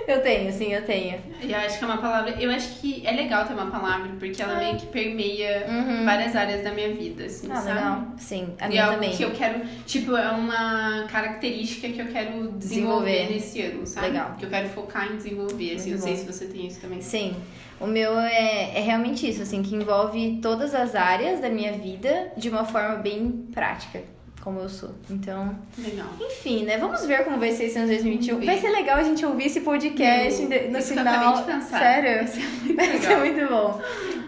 eu 0.08 0.22
tenho, 0.22 0.52
sim, 0.52 0.74
eu 0.74 0.82
tenho. 0.86 1.20
Eu 1.42 1.56
acho 1.58 1.78
que 1.78 1.84
é 1.84 1.88
uma 1.88 1.98
palavra. 1.98 2.32
Eu 2.40 2.50
acho 2.52 2.80
que 2.80 3.06
é 3.06 3.12
legal 3.12 3.46
ter 3.46 3.54
uma 3.54 3.70
palavra, 3.70 4.10
porque 4.20 4.42
ela 4.42 4.58
meio 4.58 4.78
que 4.78 4.86
permeia 4.88 5.66
Uhum. 5.68 6.06
várias 6.06 6.36
áreas 6.36 6.64
da 6.64 6.72
minha 6.72 6.94
vida, 6.94 7.26
assim, 7.26 7.48
Ah, 7.52 7.56
sabe? 7.56 7.68
legal. 7.76 8.08
Sim, 8.18 8.54
a 8.60 8.64
e 8.64 8.68
é 8.68 8.70
minha 8.70 8.84
algo 8.86 8.96
também. 8.96 9.12
que 9.16 9.24
eu 9.24 9.32
quero, 9.32 9.62
tipo, 9.86 10.16
é 10.16 10.30
uma 10.32 11.06
característica 11.12 11.90
que 11.90 12.00
eu 12.02 12.08
quero 12.08 12.52
desenvolver, 12.52 12.58
Desenvolver. 12.58 13.30
nesse 13.34 13.62
ano, 13.62 13.86
sabe? 13.86 14.08
Legal. 14.08 14.36
Que 14.38 14.46
eu 14.46 14.50
quero 14.50 14.70
focar 14.70 15.12
em 15.12 15.18
desenvolver, 15.18 15.76
assim, 15.76 15.90
Muito 15.92 16.02
não 16.02 16.08
sei 16.08 16.16
se 16.18 16.26
você 16.32 16.46
tem 16.46 16.68
isso 16.68 16.80
também. 16.80 17.02
Sim. 17.02 17.36
O 17.80 17.88
meu 17.88 18.20
é, 18.20 18.72
é 18.78 18.82
realmente 18.82 19.28
isso, 19.28 19.42
assim, 19.42 19.64
que 19.64 19.74
envolve 19.76 20.40
todas 20.42 20.76
as 20.76 20.94
áreas 20.94 21.40
da 21.40 21.50
minha 21.50 21.74
vida 21.74 22.32
de 22.38 22.48
uma 22.50 22.64
forma 22.64 22.96
bem 22.98 23.48
prática, 23.52 24.04
como 24.44 24.60
eu 24.60 24.70
sou. 24.70 24.90
Então, 25.10 25.56
Legal. 25.78 26.08
enfim, 26.20 26.64
né? 26.66 26.78
Vamos 26.78 27.06
ver 27.06 27.24
como 27.24 27.38
vai 27.38 27.52
ser 27.52 27.66
esse 27.66 27.78
ano 27.78 27.88
2021. 27.88 28.34
Vamos 28.36 28.46
Vai 28.48 28.58
ser 28.60 28.70
legal 28.70 28.98
a 28.98 29.04
gente 29.04 29.26
ouvir 29.26 29.46
esse 29.46 29.62
podcast 29.62 30.46
de- 30.46 30.68
no 30.68 30.78
eu 30.78 30.82
final. 30.84 31.44
pensar. 31.44 31.80
Sério? 31.80 32.18
Vai 32.18 32.28
ser 32.28 32.42
muito 32.42 32.76
Vai 32.76 32.98
ser 33.00 33.16
muito 33.18 33.48
bom. 33.50 33.82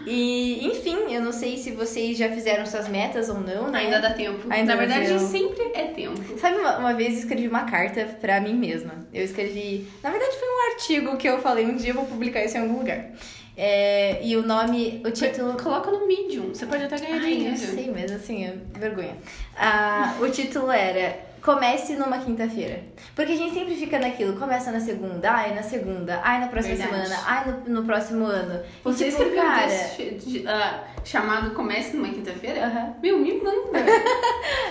E, 0.06 0.66
enfim, 0.66 0.96
eu 1.14 1.22
não 1.22 1.32
sei 1.32 1.56
se 1.56 1.70
vocês 1.70 2.18
já 2.18 2.28
fizeram 2.28 2.66
suas 2.66 2.88
metas 2.88 3.28
ou 3.30 3.40
não, 3.40 3.70
né? 3.70 3.78
Ainda 3.80 4.00
dá 4.00 4.10
tempo. 4.12 4.46
Ainda 4.50 4.74
Na 4.74 4.80
verdade, 4.80 5.06
tempo. 5.08 5.20
sempre 5.20 5.62
é 5.74 5.84
tempo. 5.86 6.38
Sabe, 6.38 6.58
uma, 6.58 6.78
uma 6.78 6.92
vez 6.94 7.14
eu 7.14 7.18
escrevi 7.20 7.48
uma 7.48 7.64
carta 7.64 8.04
pra 8.20 8.40
mim 8.40 8.54
mesma. 8.54 9.06
Eu 9.14 9.24
escrevi. 9.24 9.88
Na 10.02 10.10
verdade, 10.10 10.36
foi 10.38 10.48
um 10.48 10.72
artigo 10.72 11.16
que 11.16 11.28
eu 11.28 11.40
falei 11.40 11.64
um 11.64 11.74
dia 11.76 11.90
eu 11.90 11.94
vou 11.94 12.04
publicar 12.04 12.44
isso 12.44 12.56
em 12.56 12.60
algum 12.60 12.78
lugar. 12.78 13.06
É, 13.56 14.20
e 14.22 14.36
o 14.36 14.42
nome, 14.44 15.00
o 15.04 15.10
título. 15.10 15.56
Coloca 15.56 15.90
no 15.90 16.06
Medium. 16.06 16.48
Você 16.48 16.66
pode 16.66 16.82
até 16.84 16.98
ganhar 16.98 17.22
Ai, 17.22 17.32
eu 17.32 17.36
dinheiro. 17.36 17.56
sei, 17.56 17.90
mas 17.90 18.10
assim, 18.10 18.44
é 18.44 18.56
vergonha. 18.78 19.16
Ah, 19.56 20.16
o 20.20 20.28
título 20.28 20.70
era 20.70 21.23
Comece 21.44 21.92
numa 21.96 22.16
quinta-feira. 22.18 22.82
Porque 23.14 23.32
a 23.32 23.36
gente 23.36 23.52
sempre 23.52 23.74
fica 23.74 23.98
naquilo, 23.98 24.38
começa 24.38 24.72
na 24.72 24.80
segunda, 24.80 25.30
ai 25.30 25.54
na 25.54 25.62
segunda, 25.62 26.18
ai 26.24 26.40
na 26.40 26.48
próxima 26.48 26.74
Verdade. 26.74 27.06
semana, 27.08 27.22
ai 27.26 27.44
no, 27.66 27.74
no 27.80 27.84
próximo 27.84 28.24
ano. 28.24 28.62
E, 28.64 28.82
Você 28.82 29.10
tipo, 29.10 29.22
escreveu 29.22 29.42
um 29.42 29.46
cara. 29.46 29.68
texto 29.68 30.26
de- 30.26 30.48
ah, 30.48 30.84
chamado 31.04 31.50
Comece 31.54 31.96
numa 31.98 32.08
quinta-feira? 32.08 32.96
Meu, 33.02 33.18
me 33.18 33.34
manda. 33.34 33.78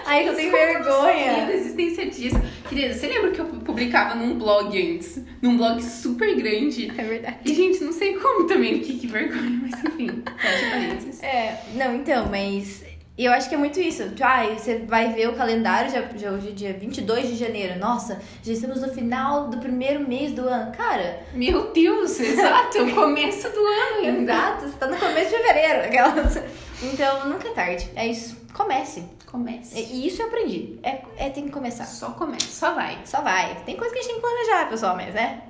Ai, 0.05 0.23
que 0.23 0.29
eu 0.29 0.35
tenho 0.35 0.51
vergonha. 0.51 1.45
da 1.45 1.53
existência 1.53 2.09
disso. 2.09 2.41
Querida, 2.67 2.93
você 2.95 3.07
lembra 3.07 3.29
que 3.31 3.39
eu 3.39 3.45
publicava 3.45 4.15
num 4.15 4.37
blog 4.37 4.75
antes? 4.95 5.23
Num 5.41 5.55
blog 5.57 5.81
super 5.83 6.35
grande. 6.35 6.91
É 6.97 7.03
verdade. 7.03 7.37
E, 7.45 7.53
gente, 7.53 7.83
não 7.83 7.93
sei 7.93 8.17
como 8.17 8.47
também, 8.47 8.79
que, 8.79 8.97
que 8.97 9.07
vergonha, 9.07 9.59
mas 9.61 9.83
enfim. 9.83 10.23
É, 11.21 11.55
não, 11.75 11.95
então, 11.95 12.27
mas 12.29 12.83
eu 13.17 13.31
acho 13.31 13.47
que 13.47 13.55
é 13.55 13.57
muito 13.57 13.79
isso. 13.79 14.09
Tipo, 14.09 14.23
ai, 14.23 14.57
você 14.57 14.79
vai 14.79 15.13
ver 15.13 15.29
o 15.29 15.35
calendário, 15.35 15.91
já, 15.91 16.01
já 16.15 16.31
hoje 16.31 16.49
é 16.49 16.51
dia 16.51 16.73
22 16.73 17.27
de 17.27 17.35
janeiro. 17.35 17.79
Nossa, 17.79 18.19
já 18.41 18.53
estamos 18.53 18.81
no 18.81 18.89
final 18.89 19.49
do 19.49 19.57
primeiro 19.57 20.07
mês 20.07 20.31
do 20.31 20.47
ano. 20.47 20.71
Cara, 20.71 21.21
Meu 21.33 21.71
Deus, 21.71 22.19
exato, 22.19 22.83
o 22.83 22.95
começo 22.95 23.49
do 23.49 23.59
ano 23.59 23.97
ainda. 24.01 24.33
exato, 24.33 24.67
você 24.67 24.77
tá 24.77 24.87
no 24.87 24.97
começo 24.97 25.29
de 25.29 25.37
fevereiro. 25.37 25.87
Aquelas... 25.87 26.43
Então, 26.81 27.29
nunca 27.29 27.47
é 27.47 27.51
tarde. 27.51 27.89
É 27.95 28.07
isso. 28.07 28.35
Comece. 28.53 29.03
Comece. 29.27 29.79
E 29.79 30.01
e 30.01 30.07
isso 30.07 30.21
eu 30.21 30.27
aprendi. 30.27 30.79
É, 30.83 31.01
é 31.17 31.29
tem 31.29 31.45
que 31.45 31.51
começar. 31.51 31.85
Só 31.85 32.11
comece, 32.11 32.47
só 32.47 32.73
vai. 32.73 32.99
Só 33.05 33.21
vai. 33.21 33.63
Tem 33.65 33.75
coisa 33.75 33.93
que 33.93 33.99
a 33.99 34.01
gente 34.03 34.11
tem 34.11 34.21
que 34.21 34.27
planejar, 34.27 34.69
pessoal, 34.69 34.95
mas 34.95 35.13
né? 35.13 35.41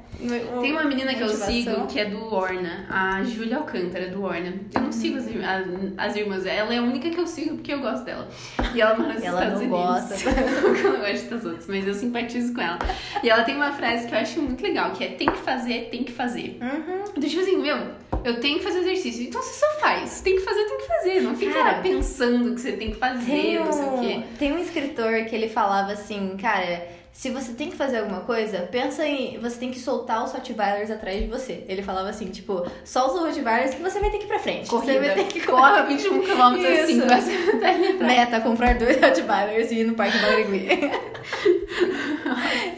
Tem 0.61 0.71
uma 0.71 0.83
menina 0.85 1.13
que 1.13 1.21
eu 1.21 1.29
sigo 1.29 1.87
que 1.87 1.99
é 1.99 2.05
do 2.05 2.33
Orna, 2.33 2.85
a 2.89 3.23
Júlia 3.23 3.57
Alcântara, 3.57 4.07
do 4.07 4.23
Orna. 4.23 4.53
Eu 4.73 4.81
não 4.81 4.91
sigo 4.91 5.17
as, 5.17 5.27
ir- 5.27 5.43
a- 5.43 5.63
as 6.05 6.15
irmãs, 6.15 6.45
ela 6.45 6.73
é 6.73 6.77
a 6.77 6.81
única 6.81 7.09
que 7.09 7.19
eu 7.19 7.27
sigo 7.27 7.55
porque 7.55 7.73
eu 7.73 7.79
gosto 7.79 8.05
dela. 8.05 8.27
E 8.73 8.79
ela 8.81 8.95
mora 8.97 9.13
nos 9.13 9.23
Ela 9.23 9.43
Estados 9.43 9.67
não 9.67 9.77
Unidos. 9.83 10.23
gosta. 10.23 10.29
eu 10.83 10.93
não 10.93 10.99
gosto 11.01 11.29
das 11.29 11.45
outras, 11.45 11.67
mas 11.67 11.87
eu 11.87 11.93
simpatizo 11.93 12.53
com 12.53 12.61
ela. 12.61 12.79
E 13.21 13.29
ela 13.29 13.43
tem 13.43 13.55
uma 13.55 13.71
frase 13.73 14.07
que 14.07 14.13
eu 14.15 14.19
acho 14.19 14.41
muito 14.41 14.61
legal, 14.63 14.91
que 14.91 15.03
é 15.03 15.07
tem 15.09 15.27
que 15.29 15.39
fazer, 15.39 15.89
tem 15.91 16.03
que 16.03 16.11
fazer. 16.11 16.57
Uhum. 16.61 17.03
Então, 17.15 17.29
tipo 17.29 17.41
assim, 17.41 17.57
meu, 17.57 17.77
eu 18.23 18.39
tenho 18.39 18.59
que 18.59 18.63
fazer 18.63 18.79
exercício. 18.79 19.23
Então 19.27 19.41
você 19.41 19.59
só 19.59 19.79
faz. 19.79 20.21
Tem 20.21 20.35
que 20.35 20.41
fazer, 20.41 20.63
tem 20.65 20.77
que 20.77 20.87
fazer. 20.87 21.21
Não 21.21 21.35
fica 21.35 21.53
Cara, 21.53 21.81
pensando 21.81 22.53
que 22.55 22.61
você 22.61 22.71
tem 22.73 22.91
que 22.91 22.97
fazer, 22.97 23.25
Tem 23.31 23.59
não 23.59 23.71
sei 23.73 23.83
o 23.85 23.99
quê. 23.99 24.15
um, 24.33 24.37
tem 24.37 24.53
um 24.53 24.59
escritor 24.59 25.25
que 25.25 25.35
ele 25.35 25.49
falava 25.49 25.91
assim, 25.91 26.35
cara, 26.39 26.87
se 27.13 27.29
você 27.29 27.53
tem 27.53 27.69
que 27.69 27.77
fazer 27.77 27.99
alguma 27.99 28.21
coisa, 28.21 28.67
pensa 28.71 29.05
em. 29.05 29.37
Você 29.37 29.57
tem 29.57 29.69
que 29.69 29.79
soltar 29.79 30.25
os 30.25 30.31
Rottweilers 30.31 30.89
atrás 30.89 31.21
de 31.21 31.27
você. 31.27 31.63
Ele 31.67 31.83
falava 31.83 32.09
assim, 32.09 32.25
tipo, 32.25 32.65
solta 32.83 33.13
os 33.13 33.21
Rottweilers 33.21 33.75
que 33.75 33.83
você 33.83 33.99
vai 33.99 34.09
ter 34.09 34.17
que 34.17 34.25
ir 34.25 34.27
pra 34.27 34.39
frente. 34.39 34.67
Corrida. 34.67 34.93
Você 34.93 34.99
vai 34.99 35.15
ter 35.15 35.25
que 35.25 35.41
Corra 35.41 35.83
21 35.83 36.21
km 36.23 36.41
assim, 36.81 36.97
Isso. 36.97 38.03
Meta, 38.03 38.41
comprar 38.41 38.79
dois 38.79 38.99
Rottweilers 38.99 39.71
e 39.71 39.81
ir 39.81 39.83
no 39.83 39.93
Parque 39.93 40.17
Barigui. 40.17 40.67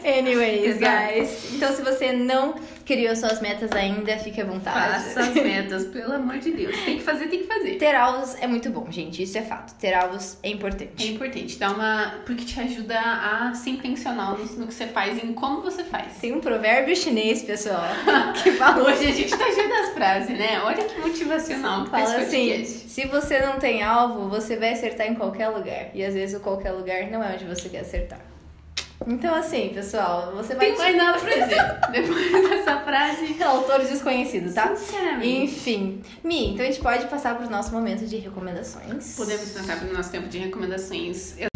Anyways, 0.04 0.78
guys. 0.78 1.54
Então, 1.54 1.74
se 1.74 1.80
você 1.80 2.12
não 2.12 2.54
criou 2.86 3.14
suas 3.16 3.40
metas 3.42 3.70
ainda, 3.72 4.16
fique 4.16 4.40
à 4.40 4.44
vontade. 4.44 5.04
Faça 5.04 5.20
as 5.20 5.34
metas, 5.34 5.84
pelo 5.88 6.12
amor 6.14 6.38
de 6.38 6.52
Deus. 6.52 6.74
Tem 6.84 6.96
que 6.96 7.02
fazer, 7.02 7.26
tem 7.26 7.40
que 7.40 7.46
fazer. 7.46 7.74
Ter 7.74 7.94
alvos 7.94 8.36
é 8.40 8.46
muito 8.46 8.70
bom, 8.70 8.86
gente. 8.90 9.22
Isso 9.22 9.36
é 9.36 9.42
fato. 9.42 9.74
Ter 9.74 9.92
alvos 9.92 10.38
é 10.42 10.48
É 10.48 10.52
importante. 10.52 11.12
importante, 11.12 11.58
dá 11.58 11.70
uma. 11.72 12.14
Porque 12.24 12.44
te 12.44 12.58
ajuda 12.60 12.98
a 12.98 13.52
ser 13.54 13.70
intencional 13.70 14.38
no, 14.38 14.66
que 14.68 14.72
você 14.74 14.86
faz 14.86 15.22
e 15.22 15.26
em 15.26 15.34
como 15.34 15.60
você 15.60 15.82
faz. 15.84 16.16
Tem 16.20 16.32
um 16.32 16.40
provérbio 16.40 16.94
chinês, 16.96 17.42
pessoal, 17.42 17.82
que 18.42 18.52
fala 18.52 18.84
Hoje 18.84 19.06
a 19.08 19.12
gente 19.12 19.36
tá 19.36 19.52
cheio 19.52 19.68
das 19.68 19.90
frases, 19.90 20.38
né? 20.38 20.60
Olha 20.62 20.84
que 20.84 21.00
motivacional 21.00 21.84
que 21.84 21.90
Fala 21.90 22.06
faz 22.06 22.22
assim, 22.28 22.48
podcast. 22.50 22.88
se 22.88 23.06
você 23.08 23.40
não 23.40 23.58
tem 23.58 23.82
alvo, 23.82 24.28
você 24.28 24.56
vai 24.56 24.72
acertar 24.72 25.08
em 25.08 25.14
qualquer 25.16 25.48
lugar. 25.48 25.88
E 25.92 26.04
às 26.04 26.14
vezes 26.14 26.36
o 26.36 26.40
qualquer 26.40 26.70
lugar 26.70 27.10
não 27.10 27.22
é 27.22 27.34
onde 27.34 27.44
você 27.44 27.68
quer 27.68 27.80
acertar. 27.80 28.20
Então 29.04 29.34
assim, 29.34 29.70
pessoal, 29.74 30.32
você 30.34 30.54
vai... 30.54 30.66
Tem 30.66 30.78
mais 30.78 30.96
nada 30.96 31.18
pra 31.18 31.30
dizer. 31.30 31.80
Depois 31.90 32.48
dessa 32.48 32.80
frase. 32.80 33.36
Autores 33.42 33.90
desconhecidos, 33.90 34.54
tá? 34.54 34.74
Sinceramente. 34.76 35.42
Enfim. 35.42 36.02
Mi, 36.22 36.52
então 36.52 36.64
a 36.64 36.70
gente 36.70 36.80
pode 36.80 37.06
passar 37.06 37.36
pro 37.36 37.50
nosso 37.50 37.72
momento 37.72 38.06
de 38.06 38.16
recomendações. 38.16 39.16
Podemos 39.16 39.50
pensar 39.50 39.76
no 39.84 39.92
nosso 39.92 40.10
tempo 40.10 40.28
de 40.28 40.38
recomendações. 40.38 41.38
Eu 41.38 41.48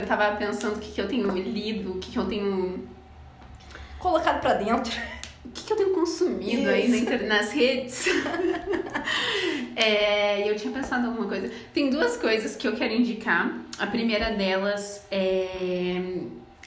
Eu 0.00 0.08
tava 0.08 0.36
pensando 0.36 0.76
o 0.76 0.78
que, 0.78 0.92
que 0.92 1.00
eu 1.00 1.08
tenho 1.08 1.30
lido, 1.30 1.92
o 1.92 1.98
que, 1.98 2.10
que 2.10 2.18
eu 2.18 2.26
tenho 2.26 2.86
Colocado 4.04 4.38
pra 4.38 4.52
dentro. 4.52 4.92
O 5.44 5.48
que, 5.50 5.64
que 5.64 5.72
eu 5.72 5.76
tenho 5.76 5.90
consumido 5.90 6.68
aí 6.70 6.88
na 6.88 6.96
Isso. 6.96 7.24
nas 7.26 7.50
redes? 7.52 8.04
É, 9.76 10.48
eu 10.48 10.54
tinha 10.54 10.72
pensado 10.72 11.04
em 11.04 11.08
alguma 11.08 11.26
coisa. 11.26 11.50
Tem 11.72 11.90
duas 11.90 12.16
coisas 12.16 12.54
que 12.54 12.66
eu 12.66 12.76
quero 12.76 12.92
indicar. 12.94 13.52
A 13.78 13.86
primeira 13.88 14.30
delas 14.30 15.04
é, 15.10 15.98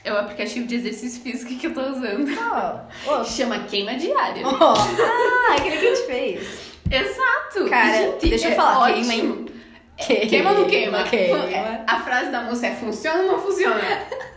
é 0.04 0.12
o 0.12 0.16
aplicativo 0.18 0.66
de 0.66 0.74
exercício 0.74 1.22
físico 1.22 1.54
que 1.56 1.66
eu 1.68 1.74
tô 1.74 1.80
usando. 1.80 2.28
Ó, 2.38 2.80
ó, 3.06 3.24
Chama 3.24 3.60
Queima 3.60 3.94
Diária. 3.94 4.46
ó. 4.46 4.74
Ah, 4.74 5.54
aquele 5.54 5.78
que 5.78 5.86
a 5.86 5.94
gente 5.94 6.06
fez. 6.06 6.58
Exato! 6.90 7.68
Cara, 7.70 7.92
Gente, 8.12 8.28
deixa 8.28 8.48
eu 8.48 8.52
é 8.52 8.54
falar, 8.54 8.78
ótimo. 8.90 9.06
queima, 9.08 9.14
hein? 9.14 9.46
Queima 10.28 10.50
ou 10.52 10.58
não 10.60 10.68
queima? 10.68 11.02
Queima. 11.04 11.38
É, 11.50 11.84
A 11.86 12.00
frase 12.00 12.30
da 12.30 12.42
moça 12.42 12.66
é 12.66 12.74
funciona 12.74 13.22
ou 13.22 13.32
não 13.32 13.38
funciona? 13.40 13.80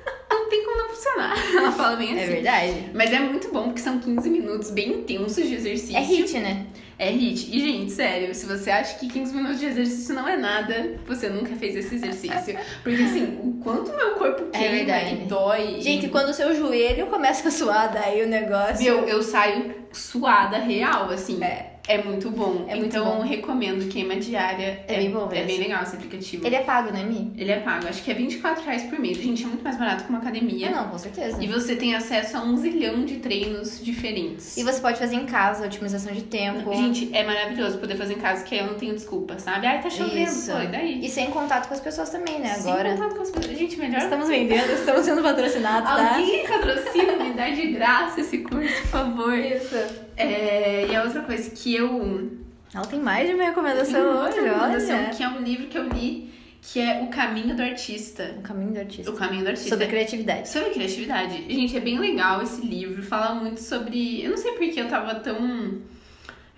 Tem 0.52 0.66
como 0.66 0.78
não 0.80 0.90
funcionar. 0.90 1.34
Ela 1.56 1.72
fala 1.72 1.96
bem 1.96 2.20
É 2.20 2.24
assim. 2.24 2.34
verdade. 2.34 2.90
Mas 2.94 3.14
é 3.14 3.20
muito 3.20 3.50
bom 3.54 3.64
porque 3.68 3.80
são 3.80 3.98
15 4.00 4.30
minutos 4.30 4.70
bem 4.70 4.90
intensos 5.00 5.48
de 5.48 5.56
exercício. 5.56 5.96
É 5.96 6.02
hit, 6.02 6.38
né? 6.40 6.66
É 7.00 7.10
hit. 7.10 7.50
E, 7.50 7.60
gente, 7.62 7.92
sério, 7.94 8.36
se 8.36 8.46
você 8.46 8.70
acha 8.70 9.00
que 9.00 9.08
15 9.08 9.34
minutos 9.34 9.60
de 9.62 9.66
exercício 9.66 10.14
não 10.14 10.28
é 10.28 10.36
nada, 10.36 11.00
você 11.08 11.30
nunca 11.30 11.56
fez 11.56 11.74
esse 11.78 11.96
exercício. 11.96 12.56
Porque, 12.84 13.02
assim, 13.02 13.40
o 13.42 13.54
quanto 13.64 13.92
meu 13.96 14.12
corpo 14.12 14.44
É 14.52 14.60
queima 14.60 14.76
verdade. 14.76 15.16
e 15.16 15.26
dói. 15.26 15.78
Gente, 15.80 16.08
e... 16.08 16.10
quando 16.10 16.30
o 16.30 16.34
seu 16.34 16.54
joelho 16.54 17.08
começa 17.08 17.48
a 17.48 17.52
suar, 17.52 17.94
daí 17.94 18.22
o 18.22 18.28
negócio... 18.28 18.84
Meu, 18.84 19.08
eu 19.08 19.24
saio 19.24 19.74
suada 19.94 20.58
real, 20.58 21.10
assim. 21.10 21.42
É. 21.42 21.71
É 21.92 22.02
muito 22.02 22.32
bom. 22.32 22.66
É 22.70 22.76
muito 22.76 22.96
então, 22.96 23.18
bom. 23.18 23.22
recomendo 23.22 23.86
Queima 23.90 24.16
Diária. 24.16 24.86
É 24.88 24.96
bem 24.96 25.12
bom 25.12 25.30
É 25.32 25.44
bem 25.44 25.60
legal 25.60 25.84
esse 25.84 25.98
aplicativo. 25.98 26.48
Ele 26.48 26.56
é 26.56 26.62
pago, 26.62 26.90
né, 26.92 27.04
Mi? 27.04 27.34
Ele 27.38 27.52
é 27.52 27.60
pago. 27.60 27.86
Acho 27.88 28.02
que 28.02 28.10
é 28.10 28.14
24 28.14 28.64
reais 28.64 28.84
por 28.84 28.98
mês. 28.98 29.18
Gente, 29.18 29.44
é 29.44 29.48
muito 29.48 29.62
mais 29.62 29.78
barato 29.78 30.06
que 30.06 30.10
uma 30.10 30.20
academia. 30.20 30.70
Ah, 30.70 30.84
não, 30.84 30.90
com 30.90 30.98
certeza. 30.98 31.44
E 31.44 31.48
você 31.48 31.76
tem 31.76 31.94
acesso 31.94 32.38
a 32.38 32.44
um 32.44 32.56
zilhão 32.56 33.04
de 33.04 33.18
treinos 33.18 33.84
diferentes. 33.84 34.56
E 34.56 34.64
você 34.64 34.80
pode 34.80 35.00
fazer 35.00 35.16
em 35.16 35.26
casa, 35.26 35.66
otimização 35.66 36.14
de 36.14 36.22
tempo. 36.24 36.74
Gente, 36.74 37.10
é 37.14 37.26
maravilhoso 37.26 37.78
poder 37.78 37.98
fazer 37.98 38.14
em 38.14 38.20
casa, 38.20 38.46
que 38.46 38.56
aí 38.56 38.62
eu 38.62 38.68
não 38.68 38.76
tenho 38.76 38.94
desculpa, 38.94 39.38
sabe? 39.38 39.68
Ai, 39.68 39.82
tá 39.82 39.90
chovendo, 39.90 40.32
Isso. 40.32 40.50
pô, 40.50 40.60
e 40.62 40.68
daí? 40.68 41.06
E 41.06 41.10
sem 41.10 41.30
contato 41.30 41.68
com 41.68 41.74
as 41.74 41.82
pessoas 41.82 42.10
também, 42.10 42.40
né? 42.40 42.54
Sem 42.54 42.72
Agora. 42.72 42.94
contato 42.94 43.16
com 43.16 43.22
as 43.22 43.32
pessoas. 43.32 43.58
Gente, 43.58 43.78
melhor 43.78 44.02
Estamos 44.02 44.30
vendendo, 44.30 44.72
estamos 44.72 45.06
sendo 45.06 45.22
patrocinados, 45.22 45.90
tá? 45.90 46.16
Alguém 46.16 46.48
patrocina, 46.48 47.16
me 47.18 47.34
dá 47.34 47.50
de 47.50 47.68
graça 47.68 48.22
esse 48.22 48.38
curso, 48.38 48.82
por 48.84 48.88
favor. 48.88 49.38
Isso. 49.38 50.11
É, 50.16 50.88
e 50.88 50.96
a 50.96 51.04
outra 51.04 51.22
coisa 51.22 51.50
que 51.50 51.76
eu. 51.76 52.32
Ela 52.74 52.86
tem 52.86 53.00
mais 53.00 53.28
de 53.28 53.34
uma 53.34 53.44
recomendação 53.44 54.24
hoje, 54.24 54.40
recomendação, 54.40 55.00
olha. 55.00 55.10
que 55.10 55.24
é 55.24 55.28
um 55.28 55.42
livro 55.42 55.68
que 55.68 55.78
eu 55.78 55.90
li, 55.90 56.34
que 56.62 56.80
é 56.80 57.02
O 57.02 57.08
Caminho 57.08 57.56
do 57.56 57.62
Artista. 57.62 58.36
O 58.38 58.42
caminho 58.42 58.72
do 58.72 58.80
artista. 58.80 59.12
O 59.12 59.16
Caminho 59.16 59.44
do 59.44 59.50
Artista. 59.50 59.70
Sobre 59.70 59.88
criatividade. 59.88 60.48
Sobre 60.48 60.70
criatividade. 60.70 61.46
Gente, 61.50 61.76
é 61.76 61.80
bem 61.80 62.00
legal 62.00 62.42
esse 62.42 62.62
livro. 62.62 63.02
Fala 63.04 63.36
muito 63.36 63.60
sobre. 63.60 64.24
Eu 64.24 64.30
não 64.30 64.38
sei 64.38 64.54
porque 64.54 64.80
eu 64.80 64.88
tava 64.88 65.16
tão. 65.16 65.82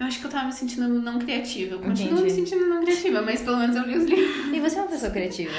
Eu 0.04 0.08
acho 0.08 0.20
que 0.20 0.26
eu 0.26 0.30
tava 0.32 0.46
me 0.48 0.54
sentindo 0.54 0.88
não 0.90 1.18
criativa. 1.18 1.76
Eu 1.76 1.80
continuo 1.80 2.20
Entendi. 2.20 2.24
me 2.24 2.30
sentindo 2.30 2.68
não 2.68 2.84
criativa, 2.84 3.22
mas 3.22 3.42
pelo 3.42 3.58
menos 3.58 3.76
eu 3.76 3.84
li 3.84 3.98
os 3.98 4.04
livros. 4.06 4.54
E 4.54 4.60
você 4.60 4.78
é 4.78 4.82
uma 4.82 4.88
pessoa 4.90 5.12
criativa. 5.12 5.52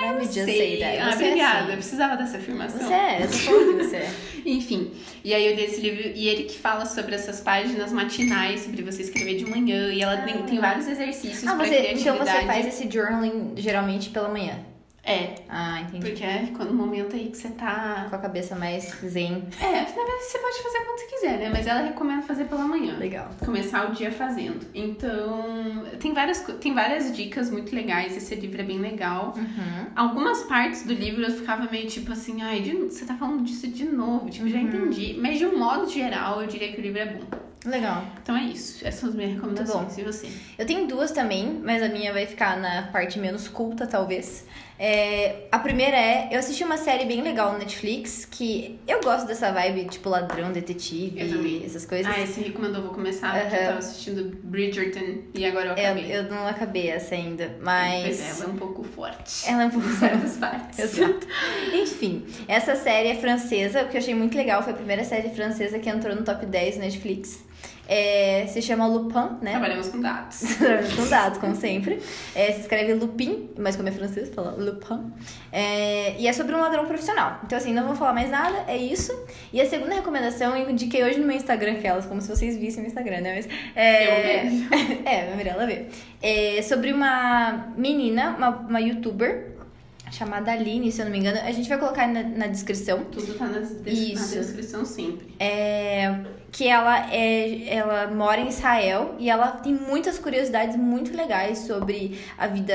Let 0.00 0.14
me 0.16 0.24
just 0.24 0.34
say 0.44 0.78
that. 0.80 0.98
Ah, 0.98 1.12
Você 1.12 1.24
é 1.24 1.26
obrigada. 1.28 1.58
Eu 1.58 1.64
assim. 1.66 1.72
precisava 1.76 2.16
dessa 2.16 2.36
afirmação. 2.38 2.80
Você 2.86 2.92
é, 2.92 3.22
eu 3.22 3.26
tô 3.28 3.32
falando 3.38 3.78
que 3.78 3.84
você 3.84 3.96
é. 3.96 4.10
Enfim, 4.44 4.90
e 5.24 5.32
aí 5.32 5.46
eu 5.46 5.54
li 5.54 5.62
esse 5.62 5.80
livro 5.80 6.02
e 6.16 6.28
ele 6.28 6.42
que 6.44 6.58
fala 6.58 6.84
sobre 6.84 7.14
essas 7.14 7.40
páginas 7.40 7.92
matinais, 7.92 8.62
sobre 8.62 8.82
você 8.82 9.02
escrever 9.02 9.36
de 9.36 9.46
manhã, 9.48 9.92
e 9.92 10.02
ela 10.02 10.16
tem, 10.18 10.42
tem 10.42 10.58
vários 10.58 10.88
exercícios 10.88 11.46
Ah, 11.46 11.54
pra 11.54 11.64
você, 11.64 11.76
criatividade. 11.76 12.00
então 12.00 12.16
você 12.40 12.46
faz 12.46 12.66
esse 12.66 12.90
journaling 12.90 13.52
geralmente 13.56 14.10
pela 14.10 14.28
manhã. 14.28 14.58
É, 15.04 15.34
Ah, 15.48 15.80
entendi. 15.80 16.06
porque 16.10 16.22
é 16.22 16.48
quando 16.56 16.70
o 16.70 16.74
momento 16.74 17.16
aí 17.16 17.28
que 17.28 17.36
você 17.36 17.48
tá. 17.48 18.06
Com 18.08 18.14
a 18.14 18.18
cabeça 18.20 18.54
mais 18.54 18.84
zen. 19.04 19.44
É, 19.60 19.64
na 19.80 19.84
verdade 19.84 20.22
você 20.30 20.38
pode 20.38 20.62
fazer 20.62 20.78
quando 20.84 20.98
você 21.00 21.06
quiser, 21.06 21.38
né? 21.38 21.50
Mas 21.52 21.66
ela 21.66 21.80
recomenda 21.82 22.22
fazer 22.22 22.44
pela 22.44 22.62
manhã. 22.64 22.96
Legal. 22.98 23.28
Começar 23.44 23.90
o 23.90 23.92
dia 23.92 24.12
fazendo. 24.12 24.64
Então, 24.72 25.84
tem 25.98 26.12
várias, 26.14 26.40
tem 26.60 26.72
várias 26.72 27.14
dicas 27.16 27.50
muito 27.50 27.74
legais. 27.74 28.16
Esse 28.16 28.34
livro 28.36 28.60
é 28.60 28.64
bem 28.64 28.78
legal. 28.78 29.34
Uhum. 29.36 29.86
Algumas 29.96 30.44
partes 30.44 30.84
do 30.84 30.92
livro 30.94 31.22
eu 31.24 31.30
ficava 31.32 31.68
meio 31.70 31.88
tipo 31.88 32.12
assim, 32.12 32.40
ai, 32.42 32.60
de- 32.60 32.72
você 32.84 33.04
tá 33.04 33.14
falando 33.14 33.42
disso 33.42 33.66
de 33.66 33.84
novo, 33.84 34.30
tipo, 34.30 34.48
já 34.48 34.58
Uhum. 34.58 34.68
entendi. 34.68 35.16
Mas 35.20 35.38
de 35.38 35.46
um 35.46 35.58
modo 35.58 35.88
geral, 35.90 36.40
eu 36.40 36.46
diria 36.46 36.72
que 36.72 36.78
o 36.78 36.82
livro 36.82 37.00
é 37.00 37.06
bom. 37.06 37.42
Legal. 37.64 38.04
Então 38.20 38.36
é 38.36 38.42
isso. 38.42 38.84
Essas 38.86 38.98
são 39.00 39.08
as 39.10 39.14
minhas 39.14 39.34
recomendações. 39.34 39.94
bom. 39.94 40.00
E 40.00 40.04
você? 40.04 40.28
Eu 40.58 40.66
tenho 40.66 40.86
duas 40.88 41.12
também, 41.12 41.60
mas 41.62 41.80
a 41.80 41.88
minha 41.88 42.12
vai 42.12 42.26
ficar 42.26 42.56
na 42.58 42.82
parte 42.90 43.20
menos 43.20 43.46
culta, 43.46 43.86
talvez. 43.86 44.44
É, 44.78 45.46
a 45.52 45.58
primeira 45.58 45.96
é, 45.96 46.28
eu 46.32 46.38
assisti 46.38 46.64
uma 46.64 46.76
série 46.76 47.04
bem 47.04 47.22
legal 47.22 47.52
no 47.52 47.58
Netflix, 47.58 48.26
que 48.28 48.78
eu 48.88 49.00
gosto 49.00 49.26
dessa 49.26 49.52
vibe, 49.52 49.84
tipo 49.84 50.08
ladrão, 50.08 50.50
detetive, 50.52 51.20
Eu 51.20 51.66
essas 51.66 51.84
coisas. 51.86 52.12
Ah, 52.12 52.20
esse 52.20 52.40
recomendou, 52.40 52.78
eu 52.78 52.86
vou 52.86 52.94
começar, 52.94 53.32
porque 53.40 53.56
eu 53.56 53.66
tava 53.66 53.78
assistindo 53.78 54.36
Bridgerton 54.42 55.18
e 55.34 55.44
agora 55.44 55.66
eu 55.66 55.76
eu, 55.76 55.84
acabei. 55.84 56.16
eu 56.16 56.22
não 56.24 56.46
acabei 56.46 56.88
essa 56.88 57.14
ainda, 57.14 57.44
Pois 57.48 57.62
mas... 57.62 58.20
é, 58.20 58.30
ela 58.30 58.44
é 58.44 58.48
um 58.48 58.56
pouco 58.56 58.82
forte. 58.82 59.48
Ela 59.48 59.62
é 59.64 59.66
um 59.66 59.70
pouco 59.70 59.88
certas 59.94 60.36
partes. 60.36 60.78
Exato. 60.78 61.26
Enfim, 61.74 62.24
essa 62.48 62.74
série 62.74 63.08
é 63.08 63.14
francesa, 63.14 63.82
o 63.82 63.88
que 63.88 63.96
eu 63.96 64.00
achei 64.00 64.14
muito 64.14 64.36
legal, 64.36 64.62
foi 64.62 64.72
a 64.72 64.76
primeira 64.76 65.04
série 65.04 65.30
francesa 65.30 65.78
que 65.78 65.88
entrou 65.88 66.14
no 66.14 66.22
top 66.24 66.44
10 66.46 66.76
do 66.76 66.80
Netflix. 66.80 67.44
É, 67.88 68.46
se 68.46 68.62
chama 68.62 68.86
Lupin, 68.86 69.38
né? 69.42 69.50
Trabalhamos 69.50 69.88
com 69.88 70.00
dados. 70.00 70.42
com 70.96 71.08
dados, 71.08 71.38
como 71.38 71.54
sempre. 71.56 72.00
É, 72.34 72.52
se 72.52 72.60
escreve 72.60 72.94
Lupin, 72.94 73.50
mas 73.58 73.76
como 73.76 73.88
é 73.88 73.92
francês, 73.92 74.30
fala 74.32 74.52
Lupin. 74.52 75.12
É, 75.50 76.18
e 76.18 76.26
é 76.26 76.32
sobre 76.32 76.54
um 76.54 76.60
ladrão 76.60 76.86
profissional. 76.86 77.40
Então, 77.44 77.58
assim, 77.58 77.72
não 77.72 77.86
vou 77.86 77.96
falar 77.96 78.12
mais 78.12 78.30
nada, 78.30 78.64
é 78.68 78.76
isso. 78.76 79.12
E 79.52 79.60
a 79.60 79.68
segunda 79.68 79.94
recomendação 79.94 80.56
eu 80.56 80.70
indiquei 80.70 81.02
hoje 81.04 81.18
no 81.18 81.26
meu 81.26 81.36
Instagram, 81.36 81.72
aquelas, 81.72 82.06
como 82.06 82.20
se 82.20 82.28
vocês 82.28 82.56
vissem 82.56 82.84
o 82.84 82.86
Instagram, 82.86 83.20
né? 83.20 83.34
Mas, 83.34 83.48
é, 83.74 84.06
Eu 84.06 84.50
vejo. 84.50 84.68
é, 85.04 85.32
a 85.32 85.36
Mirella 85.36 85.66
vê. 85.66 85.86
É 86.22 86.62
sobre 86.62 86.92
uma 86.92 87.72
menina, 87.76 88.36
uma, 88.36 88.48
uma 88.50 88.80
youtuber, 88.80 89.51
chamada 90.12 90.52
Aline, 90.52 90.92
se 90.92 91.00
eu 91.00 91.06
não 91.06 91.12
me 91.12 91.18
engano. 91.18 91.38
A 91.42 91.50
gente 91.50 91.68
vai 91.68 91.78
colocar 91.78 92.06
na, 92.06 92.22
na 92.22 92.46
descrição. 92.46 93.04
Tudo 93.10 93.34
tá 93.34 93.46
na, 93.46 93.58
des- 93.58 93.80
Isso. 93.86 94.34
na 94.36 94.42
descrição 94.42 94.84
sempre. 94.84 95.34
É, 95.40 96.20
que 96.52 96.68
ela 96.68 97.10
é 97.12 97.66
ela 97.74 98.08
mora 98.08 98.40
em 98.40 98.48
Israel 98.48 99.14
e 99.18 99.30
ela 99.30 99.48
tem 99.52 99.72
muitas 99.72 100.18
curiosidades 100.18 100.76
muito 100.76 101.16
legais 101.16 101.60
sobre 101.60 102.18
a 102.36 102.46
vida, 102.46 102.74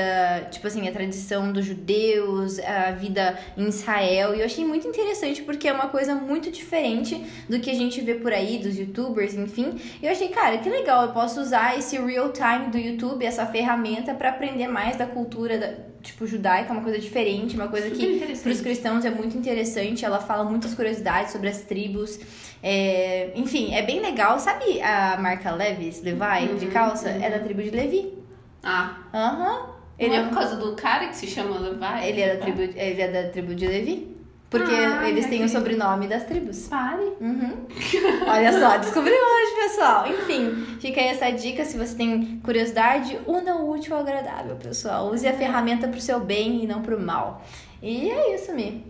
tipo 0.50 0.66
assim, 0.66 0.88
a 0.88 0.92
tradição 0.92 1.52
dos 1.52 1.64
judeus, 1.64 2.58
a 2.58 2.90
vida 2.90 3.38
em 3.56 3.68
Israel. 3.68 4.34
E 4.34 4.40
eu 4.40 4.44
achei 4.44 4.64
muito 4.64 4.88
interessante 4.88 5.42
porque 5.42 5.68
é 5.68 5.72
uma 5.72 5.88
coisa 5.88 6.16
muito 6.16 6.50
diferente 6.50 7.24
do 7.48 7.60
que 7.60 7.70
a 7.70 7.74
gente 7.74 8.00
vê 8.00 8.14
por 8.14 8.32
aí 8.32 8.58
dos 8.58 8.76
youtubers, 8.76 9.34
enfim. 9.34 9.78
E 10.02 10.06
eu 10.06 10.10
achei, 10.10 10.28
cara, 10.28 10.58
que 10.58 10.68
legal, 10.68 11.04
eu 11.06 11.12
posso 11.12 11.40
usar 11.40 11.78
esse 11.78 11.96
real 11.98 12.32
time 12.32 12.66
do 12.72 12.78
YouTube, 12.78 13.24
essa 13.24 13.46
ferramenta 13.46 14.12
para 14.12 14.30
aprender 14.30 14.66
mais 14.66 14.96
da 14.96 15.06
cultura 15.06 15.56
da, 15.56 15.72
tipo 16.08 16.26
judaica, 16.26 16.72
uma 16.72 16.82
coisa 16.82 16.98
diferente, 16.98 17.54
uma 17.54 17.68
coisa 17.68 17.88
Super 17.90 18.18
que 18.28 18.36
para 18.42 18.52
os 18.52 18.60
cristãos 18.60 19.04
é 19.04 19.10
muito 19.10 19.36
interessante. 19.36 20.04
Ela 20.04 20.18
fala 20.20 20.44
muitas 20.44 20.74
curiosidades 20.74 21.32
sobre 21.32 21.48
as 21.48 21.62
tribos. 21.62 22.18
É, 22.62 23.30
enfim, 23.34 23.74
é 23.74 23.82
bem 23.82 24.00
legal. 24.00 24.38
Sabe 24.38 24.80
a 24.82 25.16
marca 25.20 25.50
Levis, 25.52 26.02
Levi, 26.02 26.54
de 26.58 26.66
Uhum, 26.66 26.72
calça? 26.72 27.08
uhum. 27.10 27.22
É 27.22 27.30
da 27.30 27.38
tribo 27.38 27.62
de 27.62 27.70
Levi. 27.70 28.14
Ah, 28.62 28.98
Aham. 29.14 29.66
ele 29.98 30.08
Ele, 30.14 30.16
é 30.16 30.18
é, 30.18 30.22
por 30.24 30.34
causa 30.34 30.56
do 30.56 30.74
cara 30.74 31.08
que 31.08 31.16
se 31.16 31.26
chama 31.26 31.58
Levi? 31.58 32.06
ele, 32.08 32.20
é 32.20 32.34
da 32.36 32.40
tribo, 32.42 32.60
ele 32.62 33.02
é 33.02 33.08
da 33.08 33.28
tribo 33.30 33.54
de 33.54 33.66
Levi. 33.66 34.16
Porque 34.50 34.72
Ah, 34.72 35.06
eles 35.08 35.26
têm 35.26 35.44
o 35.44 35.48
sobrenome 35.48 36.06
das 36.08 36.24
tribos. 36.24 36.68
Pare. 36.68 37.02
Uhum. 37.20 37.66
Olha 38.26 38.58
só, 38.58 38.78
descobri 38.78 39.12
hoje, 39.12 39.54
pessoal. 39.68 40.06
Enfim, 40.08 40.64
fica 40.80 41.00
aí 41.00 41.08
essa 41.08 41.30
dica. 41.30 41.64
Se 41.66 41.76
você 41.76 41.94
tem 41.94 42.40
curiosidade, 42.42 43.18
una 43.26 43.56
o 43.56 43.70
útil 43.70 43.94
ao 43.94 44.00
agradável, 44.00 44.56
pessoal. 44.56 45.10
Use 45.12 45.26
a 45.28 45.34
ferramenta 45.34 45.86
pro 45.86 46.00
seu 46.00 46.18
bem 46.20 46.64
e 46.64 46.66
não 46.66 46.80
pro 46.80 46.98
mal. 46.98 47.44
E 47.82 48.10
é 48.10 48.34
isso, 48.34 48.54
Mi. 48.54 48.86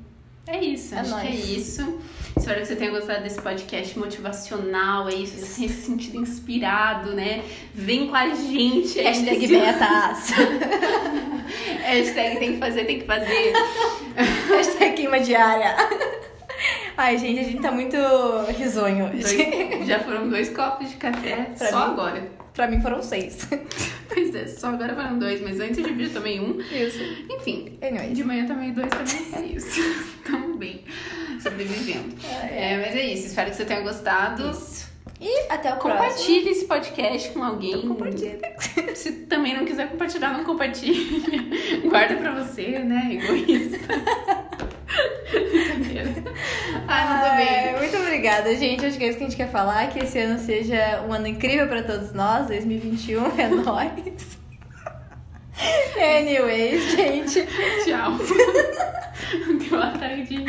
É 0.46 0.64
isso, 0.64 0.94
É 0.94 1.00
acho 1.00 1.10
nóis. 1.10 1.22
que 1.22 1.28
é 1.28 1.34
isso. 1.36 1.98
Espero 2.36 2.60
que 2.60 2.66
você 2.66 2.76
tenha 2.76 2.90
gostado 2.92 3.22
desse 3.22 3.42
podcast 3.42 3.98
motivacional, 3.98 5.08
é 5.08 5.14
isso, 5.14 5.36
você 5.36 5.56
tenha 5.56 5.68
se 5.68 5.82
sentido 5.82 6.16
inspirado, 6.18 7.12
né? 7.14 7.42
Vem 7.74 8.06
com 8.06 8.14
a 8.14 8.28
gente. 8.32 8.98
Hashtag 9.00 9.44
esse- 9.44 9.52
metas. 9.56 10.30
Hashtag 11.82 12.38
tem 12.38 12.52
que 12.54 12.58
fazer, 12.58 12.84
tem 12.84 12.98
que 13.00 13.06
fazer. 13.06 13.52
Hashtag 14.50 14.94
queima 14.94 15.20
diária. 15.20 15.74
Ai, 16.96 17.16
gente, 17.18 17.38
a 17.40 17.42
gente 17.44 17.62
tá 17.62 17.70
muito 17.70 17.96
risonho 18.56 19.06
hoje. 19.10 19.22
Dois- 19.22 19.86
já 19.86 20.00
foram 20.00 20.28
dois 20.28 20.50
copos 20.50 20.90
de 20.90 20.96
café, 20.96 21.50
Pra 21.56 21.68
só 21.68 21.86
mim? 21.86 21.92
agora. 21.92 22.28
Pra 22.52 22.66
mim 22.66 22.80
foram 22.80 23.00
seis. 23.02 23.46
Pois 24.08 24.34
é, 24.34 24.46
só 24.48 24.68
agora 24.70 24.94
foram 24.96 25.16
dois, 25.18 25.40
mas 25.40 25.60
antes 25.60 25.76
de 25.84 25.92
vir 25.92 26.06
eu 26.08 26.12
tomei 26.12 26.40
um. 26.40 26.58
Isso. 26.60 26.98
Enfim, 27.30 27.78
Anyways. 27.80 28.16
de 28.16 28.24
manhã 28.24 28.46
tomei 28.46 28.72
dois 28.72 28.88
também, 28.88 29.28
é 29.52 29.54
isso. 29.54 29.80
Tamo 30.26 30.56
bem, 30.56 30.82
sobrevivendo. 31.40 32.16
É, 32.50 32.78
mas 32.84 32.96
é 32.96 33.02
isso, 33.06 33.26
espero 33.28 33.50
que 33.50 33.56
você 33.56 33.64
tenha 33.64 33.80
gostado. 33.82 34.50
Isso. 34.50 34.88
E 35.20 35.52
até 35.52 35.72
o 35.72 35.76
próximo. 35.76 36.00
Compartilhe 36.00 36.50
esse 36.50 36.64
podcast 36.66 37.30
com 37.30 37.42
alguém. 37.42 37.88
Compartilha. 37.88 38.38
Se 38.94 39.12
também 39.26 39.56
não 39.56 39.64
quiser 39.64 39.88
compartilhar, 39.88 40.32
não 40.32 40.44
compartilhe. 40.44 41.82
Guarda 41.88 42.16
pra 42.16 42.32
você, 42.32 42.78
né? 42.78 43.08
Egoísta. 43.12 43.78
Ah, 46.86 47.04
não 47.04 47.30
tô 47.30 47.36
bem. 47.36 47.76
Muito 47.76 47.96
obrigada, 47.98 48.54
gente. 48.56 48.86
Acho 48.86 48.96
que 48.96 49.04
é 49.04 49.08
isso 49.08 49.18
que 49.18 49.24
a 49.24 49.26
gente 49.28 49.36
quer 49.36 49.50
falar. 49.50 49.88
Que 49.90 49.98
esse 50.00 50.18
ano 50.18 50.38
seja 50.38 51.04
um 51.06 51.12
ano 51.12 51.26
incrível 51.26 51.68
pra 51.68 51.82
todos 51.82 52.12
nós. 52.14 52.46
2021 52.46 53.38
é 53.38 53.48
nóis. 53.48 54.38
Anyways, 55.96 56.92
gente. 56.92 57.46
Tchau. 57.84 58.12
Uma 59.70 59.90
tarde. 59.98 60.44